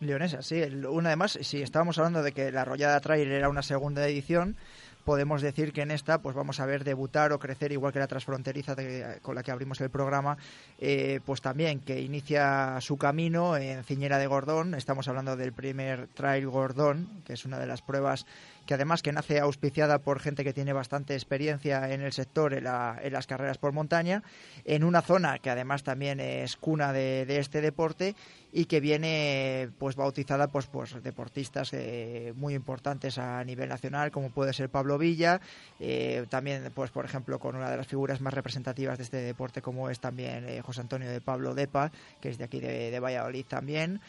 [0.00, 0.60] Leonesa, sí.
[0.60, 4.56] Una además, si estábamos hablando de que la Arrollada Trail era una segunda edición,
[5.04, 8.06] podemos decir que en esta pues vamos a ver debutar o crecer igual que la
[8.06, 8.76] transfronteriza
[9.22, 10.36] con la que abrimos el programa,
[10.78, 14.74] eh, pues también que inicia su camino en Ciñera de Gordón.
[14.74, 18.26] Estamos hablando del primer Trail Gordón, que es una de las pruebas
[18.70, 22.62] que además que nace auspiciada por gente que tiene bastante experiencia en el sector en,
[22.62, 24.22] la- en las carreras por montaña,
[24.64, 28.14] en una zona que además también es cuna de, este deporte
[28.52, 34.30] y que viene pues bautizada pues pues deportistas eh, muy importantes a nivel nacional como
[34.30, 35.40] puede ser Pablo Villa
[35.80, 39.62] eh, también pues por ejemplo con una de las figuras más representativas de este deporte
[39.62, 41.90] como es también eh, José Antonio de Pablo Depa
[42.20, 44.00] que es de aquí de Valladolid también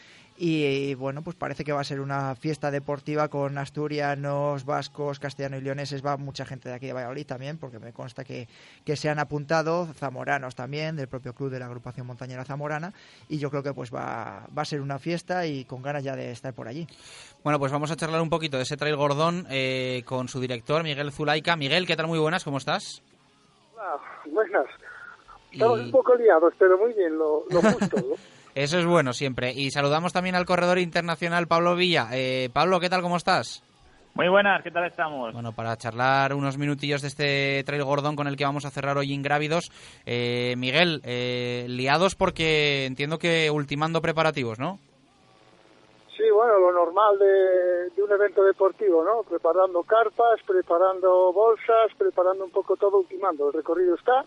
[0.44, 5.60] y bueno, pues parece que va a ser una fiesta deportiva con asturianos, vascos, castellanos
[5.60, 6.04] y leoneses.
[6.04, 8.48] Va mucha gente de aquí de Valladolid también, porque me consta que,
[8.84, 12.92] que se han apuntado, zamoranos también, del propio club de la agrupación montañera zamorana.
[13.28, 16.16] Y yo creo que pues va, va a ser una fiesta y con ganas ya
[16.16, 16.88] de estar por allí.
[17.44, 20.82] Bueno, pues vamos a charlar un poquito de ese trail Gordón eh, con su director,
[20.82, 21.54] Miguel Zulaika.
[21.54, 22.08] Miguel, ¿qué tal?
[22.08, 23.00] Muy buenas, ¿cómo estás?
[23.78, 24.66] Ah, buenas.
[25.52, 27.96] Estamos un poco liados, pero muy bien, lo, lo justo.
[27.96, 28.16] ¿no?
[28.54, 29.52] Eso es bueno siempre.
[29.54, 32.08] Y saludamos también al corredor internacional Pablo Villa.
[32.12, 33.00] Eh, Pablo, ¿qué tal?
[33.00, 33.62] ¿Cómo estás?
[34.14, 35.32] Muy buenas, ¿qué tal estamos?
[35.32, 38.98] Bueno, para charlar unos minutillos de este trail Gordón con el que vamos a cerrar
[38.98, 39.70] hoy Ingrávidos.
[40.04, 44.78] Eh, Miguel, eh, liados porque entiendo que ultimando preparativos, ¿no?
[46.14, 49.22] Sí, bueno, lo normal de, de un evento deportivo, ¿no?
[49.22, 53.46] Preparando carpas, preparando bolsas, preparando un poco todo, ultimando.
[53.46, 54.26] El recorrido está,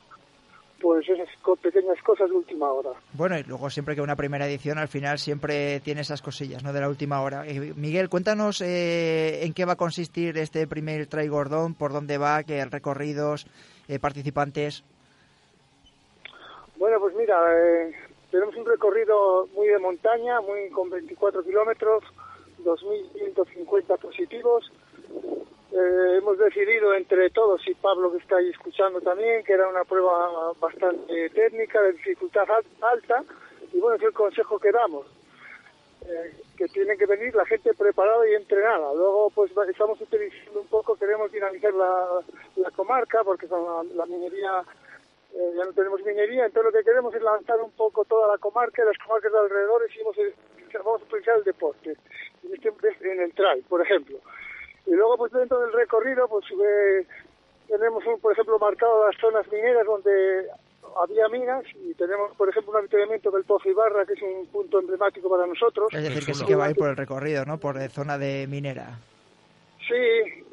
[0.82, 1.30] pues esas
[1.62, 2.92] pequeñas cosas de última hora.
[3.14, 6.74] Bueno, y luego siempre que una primera edición al final siempre tiene esas cosillas, ¿no?
[6.74, 7.46] De la última hora.
[7.48, 12.18] Eh, Miguel, cuéntanos eh, en qué va a consistir este primer Trail Gordón, por dónde
[12.18, 13.48] va, qué recorridos,
[13.88, 14.84] eh, participantes.
[16.78, 17.94] Bueno, pues mira, eh,
[18.32, 22.04] tenemos un recorrido muy de montaña, muy con 24 kilómetros,
[22.64, 24.72] 2.150 positivos.
[25.78, 29.84] Eh, hemos decidido entre todos, y Pablo que está ahí escuchando también, que era una
[29.84, 33.24] prueba bastante técnica, de dificultad al- alta,
[33.74, 35.06] y bueno, es el consejo que damos.
[36.08, 38.94] eh, que tiene que venir la gente preparada y entrenada.
[38.94, 42.22] Luego, pues estamos utilizando un poco, queremos dinamizar la,
[42.58, 43.66] la comarca, porque con
[43.98, 44.62] la, minería
[45.34, 48.38] eh, ya no tenemos minería, entonces lo que queremos es lanzar un poco toda la
[48.38, 50.04] comarca y las comarcas de alrededor y
[50.84, 51.98] vamos a, utilizar el deporte,
[52.44, 54.20] en, este- en el trail, por ejemplo.
[54.88, 57.06] Y luego, pues dentro del recorrido, pues eh,
[57.68, 60.48] tenemos, un, por ejemplo, marcado las zonas mineras donde
[60.98, 64.80] había minas y tenemos, por ejemplo, un avituallamiento del Pozo Ibarra, que es un punto
[64.80, 65.88] emblemático para nosotros.
[65.94, 67.58] Es decir, que sí que va a ir por el recorrido, ¿no?
[67.58, 69.00] Por eh, zona de minera.
[69.88, 70.44] Sí,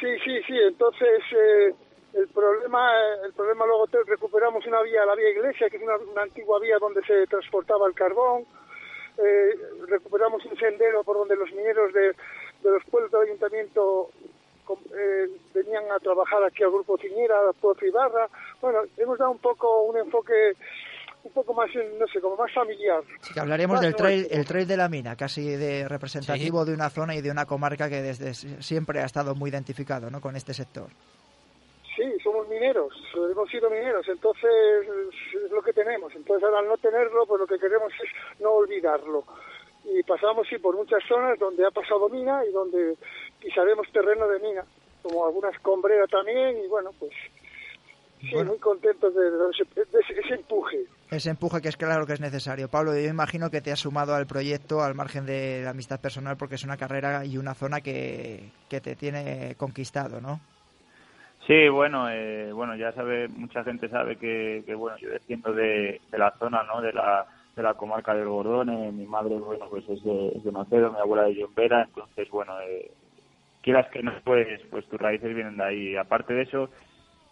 [0.00, 0.58] sí, sí, sí.
[0.66, 1.74] Entonces, eh,
[2.14, 2.90] el problema
[3.24, 6.58] el problema luego te- recuperamos una vía, la vía Iglesia, que es una, una antigua
[6.60, 8.44] vía donde se transportaba el carbón.
[9.18, 9.50] Eh,
[9.88, 12.14] recuperamos un sendero por donde los mineros de,
[12.62, 14.08] de los pueblos del ayuntamiento
[14.94, 18.28] eh, venían a trabajar aquí al Grupo Ciñera, al Pueblo Ibarra.
[18.60, 20.52] Bueno, hemos dado un poco un enfoque
[21.24, 23.00] un poco más, eh, no sé, como más familiar.
[23.32, 26.90] Que hablaremos Más del trail, el trail de la mina, casi de representativo de una
[26.90, 30.20] zona y de una comarca que desde si- siempre ha estado muy identificado, ¿no?
[30.20, 30.88] Con este sector.
[31.94, 34.50] Sí, somos mineros, hemos sido mineros, entonces
[35.44, 36.12] es lo que tenemos.
[36.16, 39.24] Entonces ahora al no tenerlo, pues lo que queremos es no olvidarlo.
[39.84, 42.94] Y pasamos sí por muchas zonas donde ha pasado mina y donde
[43.40, 44.64] pisaremos terreno de mina,
[45.02, 47.10] como alguna escombrera también, y bueno, pues
[48.20, 50.84] sí, muy contentos de, de ese, de ese- ese empuje.
[51.10, 52.68] Ese empuje que es claro que es necesario.
[52.68, 56.36] Pablo, yo imagino que te has sumado al proyecto al margen de la amistad personal
[56.36, 60.40] porque es una carrera y una zona que, que te tiene conquistado, ¿no?
[61.46, 66.00] Sí, bueno, eh, bueno, ya sabe, mucha gente sabe que, que, bueno, yo desciendo de,
[66.10, 66.80] de la zona, ¿no?
[66.80, 67.26] De la,
[67.56, 70.98] de la comarca del Gordón, eh, mi madre, bueno, pues es de, es Macedo, mi
[70.98, 72.90] abuela de Llombera, entonces, bueno, eh,
[73.62, 75.96] quieras que no, pues, pues tus raíces vienen de ahí.
[75.96, 76.68] Aparte de eso,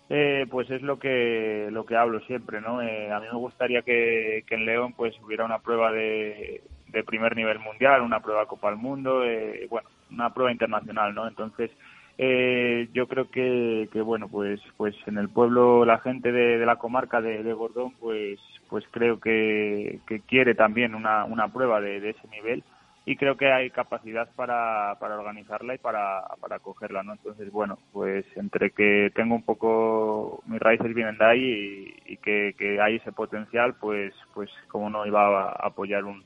[0.08, 2.82] eh, pues es lo que lo que hablo siempre, ¿no?
[2.82, 7.04] Eh, a mí me gustaría que, que en León pues hubiera una prueba de, de
[7.04, 11.28] primer nivel mundial, una prueba Copa del Mundo, eh, bueno, una prueba internacional, ¿no?
[11.28, 11.70] Entonces,
[12.18, 16.66] eh, yo creo que, que bueno, pues pues en el pueblo la gente de, de
[16.66, 18.40] la comarca de, de Gordón, pues
[18.70, 22.62] pues creo que, que quiere también una, una prueba de, de ese nivel
[23.04, 27.14] y creo que hay capacidad para, para organizarla y para, para cogerla, ¿no?
[27.14, 32.54] Entonces, bueno, pues entre que tengo un poco, mis raíces vienen de ahí y, que,
[32.56, 36.22] que hay ese potencial, pues, pues como no iba a apoyar un,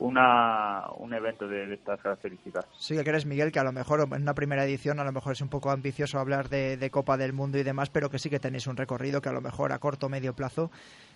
[0.00, 2.66] una, un evento de, de estas características.
[2.76, 5.32] Sí, que crees, Miguel, que a lo mejor en una primera edición a lo mejor
[5.32, 8.28] es un poco ambicioso hablar de, de Copa del Mundo y demás, pero que sí
[8.28, 10.70] que tenéis un recorrido que a lo mejor a corto o medio plazo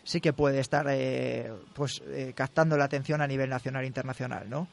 [0.04, 4.48] sí que puede estar eh, pues eh, captando la atención a nivel nacional e internacional,
[4.48, 4.66] ¿no?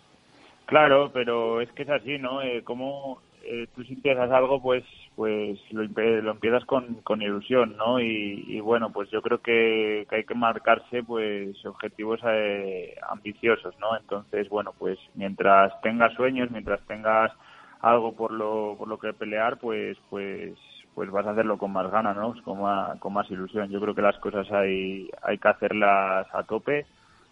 [0.66, 2.42] Claro, pero es que es así, ¿no?
[2.42, 4.84] Eh, como eh, tú si empiezas algo, pues
[5.16, 8.00] pues lo, lo empiezas con, con ilusión, ¿no?
[8.00, 13.98] Y, bueno, pues yo creo que, que hay que marcarse pues objetivos eh, ambiciosos, ¿no?
[13.98, 17.34] Entonces, bueno, pues mientras tengas sueños, mientras tengas
[17.82, 20.54] algo por lo, por lo que pelear, pues pues
[20.96, 22.34] pues vas a hacerlo con más ganas, ¿no?
[22.44, 23.70] Con más, con más ilusión.
[23.70, 26.86] Yo creo que las cosas hay, hay que hacerlas a tope,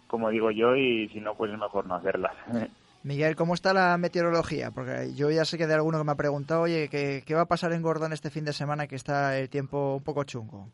[0.06, 2.32] como digo yo, y si no, pues es mejor no hacerlas.
[3.04, 4.70] Miguel, ¿cómo está la meteorología?
[4.72, 7.42] Porque yo ya sé que de alguno que me ha preguntado, oye, ¿qué, qué va
[7.42, 10.66] a pasar en Gordón este fin de semana que está el tiempo un poco chungo?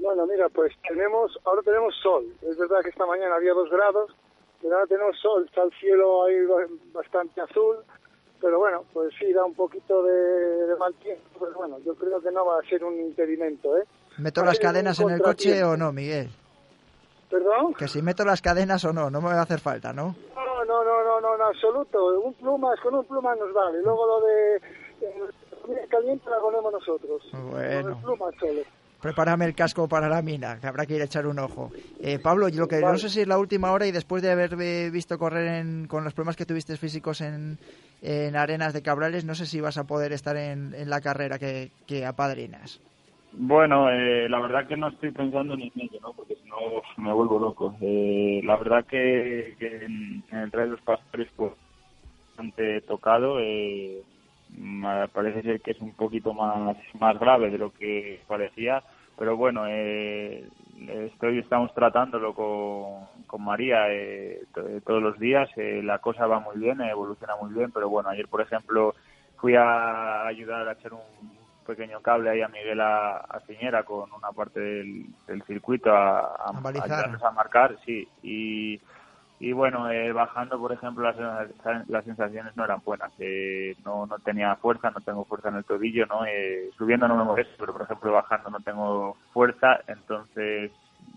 [0.00, 2.24] Bueno, mira, pues tenemos, ahora tenemos sol.
[2.42, 4.10] Es verdad que esta mañana había dos grados,
[4.62, 5.44] pero ahora tenemos sol.
[5.44, 7.76] Está el cielo ahí ba- bastante azul,
[8.40, 11.22] pero bueno, pues sí, da un poquito de, de mal tiempo.
[11.40, 13.84] Pero bueno, yo creo que no va a ser un impedimento, ¿eh?
[14.18, 16.28] ¿Meto las cadenas en el coche o no, Miguel?
[17.30, 17.74] ¿Perdón?
[17.74, 20.16] Que si meto las cadenas o no, no me va a hacer falta, ¿no?
[20.34, 22.20] No, no, no, no, no, en absoluto.
[22.20, 23.82] Un plumas, con un pluma nos vale.
[23.82, 27.22] Luego lo de eh, caliente la ponemos nosotros.
[27.50, 27.88] Bueno.
[27.90, 28.60] Lo de plumas solo.
[29.00, 31.72] Prepárame el casco para la mina, que habrá que ir a echar un ojo.
[32.00, 34.30] Eh, Pablo, yo lo que no sé si es la última hora y después de
[34.32, 37.58] haber eh, visto correr en- con los problemas que tuviste físicos en,
[38.00, 41.38] en Arenas de Cabrales, no sé si vas a poder estar en, en la carrera
[41.38, 42.80] que, que apadrinas.
[43.30, 46.12] Bueno, eh, la verdad que no estoy pensando ni en ello, ¿no?
[46.14, 46.56] Porque si no
[46.96, 47.76] me vuelvo loco.
[47.80, 51.52] Eh, la verdad que, que en, en el Rey de los Pastores, pues,
[52.36, 53.40] bastante tocado.
[53.40, 54.04] Eh,
[55.12, 58.82] parece ser que es un poquito más, más grave de lo que parecía.
[59.18, 60.48] Pero bueno, eh,
[60.88, 65.48] estoy, estamos tratándolo con, con María eh, to- todos los días.
[65.56, 67.72] Eh, la cosa va muy bien, eh, evoluciona muy bien.
[67.72, 68.94] Pero bueno, ayer, por ejemplo,
[69.38, 71.00] fui a ayudar a echar un
[71.66, 76.20] pequeño cable ahí a Miguel a, a Ciñera con una parte del, del circuito a,
[76.20, 76.52] a,
[77.26, 78.08] a marcar, sí.
[78.22, 78.80] Y,
[79.40, 83.12] y bueno, eh, bajando, por ejemplo, las, las sensaciones no eran buenas.
[83.18, 86.26] Eh, no, no tenía fuerza, no tengo fuerza en el tobillo, ¿no?
[86.26, 90.72] Eh, subiendo no me molesto, pero por ejemplo bajando no tengo fuerza, entonces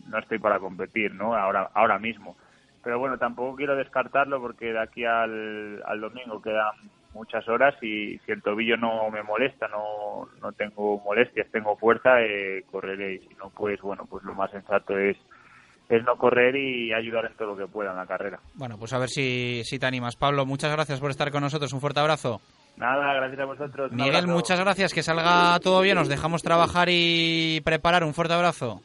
[0.08, 1.36] no estoy para competir, ¿no?
[1.36, 2.36] Ahora, ahora mismo.
[2.84, 6.76] Pero bueno, tampoco quiero descartarlo porque de aquí al, al domingo quedan
[7.14, 12.22] muchas horas y si el tobillo no me molesta, no, no tengo molestias, tengo fuerza,
[12.22, 15.18] eh, correré y si no, pues bueno, pues lo más sensato es,
[15.92, 18.39] es no correr y ayudar en todo lo que pueda en la carrera.
[18.56, 20.16] Bueno, pues a ver si, si te animas.
[20.16, 21.74] Pablo, muchas gracias por estar con nosotros.
[21.74, 22.39] Un fuerte abrazo.
[22.78, 23.92] Nada, gracias a vosotros.
[23.92, 24.34] Miguel, abrazo.
[24.34, 24.94] muchas gracias.
[24.94, 25.98] Que salga todo bien.
[25.98, 28.06] Nos dejamos trabajar y preparar.
[28.06, 28.82] Un fuerte abrazo.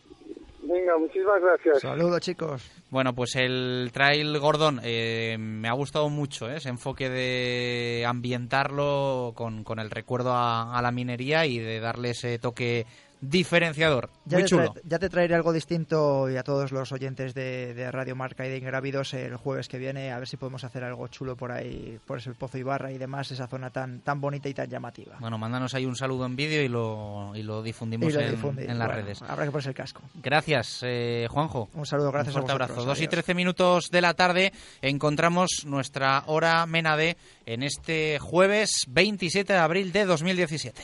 [0.62, 1.80] Venga, muchísimas gracias.
[1.80, 2.68] Saludos, chicos.
[2.90, 6.56] Bueno, pues el Trail Gordon eh, me ha gustado mucho ¿eh?
[6.56, 12.10] ese enfoque de ambientarlo con, con el recuerdo a, a la minería y de darle
[12.10, 12.84] ese toque
[13.20, 14.10] diferenciador.
[14.24, 14.74] Ya Muy te, chulo.
[14.84, 18.50] ya te traeré algo distinto y a todos los oyentes de, de Radio Marca y
[18.50, 21.98] de Ingrávidos el jueves que viene, a ver si podemos hacer algo chulo por ahí,
[22.06, 25.16] por ese Pozo Ibarra y demás, esa zona tan, tan bonita y tan llamativa.
[25.20, 28.26] Bueno, mándanos ahí un saludo en vídeo y lo, y lo difundimos Y lo en,
[28.30, 29.22] las Bueno, redes.
[29.22, 30.02] Habrá que ponerse el casco.
[30.14, 31.68] Gracias, eh, Juanjo.
[31.74, 32.70] Un saludo, gracias Un a fuerte vosotros.
[32.78, 32.88] abrazo.
[32.88, 34.52] Dos y trece minutos de la tarde
[34.82, 37.16] encontramos nuestra hora Menade
[37.46, 40.82] en este jueves 27 de abril de 2017.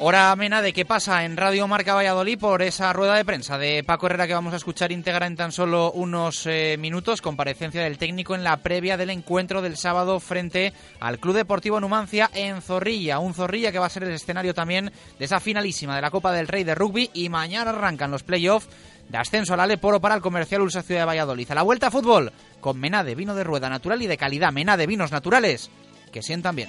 [0.00, 3.82] Hora amena de qué pasa en Radio Marca Valladolid por esa rueda de prensa de
[3.82, 7.98] Paco Herrera que vamos a escuchar íntegra en tan solo unos eh, minutos, comparecencia del
[7.98, 13.18] técnico en la previa del encuentro del sábado frente al Club Deportivo Numancia en Zorrilla,
[13.18, 16.30] un Zorrilla que va a ser el escenario también de esa finalísima de la Copa
[16.30, 18.68] del Rey de Rugby y mañana arrancan los playoffs
[19.08, 21.50] de ascenso al Aleporo para el comercial Ulsa Ciudad de Valladolid.
[21.50, 24.86] A la vuelta a fútbol con Menade, vino de rueda natural y de calidad, Menade,
[24.86, 25.72] vinos naturales
[26.12, 26.68] que sientan bien.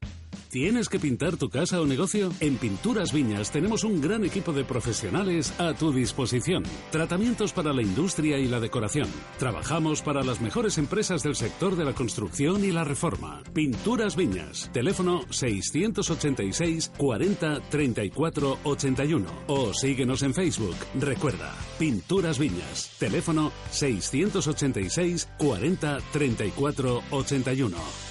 [0.51, 2.29] ¿Tienes que pintar tu casa o negocio?
[2.41, 6.63] En Pinturas Viñas tenemos un gran equipo de profesionales a tu disposición.
[6.91, 9.07] Tratamientos para la industria y la decoración.
[9.39, 13.41] Trabajamos para las mejores empresas del sector de la construcción y la reforma.
[13.53, 14.69] Pinturas Viñas.
[14.73, 19.25] Teléfono 686 40 34 81.
[19.47, 20.75] O síguenos en Facebook.
[20.99, 22.91] Recuerda, Pinturas Viñas.
[22.99, 28.10] Teléfono 686 40 34 81.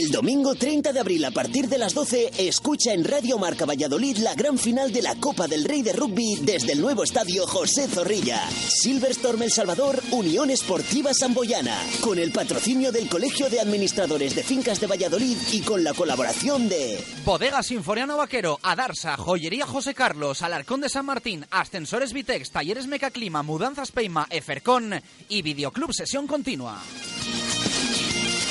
[0.00, 4.18] El domingo 30 de abril a partir de las 12, escucha en Radio Marca Valladolid
[4.18, 7.88] la gran final de la Copa del Rey de Rugby desde el nuevo estadio José
[7.88, 8.48] Zorrilla.
[8.48, 14.78] Silverstorm El Salvador, Unión Esportiva Samboyana, con el patrocinio del Colegio de Administradores de Fincas
[14.78, 20.80] de Valladolid y con la colaboración de Bodega Sinforiano Vaquero, Adarsa, Joyería José Carlos, Alarcón
[20.80, 24.94] de San Martín, Ascensores Vitex, Talleres Mecaclima, Mudanzas Peima, Efercon
[25.28, 26.84] y Videoclub Sesión Continua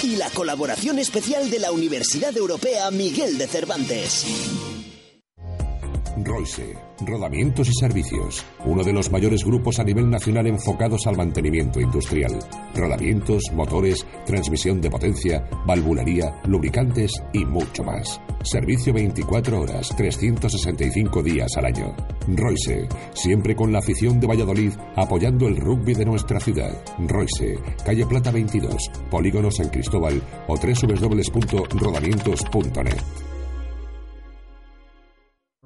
[0.04, 4.77] y la colaboración especial de la Universidad Europea Miguel de Cervantes.
[6.24, 11.80] Royce, Rodamientos y Servicios, uno de los mayores grupos a nivel nacional enfocados al mantenimiento
[11.80, 12.40] industrial.
[12.74, 18.20] Rodamientos, motores, transmisión de potencia, valvulería, lubricantes y mucho más.
[18.44, 21.96] Servicio 24 horas, 365 días al año.
[22.28, 26.72] Royce, siempre con la afición de Valladolid, apoyando el rugby de nuestra ciudad.
[27.00, 28.76] Royce, calle Plata 22,
[29.10, 33.27] Polígono San Cristóbal o www.rodamientos.net.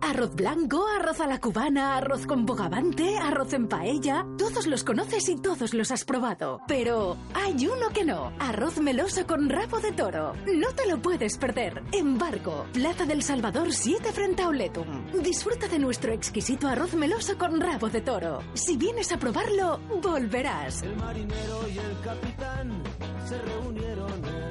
[0.01, 4.25] Arroz blanco, arroz a la cubana, arroz con bogavante, arroz en paella.
[4.37, 6.61] Todos los conoces y todos los has probado.
[6.67, 8.33] Pero hay uno que no.
[8.39, 10.33] Arroz meloso con rabo de toro.
[10.53, 11.83] No te lo puedes perder.
[11.91, 15.11] Embargo, Plaza del Salvador 7 frente a Oletum.
[15.21, 18.43] Disfruta de nuestro exquisito arroz meloso con rabo de toro.
[18.53, 20.81] Si vienes a probarlo, volverás.
[20.83, 22.83] El marinero y el capitán
[23.27, 24.50] se reunieron en.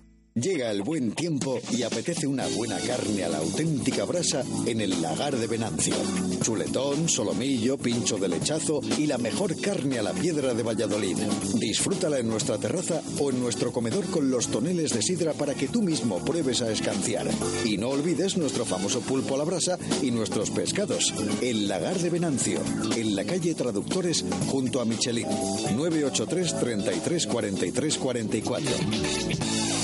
[0.33, 5.01] Llega el buen tiempo y apetece una buena carne a la auténtica brasa en el
[5.01, 5.93] lagar de Venancio.
[6.41, 11.17] Chuletón, solomillo, pincho de lechazo y la mejor carne a la piedra de Valladolid.
[11.55, 15.67] Disfrútala en nuestra terraza o en nuestro comedor con los toneles de sidra para que
[15.67, 17.27] tú mismo pruebes a escanciar.
[17.65, 21.13] Y no olvides nuestro famoso pulpo a la brasa y nuestros pescados.
[21.41, 22.61] El lagar de Venancio,
[22.95, 25.27] en la calle Traductores junto a Michelin.
[25.75, 29.80] 983 33 43 44.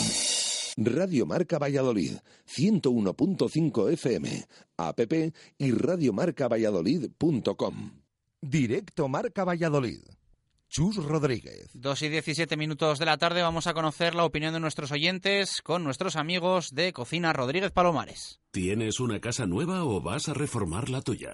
[0.77, 4.45] Radio Marca Valladolid, 101.5 FM,
[4.77, 4.99] app
[5.57, 7.91] y radiomarcavalladolid.com.
[8.41, 10.01] Directo Marca Valladolid.
[10.69, 11.71] Chus Rodríguez.
[11.73, 15.61] Dos y 17 minutos de la tarde vamos a conocer la opinión de nuestros oyentes
[15.63, 18.39] con nuestros amigos de Cocina Rodríguez Palomares.
[18.51, 21.33] ¿Tienes una casa nueva o vas a reformar la tuya?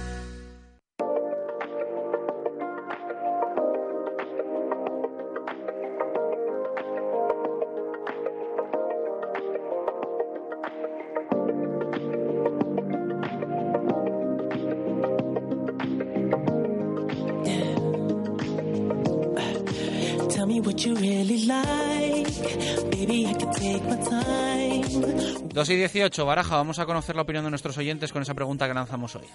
[25.53, 28.67] 2 y 18, Baraja, vamos a conocer la opinión de nuestros oyentes con esa pregunta
[28.67, 29.25] que lanzamos hoy.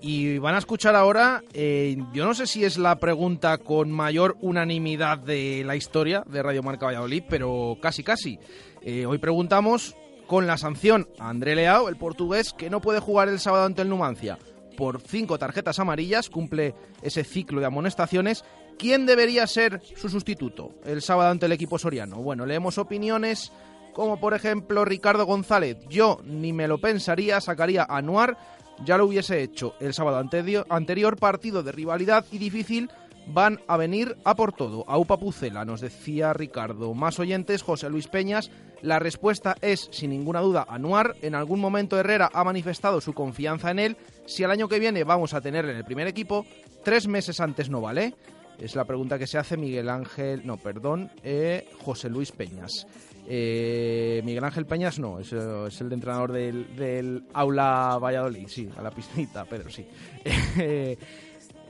[0.00, 4.38] Y van a escuchar ahora, eh, yo no sé si es la pregunta con mayor
[4.40, 8.38] unanimidad de la historia de Radio Marca Valladolid, pero casi casi.
[8.80, 9.94] Eh, hoy preguntamos
[10.26, 13.82] con la sanción a André Leao, el portugués, que no puede jugar el sábado ante
[13.82, 14.38] el Numancia
[14.80, 18.46] por cinco tarjetas amarillas, cumple ese ciclo de amonestaciones.
[18.80, 22.16] ¿Quién debería ser su sustituto el sábado ante el equipo soriano?
[22.16, 23.52] Bueno, leemos opiniones
[23.92, 25.76] como por ejemplo Ricardo González.
[25.90, 28.38] Yo ni me lo pensaría, sacaría a Anuar,
[28.82, 32.90] ya lo hubiese hecho el sábado anterior, partido de rivalidad y difícil.
[33.26, 34.86] Van a venir a por todo.
[34.88, 36.94] A Upa Pucela, nos decía Ricardo.
[36.94, 38.50] Más oyentes, José Luis Peñas.
[38.80, 41.16] La respuesta es, sin ninguna duda, Anuar.
[41.20, 43.96] En algún momento Herrera ha manifestado su confianza en él.
[44.24, 46.46] Si al año que viene vamos a tenerle en el primer equipo,
[46.82, 48.14] tres meses antes no vale.
[48.60, 52.86] Es la pregunta que se hace Miguel Ángel, no, perdón, eh, José Luis Peñas.
[53.26, 58.90] Eh, Miguel Ángel Peñas no, es, es el entrenador del, aula Valladolid, sí, a la
[58.90, 59.86] piscinita, Pedro, sí.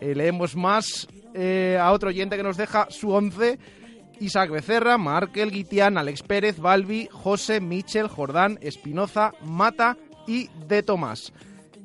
[0.03, 1.07] Eh, leemos más
[1.79, 3.59] a otro oyente que nos deja su once.
[4.19, 11.35] Isaac Becerra, Markel, Guitián, Alex Pérez, Balbi, José, Michel, Jordán, Espinoza, Mata y De Tomás.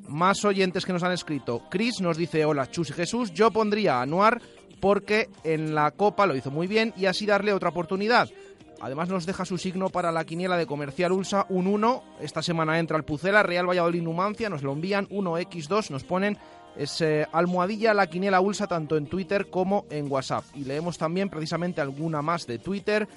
[0.08, 1.64] Más oyentes que nos han escrito.
[1.70, 4.40] Chris nos dice, hola Chus y Jesús, yo pondría a Anuar
[4.86, 8.30] porque en la Copa lo hizo muy bien y así darle otra oportunidad.
[8.80, 12.04] Además nos deja su signo para la quiniela de Comercial Ulsa, un 1.
[12.20, 16.38] Esta semana entra el Pucela, Real Valladolid Numancia, nos lo envían, 1x2, nos ponen
[16.76, 20.44] ese almohadilla la quiniela Ulsa tanto en Twitter como en WhatsApp.
[20.54, 23.08] Y leemos también precisamente alguna más de Twitter.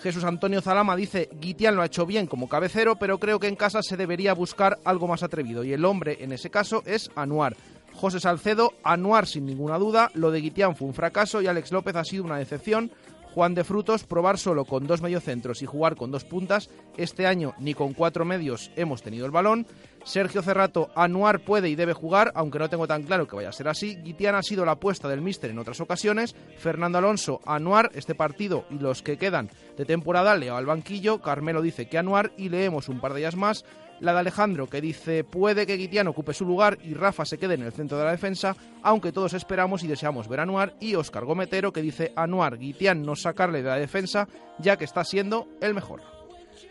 [0.00, 3.56] Jesús Antonio Zalama dice, Guitián lo ha hecho bien como cabecero, pero creo que en
[3.56, 5.64] casa se debería buscar algo más atrevido.
[5.64, 7.56] Y el hombre en ese caso es Anuar.
[7.96, 10.10] José Salcedo, Anuar sin ninguna duda.
[10.14, 12.90] Lo de Guitián fue un fracaso y Alex López ha sido una decepción.
[13.34, 16.70] Juan de Frutos, probar solo con dos mediocentros y jugar con dos puntas.
[16.96, 19.66] Este año ni con cuatro medios hemos tenido el balón.
[20.04, 23.52] Sergio Cerrato, Anuar puede y debe jugar, aunque no tengo tan claro que vaya a
[23.52, 23.96] ser así.
[23.96, 26.34] Guitián ha sido la apuesta del míster en otras ocasiones.
[26.58, 31.20] Fernando Alonso, Anuar, este partido y los que quedan de temporada, leo al banquillo.
[31.20, 33.64] Carmelo dice que Anuar y leemos un par de ellas más
[34.00, 37.54] la de Alejandro, que dice puede que Guitián ocupe su lugar y Rafa se quede
[37.54, 40.94] en el centro de la defensa, aunque todos esperamos y deseamos ver a Anuar, y
[40.94, 44.28] Oscar Gometero, que dice Anuar, Guitián no sacarle de la defensa,
[44.58, 46.02] ya que está siendo el mejor.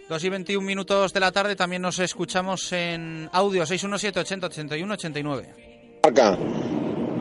[0.07, 4.93] 2 y 21 minutos de la tarde, también nos escuchamos en audio 617 80 81
[4.93, 5.99] 89.
[6.03, 6.37] Acá.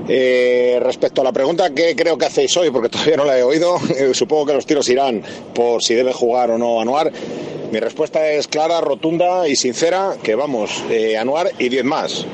[0.06, 3.42] Eh, respecto a la pregunta que creo que hacéis hoy, porque todavía no la he
[3.42, 5.22] oído, eh, supongo que los tiros irán
[5.54, 7.10] por si debe jugar o no Anuar.
[7.72, 12.26] Mi respuesta es clara, rotunda y sincera, que vamos, eh, Anuar y 10 más.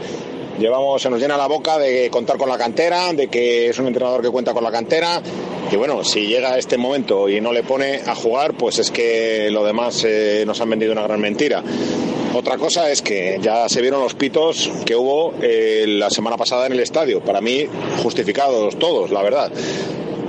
[0.61, 3.87] Llevamos, se nos llena la boca de contar con la cantera, de que es un
[3.87, 5.23] entrenador que cuenta con la cantera.
[5.73, 9.49] Y bueno, si llega este momento y no le pone a jugar, pues es que
[9.51, 11.62] lo demás eh, nos han vendido una gran mentira.
[12.35, 16.66] Otra cosa es que ya se vieron los pitos que hubo eh, la semana pasada
[16.66, 17.20] en el estadio.
[17.20, 17.66] Para mí,
[18.03, 19.51] justificados todos, la verdad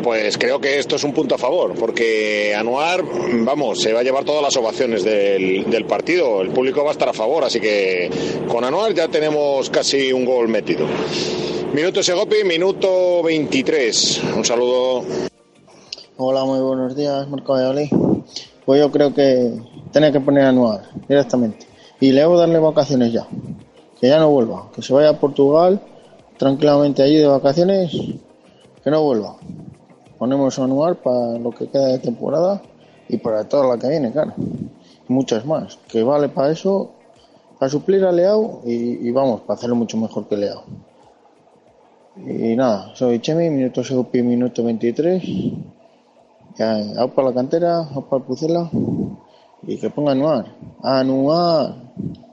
[0.01, 3.03] pues creo que esto es un punto a favor, porque Anuar,
[3.43, 7.09] vamos, se va a llevar todas las ovaciones del, partido, el público va a estar
[7.09, 8.09] a favor, así que
[8.47, 10.85] con Anuar ya tenemos casi un gol metido.
[11.73, 14.21] Minuto Segopi, minuto 23.
[14.35, 15.03] Un saludo.
[16.17, 17.89] Hola, muy buenos días, Marco Valladolid.
[18.65, 19.53] Pues yo creo que
[19.91, 21.65] tiene que poner Anuar directamente.
[21.99, 23.25] Y le hago darle vacaciones ya.
[23.99, 24.69] Que ya no vuelva.
[24.75, 25.81] Que se vaya a Portugal
[26.37, 27.91] tranquilamente allí de vacaciones.
[28.83, 29.37] Que no vuelva
[30.21, 32.61] ponemos anual para lo que queda de temporada
[33.09, 34.33] y para toda la que viene, claro.
[35.07, 36.91] muchas más, que vale para eso,
[37.57, 40.63] para suplir a Leao y, vamos, para hacerlo mucho mejor que Leao.
[42.17, 45.23] Y nada, soy Chemi, minuto Segupi, minuto 23.
[46.55, 48.69] Ya, out para la cantera, out para el Pucela
[49.63, 50.45] y que ponga anuar.
[50.83, 51.73] Anuar.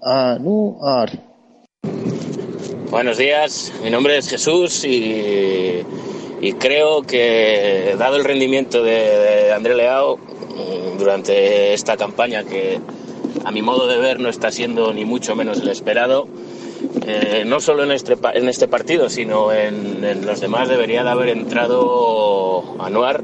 [0.03, 1.11] Anuar.
[2.91, 5.83] Buenos días, mi nombre es Jesús y
[6.41, 12.81] y creo que dado el rendimiento de, André Leao mm, durante esta campaña que
[13.45, 16.29] a mi modo de ver no está siendo ni mucho menos el esperado,
[17.07, 21.31] eh, no solo en este, en este partido, sino en, los demás debería de haber
[21.31, 23.23] entrado Anuar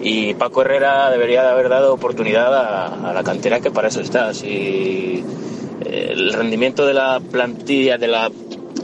[0.00, 4.00] y Paco Herrera debería de haber dado oportunidad a, a la cantera que para eso
[4.00, 4.34] está.
[4.34, 5.22] Si
[5.84, 8.30] eh, el rendimiento de la plantilla, de la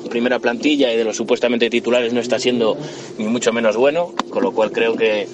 [0.09, 2.77] primera plantilla y de los supuestamente titulares no está siendo
[3.19, 5.27] ni mucho menos bueno, con lo cual creo que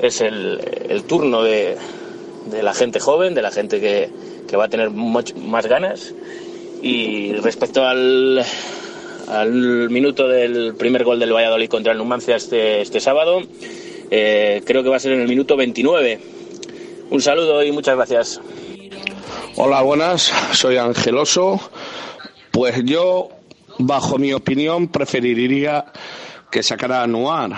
[0.00, 0.60] es el,
[1.06, 1.76] turno de,
[2.62, 6.14] la gente joven, de la gente que, va a tener más ganas.
[6.82, 8.42] Y respecto al,
[9.28, 13.42] al minuto del primer gol del Valladolid contra el Numancia este, este sábado,
[14.10, 16.20] Eh, creo que va a ser en el minuto 29.
[17.10, 18.40] Un saludo y muchas gracias.
[19.56, 21.60] Hola, buenas, soy Angeloso.
[22.50, 23.28] Pues yo,
[23.78, 25.86] bajo mi opinión, preferiría
[26.50, 27.52] que sacara a Noir.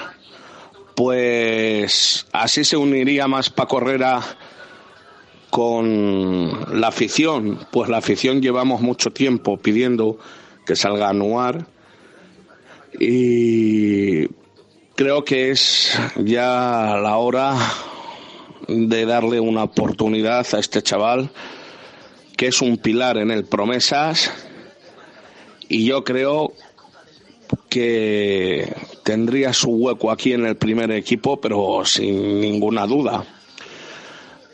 [0.94, 4.20] Pues así se uniría más Paco Herrera
[5.50, 7.58] con la afición.
[7.70, 10.18] Pues la afición llevamos mucho tiempo pidiendo
[10.66, 11.64] que salga a Noir.
[13.00, 14.28] Y
[14.94, 17.56] creo que es ya la hora
[18.68, 21.30] de darle una oportunidad a este chaval
[22.36, 24.30] que es un pilar en el Promesas
[25.72, 26.52] y yo creo
[27.70, 28.70] que
[29.04, 33.24] tendría su hueco aquí en el primer equipo, pero sin ninguna duda.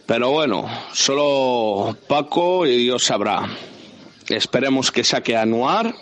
[0.06, 3.48] Pero bueno, solo Paco y Dios sabrá.
[4.28, 5.92] Esperemos que saque a Noir,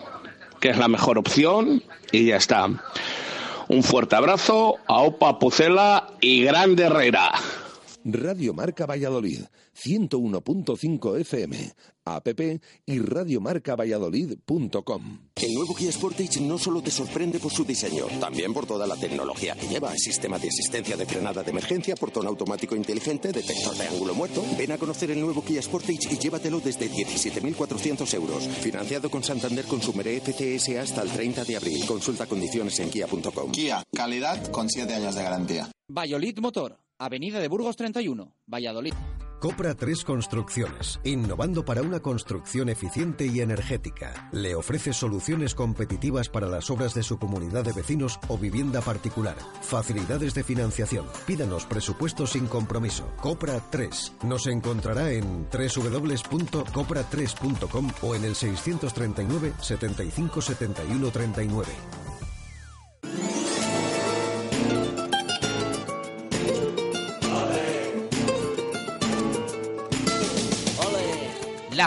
[0.60, 1.82] que es la mejor opción,
[2.12, 2.68] y ya está.
[3.68, 7.32] Un fuerte abrazo a Opa Pucela y Grande Herrera.
[8.08, 9.40] Radio Marca Valladolid,
[9.74, 11.72] 101.5 FM,
[12.04, 12.28] app
[12.86, 15.18] y radiomarcavalladolid.com.
[15.34, 18.94] El nuevo Kia Sportage no solo te sorprende por su diseño, también por toda la
[18.94, 23.88] tecnología que lleva, sistema de asistencia de frenada de emergencia, portón automático inteligente, detector de
[23.88, 24.44] ángulo muerto.
[24.56, 28.46] Ven a conocer el nuevo Kia Sportage y llévatelo desde 17.400 euros.
[28.46, 31.84] Financiado con Santander Consumer FCS hasta el 30 de abril.
[31.88, 33.50] Consulta condiciones en kia.com.
[33.50, 35.68] Kia, calidad con 7 años de garantía.
[35.88, 38.94] Valladolid Motor, Avenida de Burgos 31, Valladolid.
[39.38, 44.30] Copra 3 Construcciones, innovando para una construcción eficiente y energética.
[44.32, 49.36] Le ofrece soluciones competitivas para las obras de su comunidad de vecinos o vivienda particular.
[49.60, 51.04] Facilidades de financiación.
[51.26, 53.12] Pídanos presupuestos sin compromiso.
[53.20, 54.14] Copra 3.
[54.22, 62.05] Nos encontrará en www.copra3.com o en el 639 75 71 39.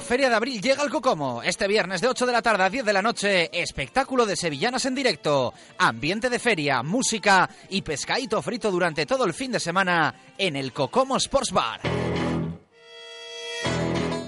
[0.10, 1.44] Feria de Abril llega al Cocomo.
[1.44, 4.86] Este viernes de 8 de la tarde a 10 de la noche, espectáculo de sevillanas
[4.86, 10.16] en directo, ambiente de feria, música y pescadito frito durante todo el fin de semana
[10.36, 11.82] en el Cocomo Sports Bar.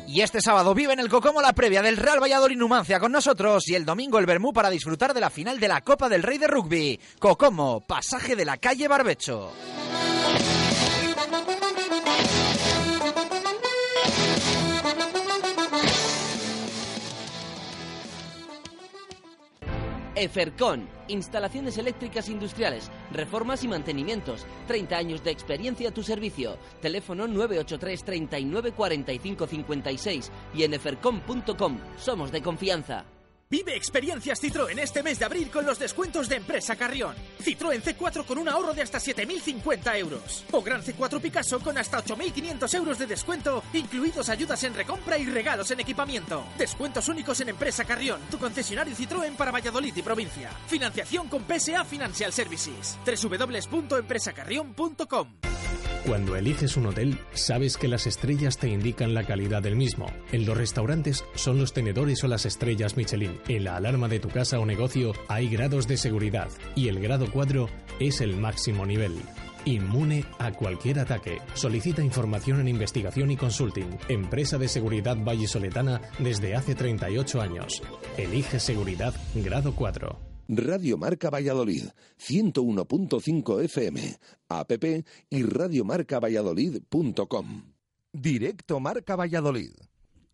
[0.08, 3.68] Y este sábado vive en el Cocomo la previa del Real Valladolid Numancia con nosotros
[3.68, 6.38] y el domingo el Bermú para disfrutar de la final de la Copa del Rey
[6.38, 7.00] de Rugby.
[7.18, 9.52] Cocomo, pasaje de la calle Barbecho.
[20.22, 24.46] Efercon, instalaciones eléctricas industriales, reformas y mantenimientos.
[24.68, 26.60] 30 años de experiencia a tu servicio.
[26.80, 31.80] Teléfono 983 39 45 56 y en efercon.com.
[31.98, 33.06] Somos de confianza.
[33.52, 37.14] Vive experiencias Citroën este mes de abril con los descuentos de Empresa Carrión.
[37.44, 40.46] Citroën C4 con un ahorro de hasta 7.050 euros.
[40.52, 45.26] O Gran C4 Picasso con hasta 8.500 euros de descuento, incluidos ayudas en recompra y
[45.26, 46.46] regalos en equipamiento.
[46.58, 50.50] Descuentos únicos en Empresa Carrión, tu concesionario Citroën para Valladolid y provincia.
[50.68, 52.98] Financiación con PSA Financial Services.
[53.06, 55.28] www.empresacarrión.com
[56.06, 60.08] Cuando eliges un hotel, sabes que las estrellas te indican la calidad del mismo.
[60.32, 63.40] En los restaurantes son los tenedores o las estrellas Michelin.
[63.48, 67.28] En la alarma de tu casa o negocio hay grados de seguridad y el grado
[67.32, 67.70] 4
[68.00, 69.14] es el máximo nivel.
[69.66, 71.38] Inmune a cualquier ataque.
[71.54, 74.00] Solicita información en investigación y consulting.
[74.08, 77.84] Empresa de seguridad vallisoletana desde hace 38 años.
[78.18, 80.31] Elige seguridad grado 4.
[80.54, 81.86] Radio Marca Valladolid,
[82.20, 84.18] 101.5 FM,
[84.50, 84.84] app
[85.30, 87.74] y radiomarcavalladolid.com.
[88.12, 89.72] Directo Marca Valladolid.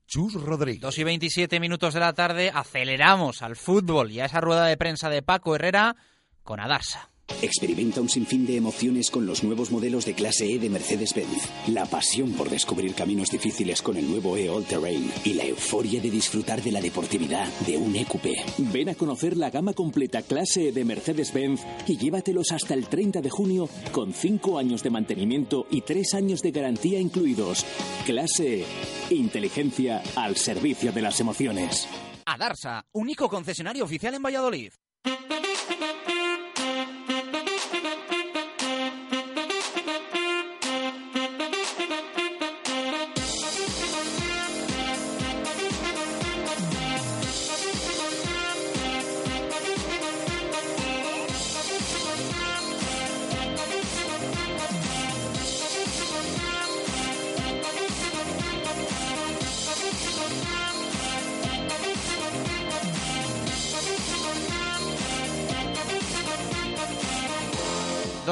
[0.08, 0.82] Chus Rodríguez.
[0.82, 4.76] 2 y 27 minutos de la tarde, aceleramos al fútbol y a esa rueda de
[4.76, 5.96] prensa de Paco Herrera
[6.42, 7.12] con Adarsa.
[7.42, 11.50] Experimenta un sinfín de emociones con los nuevos modelos de clase E de Mercedes-Benz.
[11.68, 16.02] La pasión por descubrir caminos difíciles con el nuevo E All Terrain y la euforia
[16.02, 18.26] de disfrutar de la deportividad de un EQP.
[18.74, 23.22] Ven a conocer la gama completa clase E de Mercedes-Benz y llévatelos hasta el 30
[23.22, 27.66] de junio con 5 años de mantenimiento y 3 años de garantía incluidos.
[28.06, 28.66] Clase E.
[29.14, 31.88] Inteligencia al servicio de las emociones.
[32.26, 34.72] Adarsa, único concesionario oficial en Valladolid.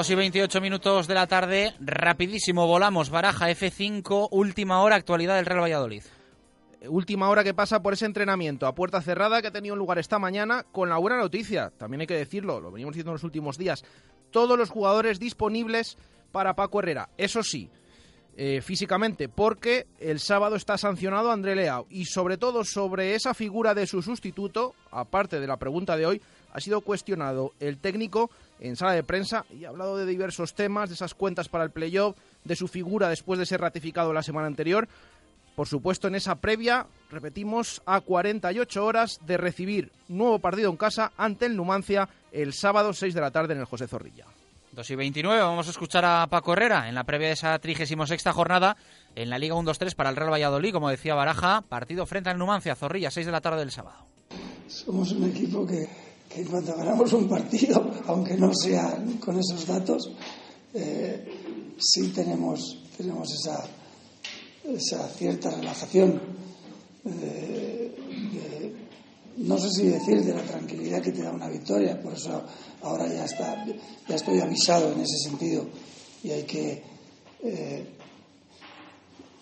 [0.05, 5.47] 2 y 28 minutos de la tarde, rapidísimo, volamos, Baraja F5, última hora, actualidad del
[5.47, 6.03] Real Valladolid.
[6.87, 10.19] Última hora que pasa por ese entrenamiento a puerta cerrada que ha tenido lugar esta
[10.19, 13.57] mañana con la buena noticia, también hay que decirlo, lo venimos diciendo en los últimos
[13.57, 13.83] días,
[14.29, 15.97] todos los jugadores disponibles
[16.31, 17.09] para Paco Herrera.
[17.17, 17.71] Eso sí,
[18.37, 21.87] eh, físicamente, porque el sábado está sancionado André Leao.
[21.89, 26.21] Y sobre todo sobre esa figura de su sustituto, aparte de la pregunta de hoy,
[26.51, 28.29] ha sido cuestionado el técnico
[28.59, 31.71] en sala de prensa y ha hablado de diversos temas, de esas cuentas para el
[31.71, 34.87] playoff, de su figura después de ser ratificado la semana anterior.
[35.55, 41.13] Por supuesto, en esa previa, repetimos, a 48 horas de recibir nuevo partido en casa
[41.17, 44.25] ante el Numancia el sábado 6 de la tarde en el José Zorrilla.
[44.73, 47.97] 2 y 29, vamos a escuchar a Paco Herrera en la previa de esa 36
[48.33, 48.75] jornada
[49.15, 52.75] en la Liga 1-2-3 para el Real Valladolid, como decía Baraja, partido frente al Numancia,
[52.75, 54.05] Zorrilla, 6 de la tarde del sábado.
[54.67, 55.87] Somos un equipo que,
[56.35, 60.11] que cuando ganamos un partido, aunque no sea con esos datos,
[60.73, 61.25] eh,
[61.79, 63.63] sí tenemos, tenemos esa,
[64.65, 66.21] esa cierta relajación.
[67.05, 67.95] De,
[69.37, 72.43] no sé si decir de la tranquilidad que te da una victoria, por eso
[72.81, 73.65] ahora ya está,
[74.07, 75.65] ya estoy avisado en ese sentido
[76.23, 76.83] y hay que,
[77.43, 77.85] eh,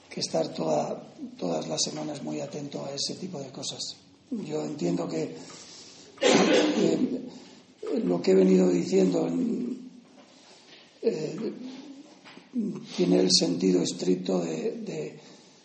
[0.10, 3.98] que estar toda, todas las semanas muy atento a ese tipo de cosas.
[4.32, 5.36] Yo entiendo que
[6.24, 7.22] eh,
[8.06, 9.30] lo que he venido diciendo
[11.02, 11.54] eh,
[12.96, 15.20] tiene el sentido estricto de,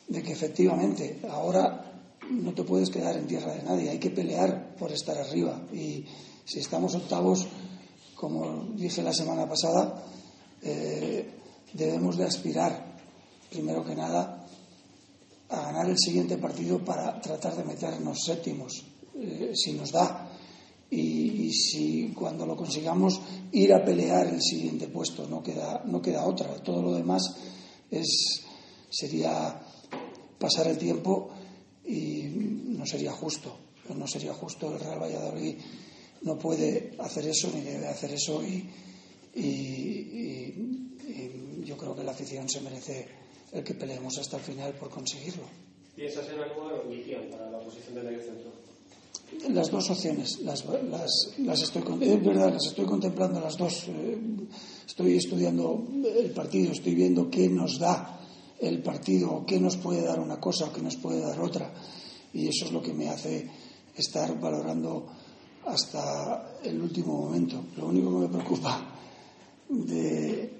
[0.08, 4.90] que efectivamente ahora no te puedes quedar en tierra de nadie, hay que pelear por
[4.90, 5.62] estar arriba.
[5.72, 6.04] Y
[6.44, 7.46] si estamos octavos,
[8.14, 10.04] como dije la semana pasada,
[10.62, 11.30] eh,
[11.72, 12.96] debemos de aspirar,
[13.50, 14.46] primero que nada,
[15.50, 18.84] a ganar el siguiente partido para tratar de meternos séptimos,
[19.54, 20.27] si nos da.
[20.90, 23.20] Y, si cuando lo consigamos
[23.52, 26.62] ir a pelear el siguiente puesto, no queda, no queda otra.
[26.62, 27.22] Todo lo demás
[27.90, 28.44] es,
[28.90, 29.60] sería
[30.38, 31.30] pasar el tiempo
[31.84, 33.56] y no sería justo.
[33.94, 34.72] No sería justo.
[34.72, 35.56] El Real Valladolid
[36.22, 38.68] no puede hacer eso ni debe hacer eso y,
[41.64, 43.06] yo creo que la afición se merece
[43.52, 45.44] el que peleemos hasta el final por conseguirlo.
[45.94, 48.57] ¿Piensas en Anuar o para la posición de medio centro?
[49.50, 53.84] Las dos opciones, las, las, estoy, es verdad, las estoy contemplando las dos.
[53.88, 54.18] Eh,
[54.86, 58.20] estoy estudiando el partido, estoy viendo qué nos da
[58.58, 61.72] el partido, qué nos puede dar una cosa o qué nos puede dar otra.
[62.32, 63.48] Y eso es lo que me hace
[63.96, 65.06] estar valorando
[65.66, 67.64] hasta el último momento.
[67.76, 68.98] Lo único que me preocupa
[69.68, 70.52] de,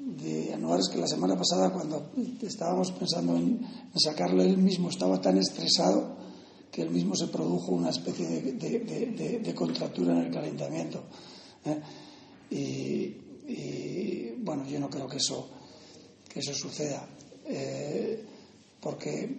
[0.00, 2.10] de Anuar es que la semana pasada, cuando
[2.42, 3.60] estábamos pensando en,
[3.94, 6.23] sacarlo, él mismo estaba tan estresado
[6.74, 11.04] que él mismo se produjo una especie de, contractura en el calentamiento.
[11.64, 11.80] ¿eh?
[12.50, 15.48] y bueno, yo no creo que eso
[16.34, 17.06] que eso suceda,
[17.46, 18.24] eh,
[18.80, 19.30] porque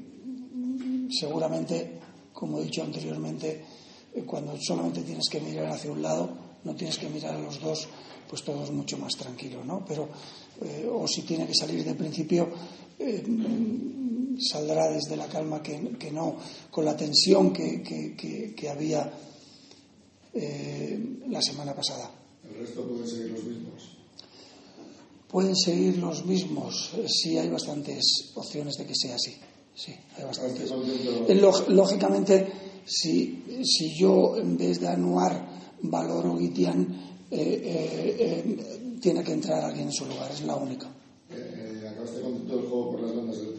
[1.12, 2.00] seguramente,
[2.32, 3.66] como he dicho anteriormente,
[4.14, 6.30] eh, cuando solamente tienes que mirar hacia un lado,
[6.64, 7.90] no tienes que mirar a los dos,
[8.30, 9.84] pues todo es mucho más tranquilo, ¿no?
[9.86, 10.08] Pero,
[10.90, 12.48] o si tiene que salir de principio,
[14.40, 16.38] saldrá desde la calma que, no,
[16.72, 17.82] con la tensión que,
[18.56, 19.12] que había
[21.28, 22.12] la semana pasada.
[22.44, 23.96] ¿El resto puede seguir los mismos?
[25.36, 26.92] pueden seguir los mismos.
[27.08, 29.36] Sí, hay bastantes opciones de que sea así.
[29.76, 30.72] Sí, hay bastantes.
[31.68, 32.48] Lógicamente,
[32.86, 35.46] si, si yo en vez de anuar
[35.82, 40.88] valoro Guitián, eh, eh, eh, tiene que entrar alguien en su lugar, es la única.
[40.88, 43.55] acabaste con todo el juego por las bandas del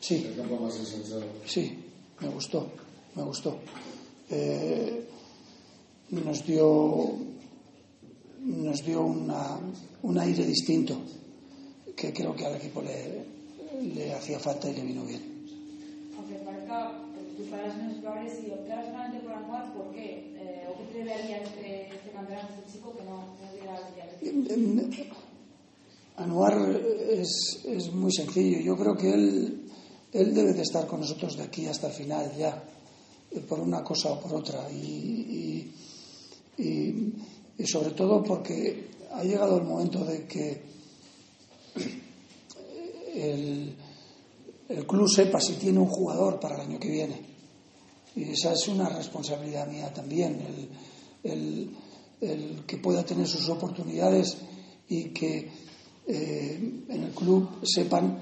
[0.00, 0.32] sí.
[0.36, 0.74] campo más.
[1.46, 1.78] Sí,
[2.20, 2.66] me gustó,
[3.14, 3.58] me gustó.
[6.10, 7.16] nos dio
[8.42, 9.58] nos dio una,
[10.02, 10.96] un aire distinto
[11.94, 13.24] que creo que al equipo le,
[13.94, 15.20] le hacía falta y le vino bien.
[16.16, 16.92] Aunque parezca,
[17.36, 20.32] tus palabras menos probables, si optaras solamente por Anuar, ¿por qué?
[20.36, 25.14] Eh, ¿O qué te daría entre este campeonato este chico que no, no diera
[26.16, 28.60] Anuar es, es muy sencillo.
[28.60, 29.69] Yo creo que él,
[30.12, 32.62] él debe de estar con nosotros de aquí hasta el final ya,
[33.30, 34.70] eh, por una cosa o por otra.
[34.70, 35.72] y,
[37.62, 40.62] sobre todo porque ha llegado el momento de que
[43.14, 43.76] el,
[44.86, 47.20] club sepa si tiene un jugador para el año que viene.
[48.16, 50.40] Y esa es una responsabilidad mía también,
[51.22, 51.70] el,
[52.66, 54.36] que pueda tener sus oportunidades
[54.88, 55.50] y que
[56.06, 58.18] eh, en el club sepan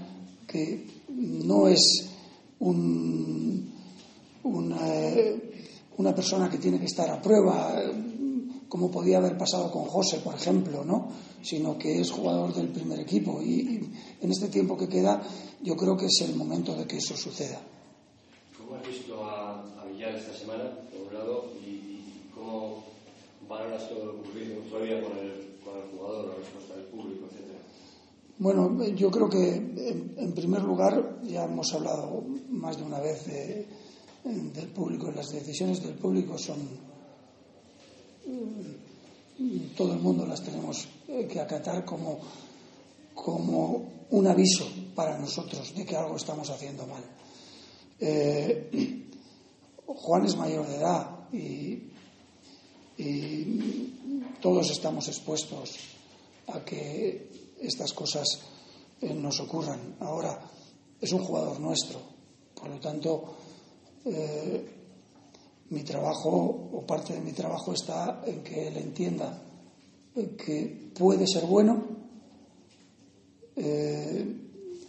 [0.47, 2.10] que no es
[2.60, 3.72] un,
[4.43, 7.82] una, persona que tiene que estar a prueba
[8.68, 11.09] como podía haber pasado con José, por ejemplo, ¿no?
[11.43, 13.40] sino que es jugador del primer equipo.
[13.43, 13.89] Y,
[14.20, 15.22] en este tiempo que queda,
[15.62, 17.60] yo creo que es el momento de que eso suceda.
[18.59, 22.85] ¿Cómo has visto a, Villar esta semana, por un lado, y, cómo
[23.48, 27.57] valoras todo lo ocurrido día con el, con el jugador, la respuesta del público, etcétera?
[28.39, 34.69] Bueno, yo creo que en, primer lugar ya hemos hablado más de una vez del
[34.69, 35.10] público.
[35.10, 36.59] Las decisiones del público son
[39.77, 42.19] todo el mundo las tenemos que acatar como,
[43.15, 47.05] como un aviso para nosotros de que algo estamos haciendo mal.
[48.01, 49.05] Eh,
[49.86, 51.85] Juan es mayor de edad y,
[54.40, 55.77] todos estamos expuestos
[56.48, 57.28] a que
[57.60, 58.26] estas cosas
[59.01, 59.97] eh, nos ocurran.
[60.01, 60.40] Ahora,
[61.01, 62.01] es un jugador nuestro,
[62.55, 63.35] por lo tanto,
[65.70, 66.30] mi trabajo
[66.72, 69.43] o parte de mi trabajo está en que él entienda
[70.36, 71.85] que puede ser bueno,
[73.55, 74.36] eh,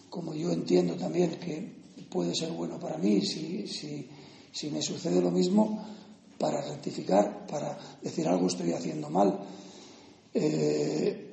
[0.10, 1.80] como yo entiendo también que
[2.10, 5.86] puede ser bueno para mí si, si, me sucede lo mismo,
[6.38, 9.40] para rectificar, para decir algo estoy haciendo mal.
[10.34, 11.29] Eh,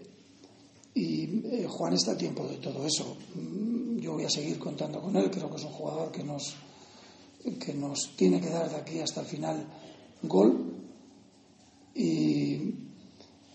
[0.97, 3.19] y eh, Juan está a tiempo de todo eso.
[3.35, 6.57] Mm, yo voy a seguir contando con él, creo que es un jugador que nos,
[7.61, 9.67] que nos tiene que dar de aquí hasta el final
[10.23, 10.73] gol
[11.95, 12.75] y,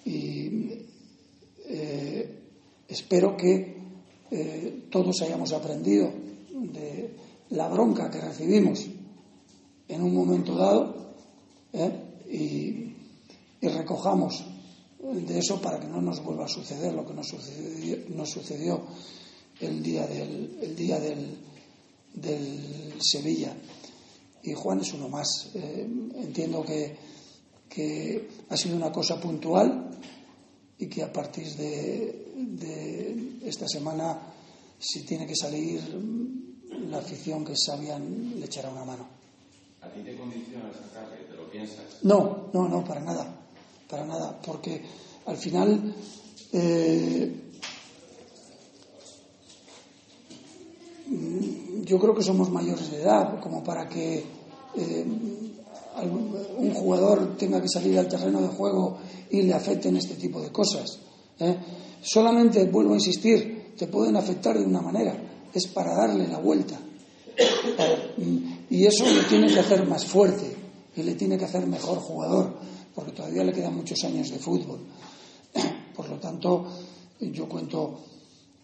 [0.05, 0.87] eh,
[2.87, 3.75] espero que
[4.29, 6.11] eh, todos hayamos aprendido
[6.51, 7.15] de
[7.49, 8.85] la bronca que recibimos
[9.87, 11.15] en un momento dado
[12.29, 12.89] y,
[13.61, 14.43] recojamos
[15.01, 18.85] de eso para que no nos vuelva a suceder lo que nos sucedió, nos sucedió
[19.59, 21.37] el día del, el día del,
[22.13, 23.55] del Sevilla
[24.43, 25.51] y Juan es uno más.
[25.53, 26.95] Eh, entiendo que,
[27.69, 29.91] que, ha sido una cosa puntual
[30.77, 34.19] y que a partir de, de, esta semana,
[34.79, 35.81] si tiene que salir,
[36.89, 39.07] la afición que sabían le echará una mano.
[39.81, 41.25] ¿A ti te condiciona sacarle?
[41.29, 42.03] ¿Te lo piensas?
[42.03, 43.40] No, no, no, para nada.
[43.91, 44.39] Para nada.
[44.41, 44.81] Porque
[45.25, 45.95] al final.
[46.53, 47.41] Eh,
[51.91, 54.23] yo creo que somos mayores de edad como para que
[54.75, 55.05] eh,
[56.57, 58.97] un jugador tenga que salir al terreno de juego
[59.29, 60.99] y le afecten este tipo de cosas.
[61.39, 61.57] ¿eh?
[62.01, 65.15] Solamente, vuelvo a insistir, te pueden afectar de una manera,
[65.53, 66.79] es para darle la vuelta.
[68.69, 70.55] y eso le tiene que hacer más fuerte
[70.95, 72.55] y le tiene que hacer mejor jugador,
[72.93, 74.79] porque todavía le quedan muchos años de fútbol.
[75.95, 76.65] Por lo tanto,
[77.19, 77.99] yo cuento,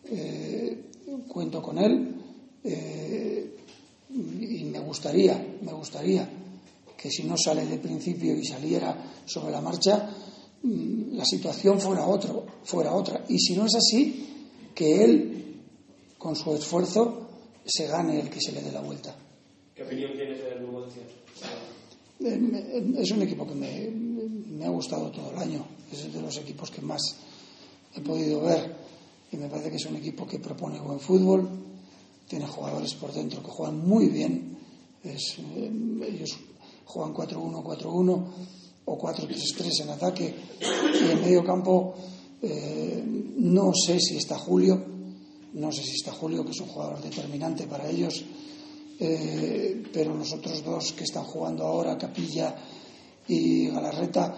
[0.06, 0.90] eh,
[1.28, 2.16] cuento con él
[4.10, 6.28] y me gustaría, me gustaría
[6.98, 10.10] que si no sale de principio y saliera sobre la marcha,
[10.64, 13.24] mm, la situación fuera, otro, fuera otra.
[13.30, 14.26] Y si no es así,
[14.74, 15.62] que él,
[16.18, 17.30] con su esfuerzo,
[17.64, 19.16] se gane el que se le dé la vuelta.
[19.76, 20.88] ¿Qué opinión tienes del Lugo
[22.20, 23.90] eh, Es un equipo que me,
[24.58, 25.66] me ha gustado todo el año.
[25.92, 27.16] Es de los equipos que más
[27.96, 28.76] he podido ver.
[29.32, 31.48] Y me parece que es un equipo que propone buen fútbol,
[32.28, 34.58] tiene jugadores por dentro que juegan muy bien.
[35.04, 35.18] Eh,
[36.08, 36.38] ellos
[36.86, 38.24] juegan 4-1, 4-1
[38.86, 40.36] o 4-3-3 en ataque.
[40.62, 41.94] Y en medio campo
[42.42, 43.04] eh,
[43.38, 44.82] no sé si está Julio,
[45.54, 48.24] no sé si está Julio, que es un jugador determinante para ellos.
[49.00, 52.56] Eh, pero los otros dos que están jugando ahora, Capilla
[53.28, 54.38] y Galarreta,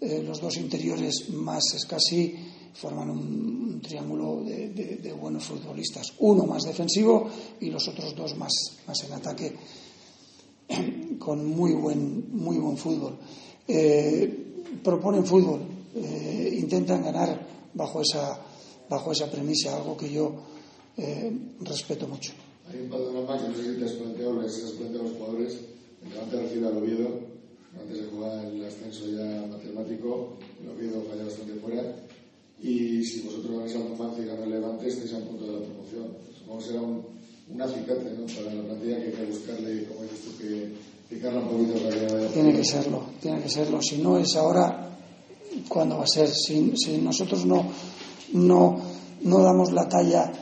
[0.00, 2.34] los dos interiores más es casi
[2.78, 6.14] forman un, triángulo de, buenos futbolistas.
[6.20, 7.28] Uno más defensivo
[7.60, 8.52] y los otros dos más,
[9.04, 9.56] en ataque,
[11.18, 13.16] con muy buen, muy buen fútbol.
[13.66, 15.60] Eh, proponen fútbol,
[15.94, 18.38] eh, intentan ganar bajo esa,
[18.88, 20.32] bajo esa premisa, algo que yo
[20.96, 22.32] eh, respeto mucho.
[22.70, 25.58] Hay un panorama que no sé si te has planteado, les has a los jugadores.
[26.00, 27.20] El recibe al Oviedo,
[27.80, 31.82] antes de jugar el ascenso ya matemático, el Oviedo falla bastante fuera
[32.60, 35.66] y si vosotros ganáis al Numancia y ganáis el Levante, estáis a punto de la
[35.66, 36.08] promoción.
[36.36, 37.04] Supongo que será un,
[37.52, 38.26] un acicate ¿no?
[38.26, 40.72] para la plantilla que hay que buscarle, como dices tú, que
[41.08, 43.80] picarla un poquito para que vaya Tiene que serlo, tiene que serlo.
[43.80, 44.98] Si no es ahora,
[45.68, 46.28] ¿cuándo va a ser?
[46.28, 47.64] Si, si nosotros no,
[48.32, 48.80] no,
[49.22, 50.32] no damos la talla,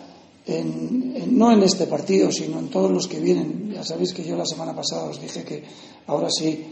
[0.46, 3.72] en, no en este partido, sino en todos los que vienen.
[3.72, 5.62] Ya sabéis que yo la semana pasada os dije que
[6.06, 6.64] ahora sí,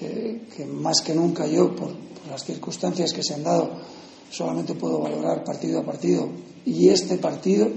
[0.00, 1.90] eh, que más que nunca yo, por,
[2.28, 3.70] las circunstancias que se han dado,
[4.30, 6.28] solamente puedo valorar partido a partido.
[6.64, 7.68] Y este partido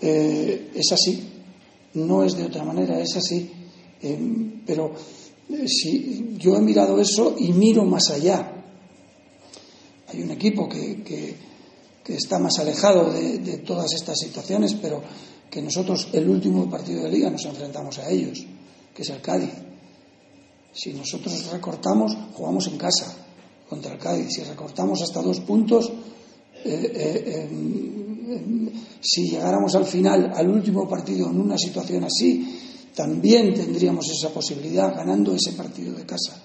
[0.00, 1.28] eh, es así,
[1.94, 3.50] no es de otra manera, es así.
[4.02, 4.18] Eh,
[4.66, 4.92] pero
[5.66, 8.52] si yo he mirado eso y miro más allá,
[10.42, 11.36] equipo que, que,
[12.02, 15.02] que está más alejado de, todas estas situaciones, pero
[15.48, 18.44] que nosotros el último partido de liga nos enfrentamos a ellos,
[18.94, 19.50] que es el Cádiz.
[20.72, 23.14] Si nosotros recortamos, jugamos en casa
[23.68, 24.28] contra el Cádiz.
[24.30, 25.90] Si recortamos hasta dos puntos,
[26.64, 27.48] eh, eh,
[29.00, 32.58] si llegáramos al final, al último partido, en una situación así,
[32.94, 36.42] también tendríamos esa posibilidad ganando ese partido de casa.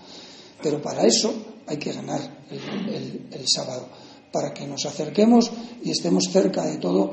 [0.61, 1.33] Pero para eso
[1.65, 3.87] hay que ganar el, el, el sábado,
[4.31, 5.51] para que nos acerquemos
[5.83, 7.11] y estemos cerca de todo,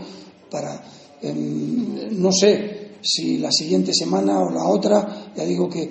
[0.51, 0.83] para,
[1.21, 5.91] eh, no sé si la siguiente semana o la otra, ya digo que,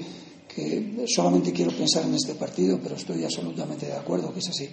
[0.55, 4.69] que solamente quiero pensar en este partido, pero estoy absolutamente de acuerdo que es así.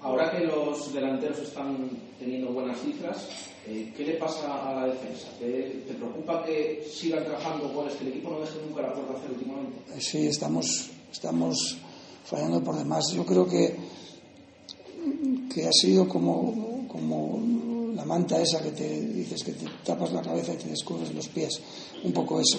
[0.00, 1.88] Ahora que los delanteros están
[2.18, 3.18] teniendo buenas cifras,
[3.66, 5.28] eh, ¿qué le pasa a la defensa?
[5.38, 5.46] ¿Te,
[5.86, 9.30] ¿Te, preocupa que sigan trabajando goles, que el equipo no deje nunca la puerta hacer
[9.30, 9.78] últimamente?
[10.00, 11.78] Sí, estamos, estamos
[12.24, 13.04] fallando por demás.
[13.14, 13.76] Yo creo que,
[15.54, 20.22] que ha sido como, como la manta esa que te dices que te tapas la
[20.22, 21.60] cabeza y te descubres los pies.
[22.02, 22.58] Un poco eso.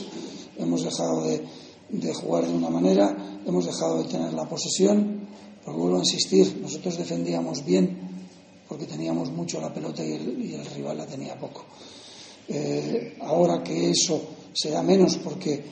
[0.58, 1.44] Hemos dejado de,
[1.90, 3.16] de jugar de una manera,
[3.46, 5.24] hemos dejado de tener la posesión
[5.64, 7.98] porque vuelvo a insistir, nosotros defendíamos bien
[8.68, 11.66] porque teníamos mucho la pelota y el, rival la tenía poco.
[12.48, 14.22] Eh, ahora que eso
[14.54, 15.64] se da menos porque,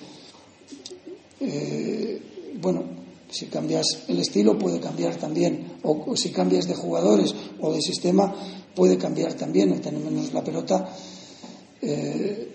[1.40, 2.22] eh,
[2.62, 2.84] bueno,
[3.30, 7.82] si cambias el estilo puede cambiar también, o, o, si cambias de jugadores o de
[7.82, 8.34] sistema
[8.76, 10.94] puede cambiar también, el tener menos la pelota.
[11.82, 12.52] Eh,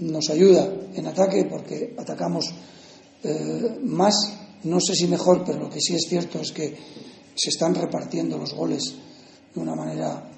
[0.00, 2.52] nos ayuda en ataque porque atacamos
[3.22, 6.74] eh, más no sé si mejor, pero lo que sí es cierto es que
[7.34, 8.94] se están repartiendo los goles
[9.54, 10.28] de una manera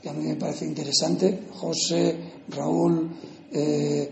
[0.00, 1.44] que a mí me parece interesante.
[1.50, 2.16] José,
[2.50, 3.10] Raúl,
[3.52, 4.10] eh,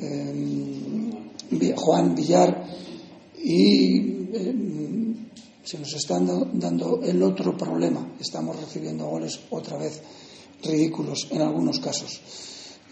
[0.00, 2.66] eh, Juan Villar
[3.42, 3.98] y
[4.32, 4.54] eh,
[5.62, 8.14] se nos están dando el otro problema.
[8.18, 10.00] Estamos recibiendo goles otra vez
[10.62, 12.20] ridículos en algunos casos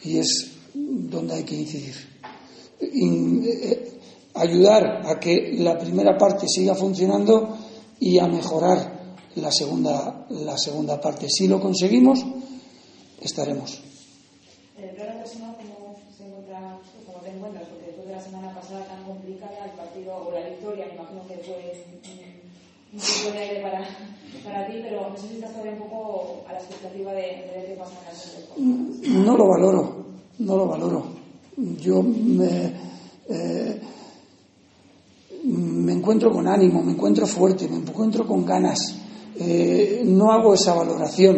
[0.04, 1.94] y es donde hay que incidir.
[2.80, 3.98] In, eh,
[4.34, 7.56] ayudar a que la primera parte siga funcionando
[7.98, 8.98] y a mejorar
[9.36, 11.28] la segunda, la segunda parte.
[11.28, 12.24] Si lo conseguimos,
[13.20, 13.82] estaremos.
[14.76, 17.68] Personal, ¿cómo, se encuentra, ¿cómo te encuentras?
[17.68, 21.26] Porque después de la semana pasada tan complicada, el partido o la victoria, me imagino
[21.26, 21.84] que fue
[22.92, 23.80] un poco de aire para,
[24.44, 27.52] para ti, pero no sé si estás todavía un poco a la expectativa de, de
[27.54, 27.92] ver qué pasa
[28.56, 30.06] en el No lo valoro,
[30.38, 31.04] no lo valoro.
[31.80, 32.88] Yo me.
[33.28, 33.80] Eh,
[35.44, 38.96] me encuentro con ánimo, me encuentro fuerte, me encuentro con ganas.
[39.36, 41.36] Eh, no hago esa valoración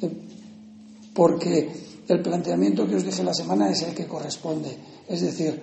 [0.00, 0.10] eh,
[1.12, 1.70] porque
[2.08, 4.76] el planteamiento que os dije la semana es el que corresponde.
[5.06, 5.60] Es decir,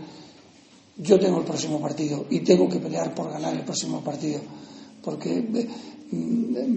[0.97, 4.39] yo tengo el próximo partido y tengo que pelear por ganar el próximo partido
[5.03, 5.67] porque eh,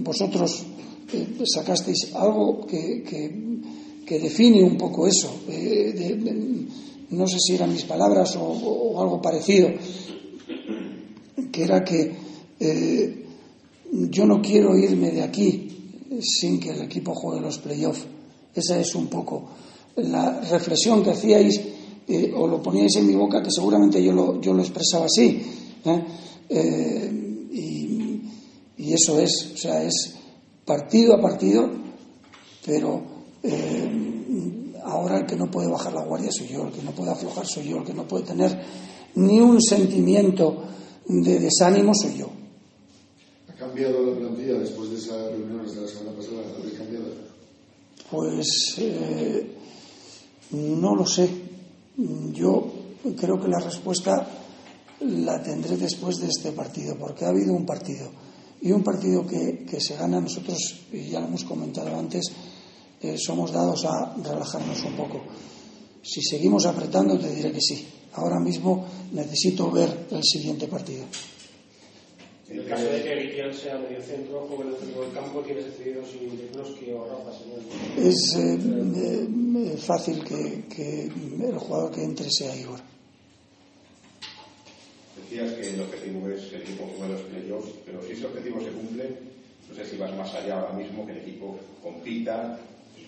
[0.03, 0.65] vosotros
[1.45, 3.03] sacasteis algo que,
[4.11, 5.43] que, define un poco eso.
[5.47, 6.67] De,
[7.11, 9.71] no sé si eran mis palabras o, algo parecido
[11.51, 12.13] que era que
[12.61, 13.25] eh,
[14.11, 15.69] yo no quiero irme de aquí
[16.21, 18.07] sin que el equipo juegue los playoffs.
[18.55, 19.49] Esa es un poco
[19.97, 21.61] la reflexión que hacíais
[22.07, 25.43] eh, o lo poníais en mi boca, que seguramente yo lo, yo lo expresaba así.
[25.85, 26.05] ¿eh?
[27.53, 28.21] Y,
[28.93, 30.17] eso es, o sea, es
[30.65, 31.71] partido a partido,
[32.67, 33.20] pero
[34.85, 37.47] ahora el que no puede bajar la guardia soy yo, el que no puede aflojar
[37.47, 38.61] soy yo, el que no puede tener
[39.15, 40.65] ni un sentimiento
[41.07, 42.31] de desánimo soy yo.
[43.49, 46.41] ¿Ha cambiado la plantilla después de esas reuniones de la semana pasada?
[46.41, 47.07] ¿Ha cambiado?
[48.11, 49.57] Pues eh,
[50.53, 51.29] no lo sé.
[52.33, 52.73] Yo
[53.17, 54.27] creo que la respuesta
[55.01, 58.11] la tendré después de este partido, porque ha habido un partido.
[58.63, 60.59] Y un partido que, que se gana nosotros,
[60.93, 62.31] y ya lo hemos comentado antes,
[63.03, 65.23] eh, somos dados a relajarnos un poco.
[66.03, 67.87] Si seguimos apretando, te diré que sí.
[68.15, 71.05] Ahora mismo necesito ver el siguiente partido.
[72.51, 75.41] En el caso de que Guillén sea medio centro, juegue en el centro del campo,
[75.43, 77.31] ¿tienes decidido si Lichnowsky o Rafa
[77.97, 82.81] Es eh, eh, fácil que, que, el jugador que entre sea Igor.
[85.17, 88.71] Decías que el objetivo es el equipo juegue los playoffs, pero si ese objetivo se
[88.71, 89.11] cumple,
[89.69, 92.59] no sé si vas más allá ahora mismo, que el equipo compita,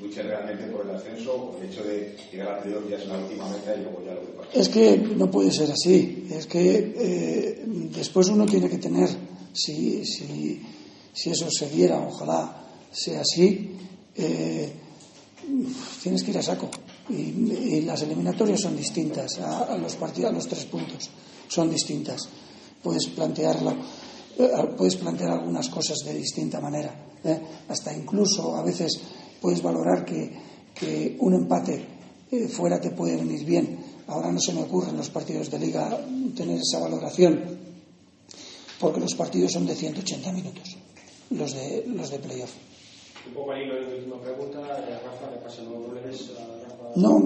[0.02, 3.18] luche realmente por el ascenso o el hecho de llegar al playoff ya es la
[3.18, 4.58] última meta y luego ya lo que.
[4.58, 6.26] Es que no puede ser así.
[6.30, 9.08] Es que eh, después uno tiene que tener,
[9.52, 10.60] si, si,
[11.12, 13.76] si eso se diera, ojalá sea así,
[14.16, 14.72] eh,
[16.02, 16.68] tienes que ir a saco.
[17.08, 21.10] Y, y, las eliminatorias son distintas a, a los partidos, a los tres puntos,
[21.48, 22.28] son distintas.
[22.82, 23.76] Puedes plantearlo
[24.38, 26.94] eh, puedes plantear algunas cosas de distinta manera.
[27.22, 27.40] ¿eh?
[27.68, 29.00] Hasta incluso a veces
[29.42, 30.52] puedes valorar que,
[31.18, 31.84] un empate
[32.30, 33.78] eh, fuera te puede venir bien.
[34.06, 36.00] Ahora no se me ocurre en los partidos de liga
[36.34, 37.40] tener esa valoración,
[38.80, 40.76] porque los partidos son de 180 minutos,
[41.30, 42.52] los de, los de playoff.
[43.28, 44.60] Un poco ahí la misma pregunta.
[46.96, 47.20] No,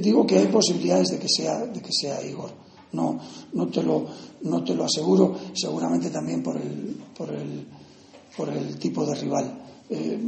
[0.00, 2.50] digo que hay posibilidades de que sea, de que sea Igor.
[2.92, 3.20] No,
[3.52, 4.06] no, te lo,
[4.42, 7.66] no te lo aseguro, seguramente también por el, por el,
[8.36, 9.62] por el tipo de rival.
[9.88, 10.18] Eh,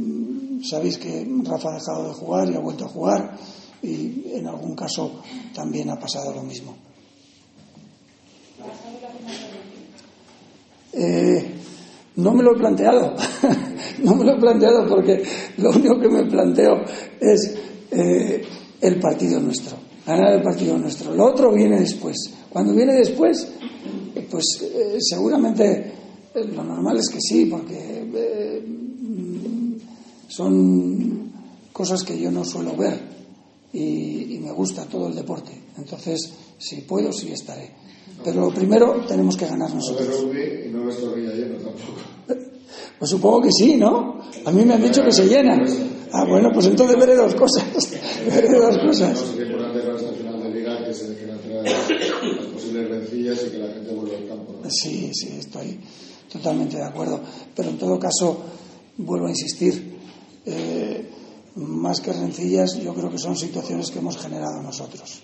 [0.61, 3.37] sabéis que Rafa ha dejado de jugar y ha vuelto a jugar
[3.81, 5.21] y en algún caso
[5.53, 6.75] también ha pasado lo mismo.
[10.93, 11.55] Eh,
[12.15, 13.15] no me lo he planteado,
[14.03, 15.23] no me lo he planteado porque
[15.57, 16.83] lo único que me planteo
[17.19, 17.55] es
[17.91, 18.43] eh,
[18.79, 21.13] el partido nuestro, ganar el partido nuestro.
[21.13, 22.15] Lo otro viene después.
[22.49, 23.47] Cuando viene después,
[24.29, 25.91] pues eh, seguramente
[26.35, 28.03] lo normal es que sí, porque
[30.35, 31.31] son
[31.71, 32.99] cosas que yo no suelo ver
[33.71, 35.51] y, y me gusta todo el deporte.
[35.77, 37.71] Entonces, si puedo, sí estaré.
[38.23, 40.25] Pero lo primero tenemos que ganar nosotros.
[40.25, 42.01] y no ves lleno tampoco.
[42.97, 44.19] Pues supongo que sí, ¿no?
[44.45, 45.61] A mí me han dicho que se llena.
[46.13, 47.65] Ah, bueno, pues entonces veré dos cosas.
[48.33, 49.19] veré dos cosas.
[54.69, 55.79] Sí, sí, estoy
[56.31, 57.19] totalmente de acuerdo.
[57.53, 58.41] Pero en todo caso,
[58.97, 59.92] vuelvo a insistir,
[60.45, 61.09] eh,
[61.55, 65.21] más que rencillas, yo creo que son situaciones que hemos generado nosotros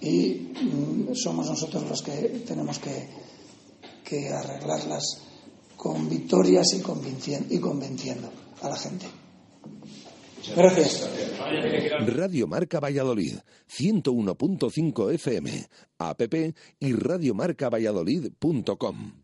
[0.00, 3.08] y mm, somos nosotros los que tenemos que,
[4.04, 5.22] que arreglarlas
[5.76, 8.30] con victorias y convenciendo, y convenciendo
[8.62, 9.06] a la gente.
[10.54, 11.08] Gracias.
[12.06, 13.38] Radio Marca Valladolid,
[13.70, 15.66] 101.5 FM,
[15.98, 16.20] app
[16.80, 19.23] y radiomarcavalladolid.com.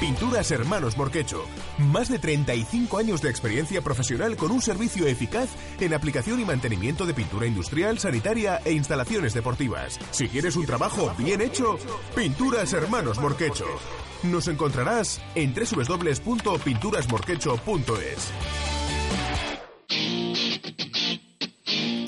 [0.00, 1.44] Pinturas Hermanos Morquecho.
[1.78, 5.48] Más de 35 años de experiencia profesional con un servicio eficaz
[5.80, 10.00] en aplicación y mantenimiento de pintura industrial, sanitaria e instalaciones deportivas.
[10.10, 11.78] Si quieres un trabajo bien hecho,
[12.14, 13.66] Pinturas Hermanos Morquecho.
[14.24, 18.32] Nos encontrarás en www.pinturasmorquecho.es.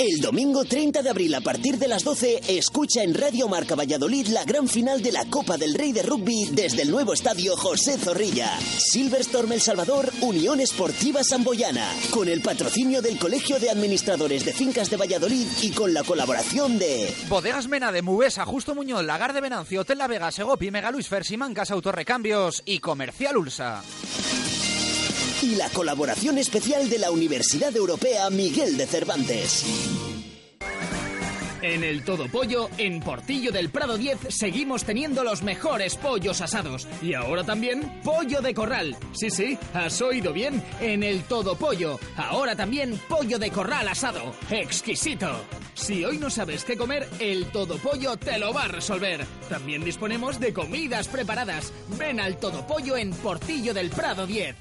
[0.08, 4.28] El domingo 30 de abril a partir de las 12, escucha en Radio Marca Valladolid
[4.28, 7.98] la gran final de la Copa del Rey de Rugby desde el nuevo estadio José
[7.98, 8.56] Zorrilla.
[8.60, 14.90] Silverstorm El Salvador, Unión Esportiva Samboyana, con el patrocinio del Colegio de Administradores de Fincas
[14.90, 19.40] de Valladolid y con la colaboración de Bodegas Mena de Mubesa, Justo Muñoz, Lagar de
[19.40, 23.82] Venancio, Hotel La Vega, Segopi, Mega Luis Fersimán, Casa Autorrecambios y Comercial Ulsa
[25.42, 29.64] y la colaboración especial de la Universidad Europea Miguel de Cervantes.
[31.62, 36.86] En el Todo Pollo, en Portillo del Prado 10, seguimos teniendo los mejores pollos asados.
[37.02, 38.96] Y ahora también pollo de corral.
[39.12, 40.62] Sí, sí, has oído bien.
[40.80, 41.98] En el Todo Pollo.
[42.16, 44.34] Ahora también pollo de corral asado.
[44.48, 45.44] ¡Exquisito!
[45.74, 49.26] Si hoy no sabes qué comer, el Todo Pollo te lo va a resolver.
[49.48, 51.72] También disponemos de comidas preparadas.
[51.98, 54.54] Ven al Todo Pollo en Portillo del Prado 10.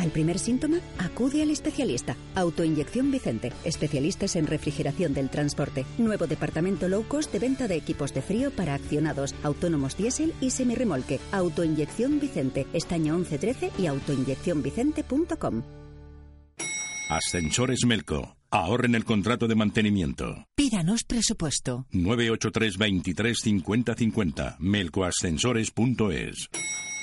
[0.00, 2.16] Al primer síntoma, acude al especialista.
[2.34, 5.84] Autoinyección Vicente, especialistas en refrigeración del transporte.
[5.98, 10.52] Nuevo departamento low cost de venta de equipos de frío para accionados, autónomos diésel y
[10.52, 11.20] semirremolque.
[11.32, 15.62] Autoinyección Vicente, estaño 1113 y autoinyeccionvicente.com.
[17.10, 18.36] Ascensores Melco.
[18.50, 20.46] Ahorren el contrato de mantenimiento.
[20.54, 21.86] Pídanos presupuesto.
[21.90, 24.56] 983 23 50 50.
[24.60, 26.48] Melcoascensores.es.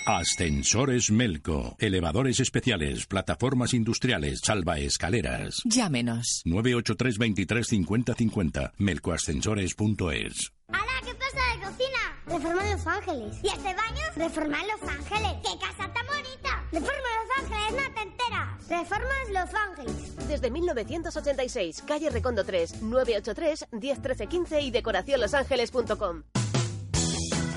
[0.08, 5.62] Ascensores Melco, elevadores especiales, plataformas industriales, salvaescaleras.
[5.66, 6.44] Llámenos.
[6.46, 8.74] 983 23 50 50.
[8.78, 10.54] Melcoascensores.es.
[10.70, 10.86] ¡Hala!
[11.04, 12.24] ¿Qué pasa de cocina?
[12.26, 13.36] Reforma Los Ángeles.
[13.44, 14.02] ¿Y este baño?
[14.16, 15.34] Reforma Los Ángeles.
[15.44, 16.64] ¡Qué casa tan bonita!
[16.72, 18.70] Reforma Los Ángeles, no te enteras.
[18.70, 20.28] Reformas Los Ángeles.
[20.30, 26.24] Desde 1986, calle Recondo 3, 983 1013 15 y decoracionlosangeles.com.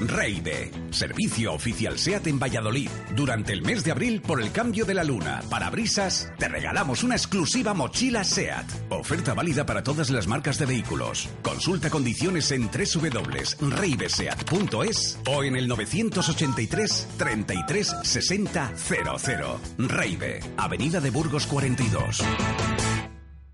[0.00, 2.88] Reibe, servicio oficial SEAT en Valladolid.
[3.14, 7.02] Durante el mes de abril, por el cambio de la luna, para brisas, te regalamos
[7.02, 8.66] una exclusiva mochila SEAT.
[8.90, 11.28] Oferta válida para todas las marcas de vehículos.
[11.42, 19.60] Consulta condiciones en www.reibeseat.es o en el 983 33 60 00.
[19.78, 22.22] Reibe, Avenida de Burgos 42.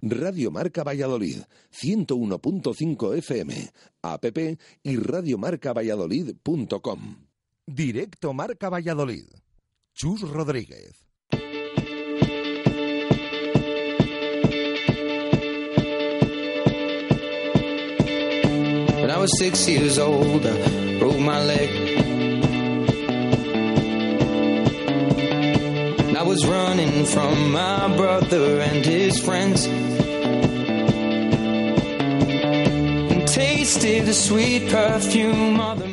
[0.03, 1.43] Radio Marca Valladolid,
[1.73, 3.71] 101.5 FM,
[4.03, 4.25] app
[4.83, 7.27] y radiomarcavalladolid.com.
[7.67, 9.27] Directo Marca Valladolid.
[9.95, 11.07] Chus Rodríguez.
[19.01, 22.06] When I was six years old, I broke my leg.
[26.17, 29.69] I was running from my brother and his friends.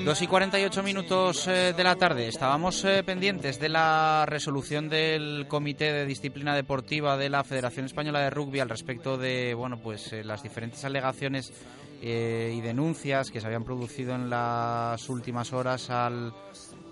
[0.06, 2.28] 2 y 48 minutos eh, de la tarde.
[2.30, 8.22] Estábamos eh, pendientes de la resolución del Comité de Disciplina Deportiva de la Federación Española
[8.22, 11.52] de Rugby al respecto de bueno, pues, eh, las diferentes alegaciones
[12.02, 16.34] y denuncias que se habían producido en las últimas horas al,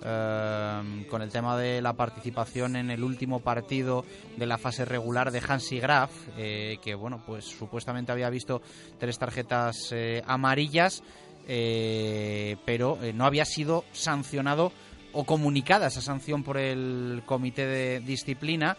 [0.04, 4.06] eh, con el tema de la participación en el último partido
[4.38, 8.62] de la fase regular de Hansi Graf, eh, que bueno, pues supuestamente había visto
[9.00, 11.04] tres tarjetas eh, amarillas,
[11.48, 14.72] eh, pero no había sido sancionado
[15.14, 18.78] o comunicada esa sanción por el comité de disciplina.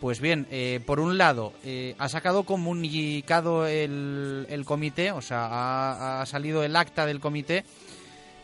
[0.00, 0.46] Pues bien,
[0.86, 1.52] por un lado,
[1.98, 7.64] ha sacado comunicado el, el comité, o sea, ha, ha salido el acta del comité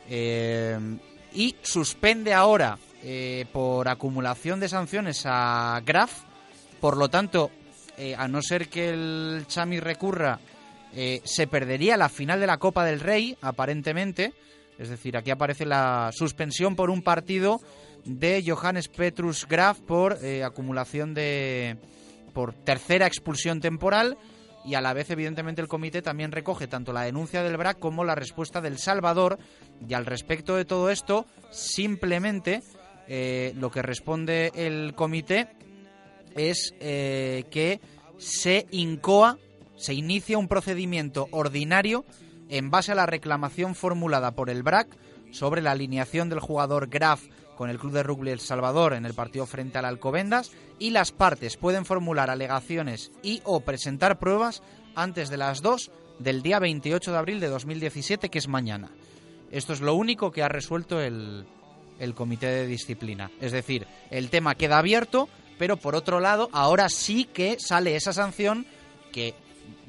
[0.09, 0.79] eh,
[1.37, 6.23] y suspende ahora eh, por acumulación de sanciones a Graf.
[6.81, 7.51] Por lo tanto,
[7.99, 10.41] eh, a no ser que el Chami recurra,
[10.95, 14.33] eh, se perdería la final de la Copa del Rey, aparentemente.
[14.79, 17.61] Es decir, aquí aparece la suspensión por un partido
[18.07, 21.77] de Johannes Petrus Graf por acumulación de.
[22.33, 24.17] por tercera expulsión temporal.
[24.67, 28.05] Y a la vez, evidentemente, el comité también recoge tanto la denuncia del BRAC como
[28.05, 29.39] la respuesta del Salvador.
[29.89, 32.63] Y al respecto de todo esto, simplemente
[33.07, 35.49] eh, lo que responde el comité
[36.35, 37.81] es eh, que
[38.19, 39.39] se incoa,
[39.77, 42.05] se inicia un procedimiento ordinario
[42.49, 44.89] en base a la reclamación formulada por el BRAC
[45.31, 47.23] sobre la alineación del jugador Graf
[47.57, 51.13] con el Club de Rugby El Salvador en el partido frente al Alcobendas y las
[51.13, 54.63] partes pueden formular alegaciones y o presentar pruebas
[54.95, 58.91] antes de las 2 del día 28 de abril de 2017, que es mañana.
[59.51, 61.47] Esto es lo único que ha resuelto el,
[61.99, 63.31] el comité de disciplina.
[63.41, 65.29] Es decir, el tema queda abierto,
[65.59, 68.67] pero por otro lado, ahora sí que sale esa sanción
[69.13, 69.35] que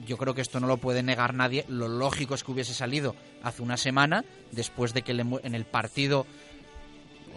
[0.05, 1.65] yo creo que esto no lo puede negar nadie.
[1.67, 5.65] Lo lógico es que hubiese salido hace una semana, después de que le en el
[5.65, 6.25] partido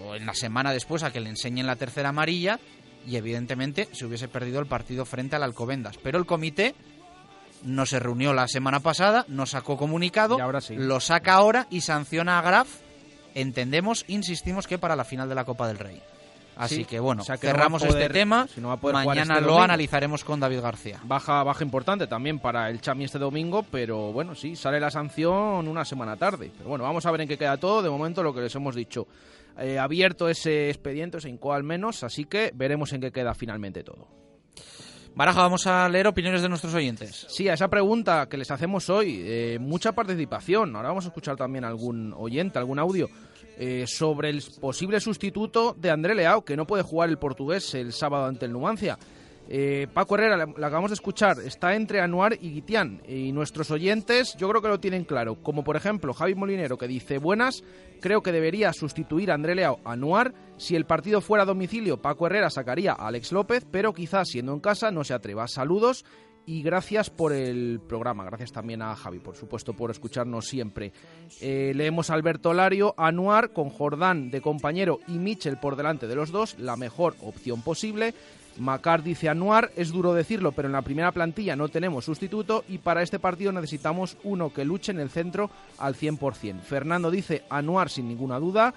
[0.05, 2.59] o en la semana después a que le enseñen la tercera amarilla
[3.07, 5.97] y evidentemente se hubiese perdido el partido frente al Alcobendas.
[5.99, 6.75] Pero el comité
[7.65, 10.39] no se reunió la semana pasada, no sacó comunicado,
[10.71, 12.69] lo saca ahora y sanciona a Graf.
[13.35, 16.03] Entendemos, insistimos que para la final de la Copa del Rey.
[16.57, 18.47] Así Sí, que bueno, o sea que no cerramos poder- este tema.
[18.53, 21.01] si no va a poder jugar Mañana este lo analizaremos con David García.
[21.05, 25.67] Baja, baja importante también para el Chami este domingo, pero bueno, sí, sale la sanción
[25.69, 26.51] una semana tarde.
[26.55, 27.81] Pero bueno, vamos a ver en qué queda todo.
[27.83, 29.07] De momento, lo que les hemos dicho.
[29.61, 33.85] Eh, abierto ese expediente, ese INCO al menos, así que veremos en qué queda finalmente
[33.85, 34.09] todo.
[35.15, 37.27] Baraja, vamos a leer opiniones de nuestros oyentes.
[37.29, 40.75] Sí, a esa pregunta que les hacemos hoy, eh, mucha participación.
[40.75, 43.11] Ahora vamos a escuchar también algún oyente, algún audio
[43.59, 47.93] eh, sobre el posible sustituto de André Leao, que no puede jugar el portugués el
[47.93, 48.99] sábado ante el Numancia.
[49.53, 53.03] Eh, Paco Herrera, la, acabamos de escuchar, está entre Anuar y Guitián.
[53.09, 55.43] Y nuestros oyentes, yo creo que lo tienen claro.
[55.43, 57.65] Como por ejemplo Javi Molinero, que dice: Buenas,
[58.01, 60.33] creo que debería sustituir a André Leao a Anuar.
[60.57, 64.53] Si el partido fuera a domicilio, Paco Herrera sacaría a Alex López, pero quizás siendo
[64.53, 65.49] en casa no se atreva.
[65.49, 66.05] Saludos
[66.47, 68.25] y gracias por el programa.
[68.25, 70.93] Gracias también a Javi, por supuesto, por escucharnos siempre.
[71.41, 76.15] Eh, leemos a Alberto Lario, Anuar con Jordán de compañero y Michel por delante de
[76.15, 78.15] los dos, la mejor opción posible.
[78.61, 82.77] Macar dice Anuar, es duro decirlo, pero en la primera plantilla no tenemos sustituto y
[82.77, 86.61] para este partido necesitamos uno que luche en el centro al 100%.
[86.61, 88.75] Fernando dice Anuar sin ninguna duda.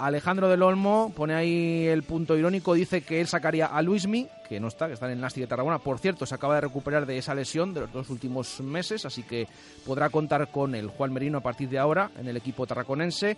[0.00, 4.58] Alejandro del Olmo pone ahí el punto irónico, dice que él sacaría a Luismi, que
[4.58, 5.78] no está, que está en el Nasti de Tarragona.
[5.78, 9.22] Por cierto, se acaba de recuperar de esa lesión de los dos últimos meses, así
[9.22, 9.46] que
[9.86, 13.36] podrá contar con el Juan Merino a partir de ahora en el equipo tarraconense.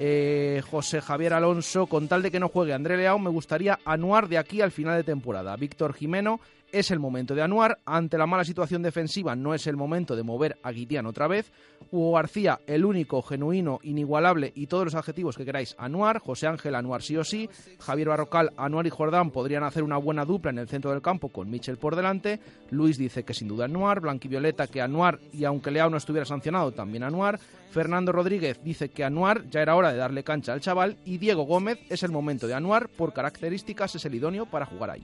[0.00, 4.28] Eh, José Javier Alonso, con tal de que no juegue André Leao, me gustaría anuar
[4.28, 5.56] de aquí al final de temporada.
[5.56, 6.38] Víctor Jimeno,
[6.72, 7.78] es el momento de anuar.
[7.84, 11.52] Ante la mala situación defensiva, no es el momento de mover a Guitián otra vez.
[11.90, 16.18] Hugo García, el único, genuino, inigualable y todos los adjetivos que queráis anuar.
[16.18, 17.48] José Ángel, anuar sí o sí.
[17.78, 21.28] Javier Barrocal, anuar y Jordán podrían hacer una buena dupla en el centro del campo
[21.30, 22.40] con Michel por delante.
[22.70, 24.00] Luis dice que sin duda anuar.
[24.00, 27.38] Blanquivioleta que anuar y aunque Leao no estuviera sancionado, también anuar.
[27.70, 30.96] Fernando Rodríguez dice que anuar ya era hora de darle cancha al chaval.
[31.04, 32.88] Y Diego Gómez es el momento de anuar.
[32.88, 35.02] Por características es el idóneo para jugar ahí.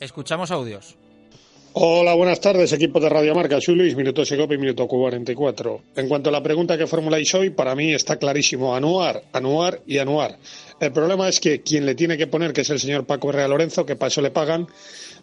[0.00, 0.96] Escuchamos audios.
[1.74, 3.60] Hola, buenas tardes, equipo de Radio Marca.
[3.60, 5.80] Soy Luis, minuto Segopi, minuto Q44.
[5.96, 9.98] En cuanto a la pregunta que formuláis hoy, para mí está clarísimo anuar, anuar y
[9.98, 10.38] anuar.
[10.80, 13.50] El problema es que quien le tiene que poner, que es el señor Paco Real
[13.50, 14.66] Lorenzo, que para eso le pagan,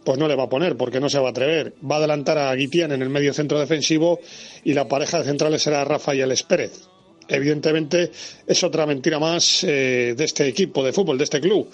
[0.03, 1.73] pues no le va a poner, porque no se va a atrever.
[1.83, 4.19] Va a adelantar a Guitián en el medio centro defensivo
[4.63, 6.87] y la pareja de centrales será Rafa y Pérez
[7.27, 8.11] evidentemente
[8.45, 11.69] es otra mentira más eh, de este equipo de fútbol, de este club,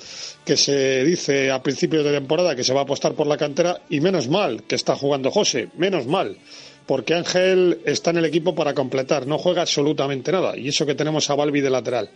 [0.45, 3.81] que se dice a principios de temporada que se va a apostar por la cantera
[3.89, 6.37] y menos mal que está jugando José, menos mal,
[6.85, 10.95] porque Ángel está en el equipo para completar, no juega absolutamente nada y eso que
[10.95, 12.09] tenemos a Balbi de lateral.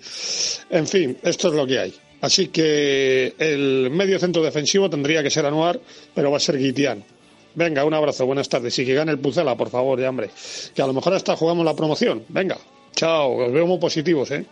[0.70, 1.94] En fin, esto es lo que hay.
[2.22, 5.80] Así que el medio centro defensivo tendría que ser Anuar,
[6.14, 7.04] pero va a ser Guitián.
[7.56, 8.78] Venga, un abrazo, buenas tardes.
[8.80, 10.30] Y que gane el Pucela, por favor, ya hombre.
[10.74, 12.24] Que a lo mejor hasta jugamos la promoción.
[12.28, 12.58] Venga.
[12.96, 14.46] Chao, os veo muy positivos, ¿eh?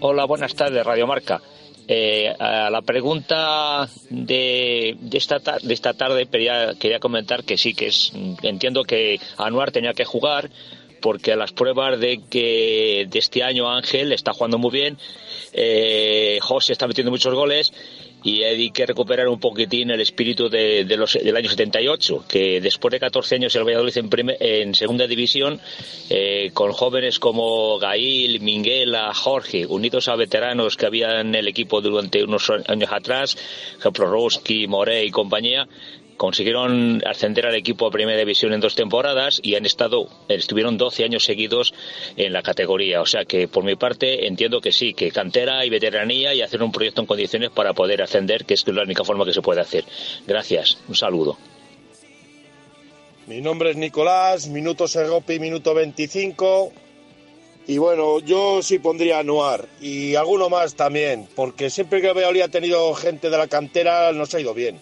[0.00, 1.40] Hola, buenas tardes, Radio Marca.
[1.86, 7.86] Eh, a la pregunta de, esta, de esta tarde quería, quería comentar que sí, que
[7.86, 10.50] es, entiendo que Anuar tenía que jugar
[11.00, 14.98] porque las pruebas de que de este año Ángel está jugando muy bien,
[15.52, 17.72] eh, José está metiendo muchos goles
[18.24, 22.90] y hay que recuperar un poquitín el espíritu de, los, del año 78, que después
[22.90, 25.60] de 14 años el Valladolid en, en segunda división,
[26.08, 31.82] eh, con jóvenes como Gail, Minguela, Jorge, unidos a veteranos que había en el equipo
[31.82, 33.36] durante unos años atrás,
[33.82, 35.68] Roski, Moré y compañía,
[36.16, 41.04] consiguieron ascender al equipo a Primera División en dos temporadas y han estado, estuvieron 12
[41.04, 41.74] años seguidos
[42.16, 43.00] en la categoría.
[43.00, 46.62] O sea que por mi parte entiendo que sí, que cantera y veteranía y hacer
[46.62, 49.60] un proyecto en condiciones para poder ascender, que es la única forma que se puede
[49.60, 49.84] hacer.
[50.26, 51.36] Gracias, un saludo.
[53.26, 56.72] Mi nombre es Nicolás, minuto Segopi, minuto 25.
[57.66, 62.48] Y bueno, yo sí pondría Anuar y alguno más también, porque siempre que Valladolid ha
[62.48, 64.78] tenido gente de la cantera nos ha ido bien.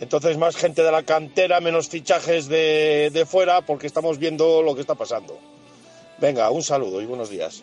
[0.00, 4.74] Entonces más gente de la cantera, menos fichajes de, de fuera, porque estamos viendo lo
[4.74, 5.38] que está pasando.
[6.20, 7.62] Venga, un saludo y buenos días.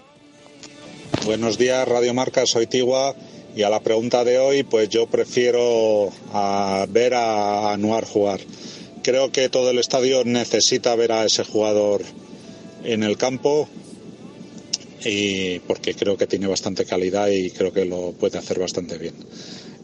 [1.26, 3.16] Buenos días, Radio Marca, soy Tigua.
[3.56, 8.42] Y a la pregunta de hoy, pues yo prefiero a ver a Anuar jugar.
[9.02, 12.02] Creo que todo el estadio necesita ver a ese jugador
[12.84, 13.70] en el campo
[15.06, 19.14] y porque creo que tiene bastante calidad y creo que lo puede hacer bastante bien.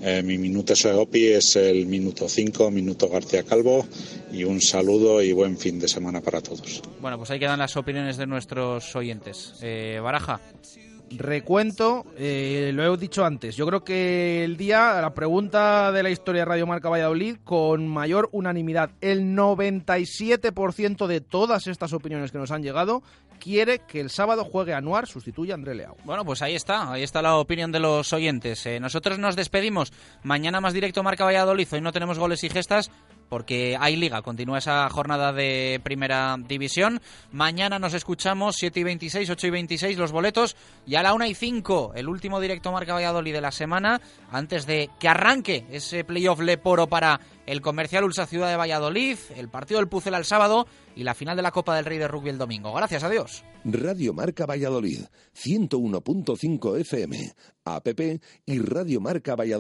[0.04, 3.86] Eh, mi minuto Segopi es el minuto 5, minuto García Calvo
[4.32, 6.82] y un saludo y buen fin de semana para todos.
[7.00, 9.54] Bueno, pues ahí quedan las opiniones de nuestros oyentes.
[9.62, 10.42] Eh, Baraja.
[11.18, 16.10] Recuento, eh, lo he dicho antes, yo creo que el día, la pregunta de la
[16.10, 22.38] historia de Radio Marca Valladolid, con mayor unanimidad, el 97% de todas estas opiniones que
[22.38, 23.04] nos han llegado
[23.42, 25.98] quiere que el sábado juegue Anuar, sustituya a André Leao.
[26.06, 28.66] Bueno, pues ahí está, ahí está la opinión de los oyentes.
[28.66, 29.92] Eh, nosotros nos despedimos.
[30.24, 31.68] Mañana más directo Marca Valladolid.
[31.72, 32.92] Hoy no tenemos goles y gestas
[33.32, 37.00] porque hay liga, continúa esa jornada de primera división.
[37.32, 41.28] Mañana nos escuchamos 7 y 26, 8 y 26 los boletos y a la 1
[41.28, 44.02] y 5 el último directo Marca Valladolid de la semana
[44.32, 49.48] antes de que arranque ese playoff Leporo para el Comercial Ulsa Ciudad de Valladolid, el
[49.48, 52.32] partido del Pucel al sábado y la final de la Copa del Rey de Rugby
[52.32, 52.74] el domingo.
[52.74, 53.46] Gracias, adiós.
[53.64, 55.06] Radio Marca Valladolid,
[55.36, 57.34] 101.5 FM,
[57.64, 57.88] app
[58.46, 59.50] y Radio Marca Valladolid.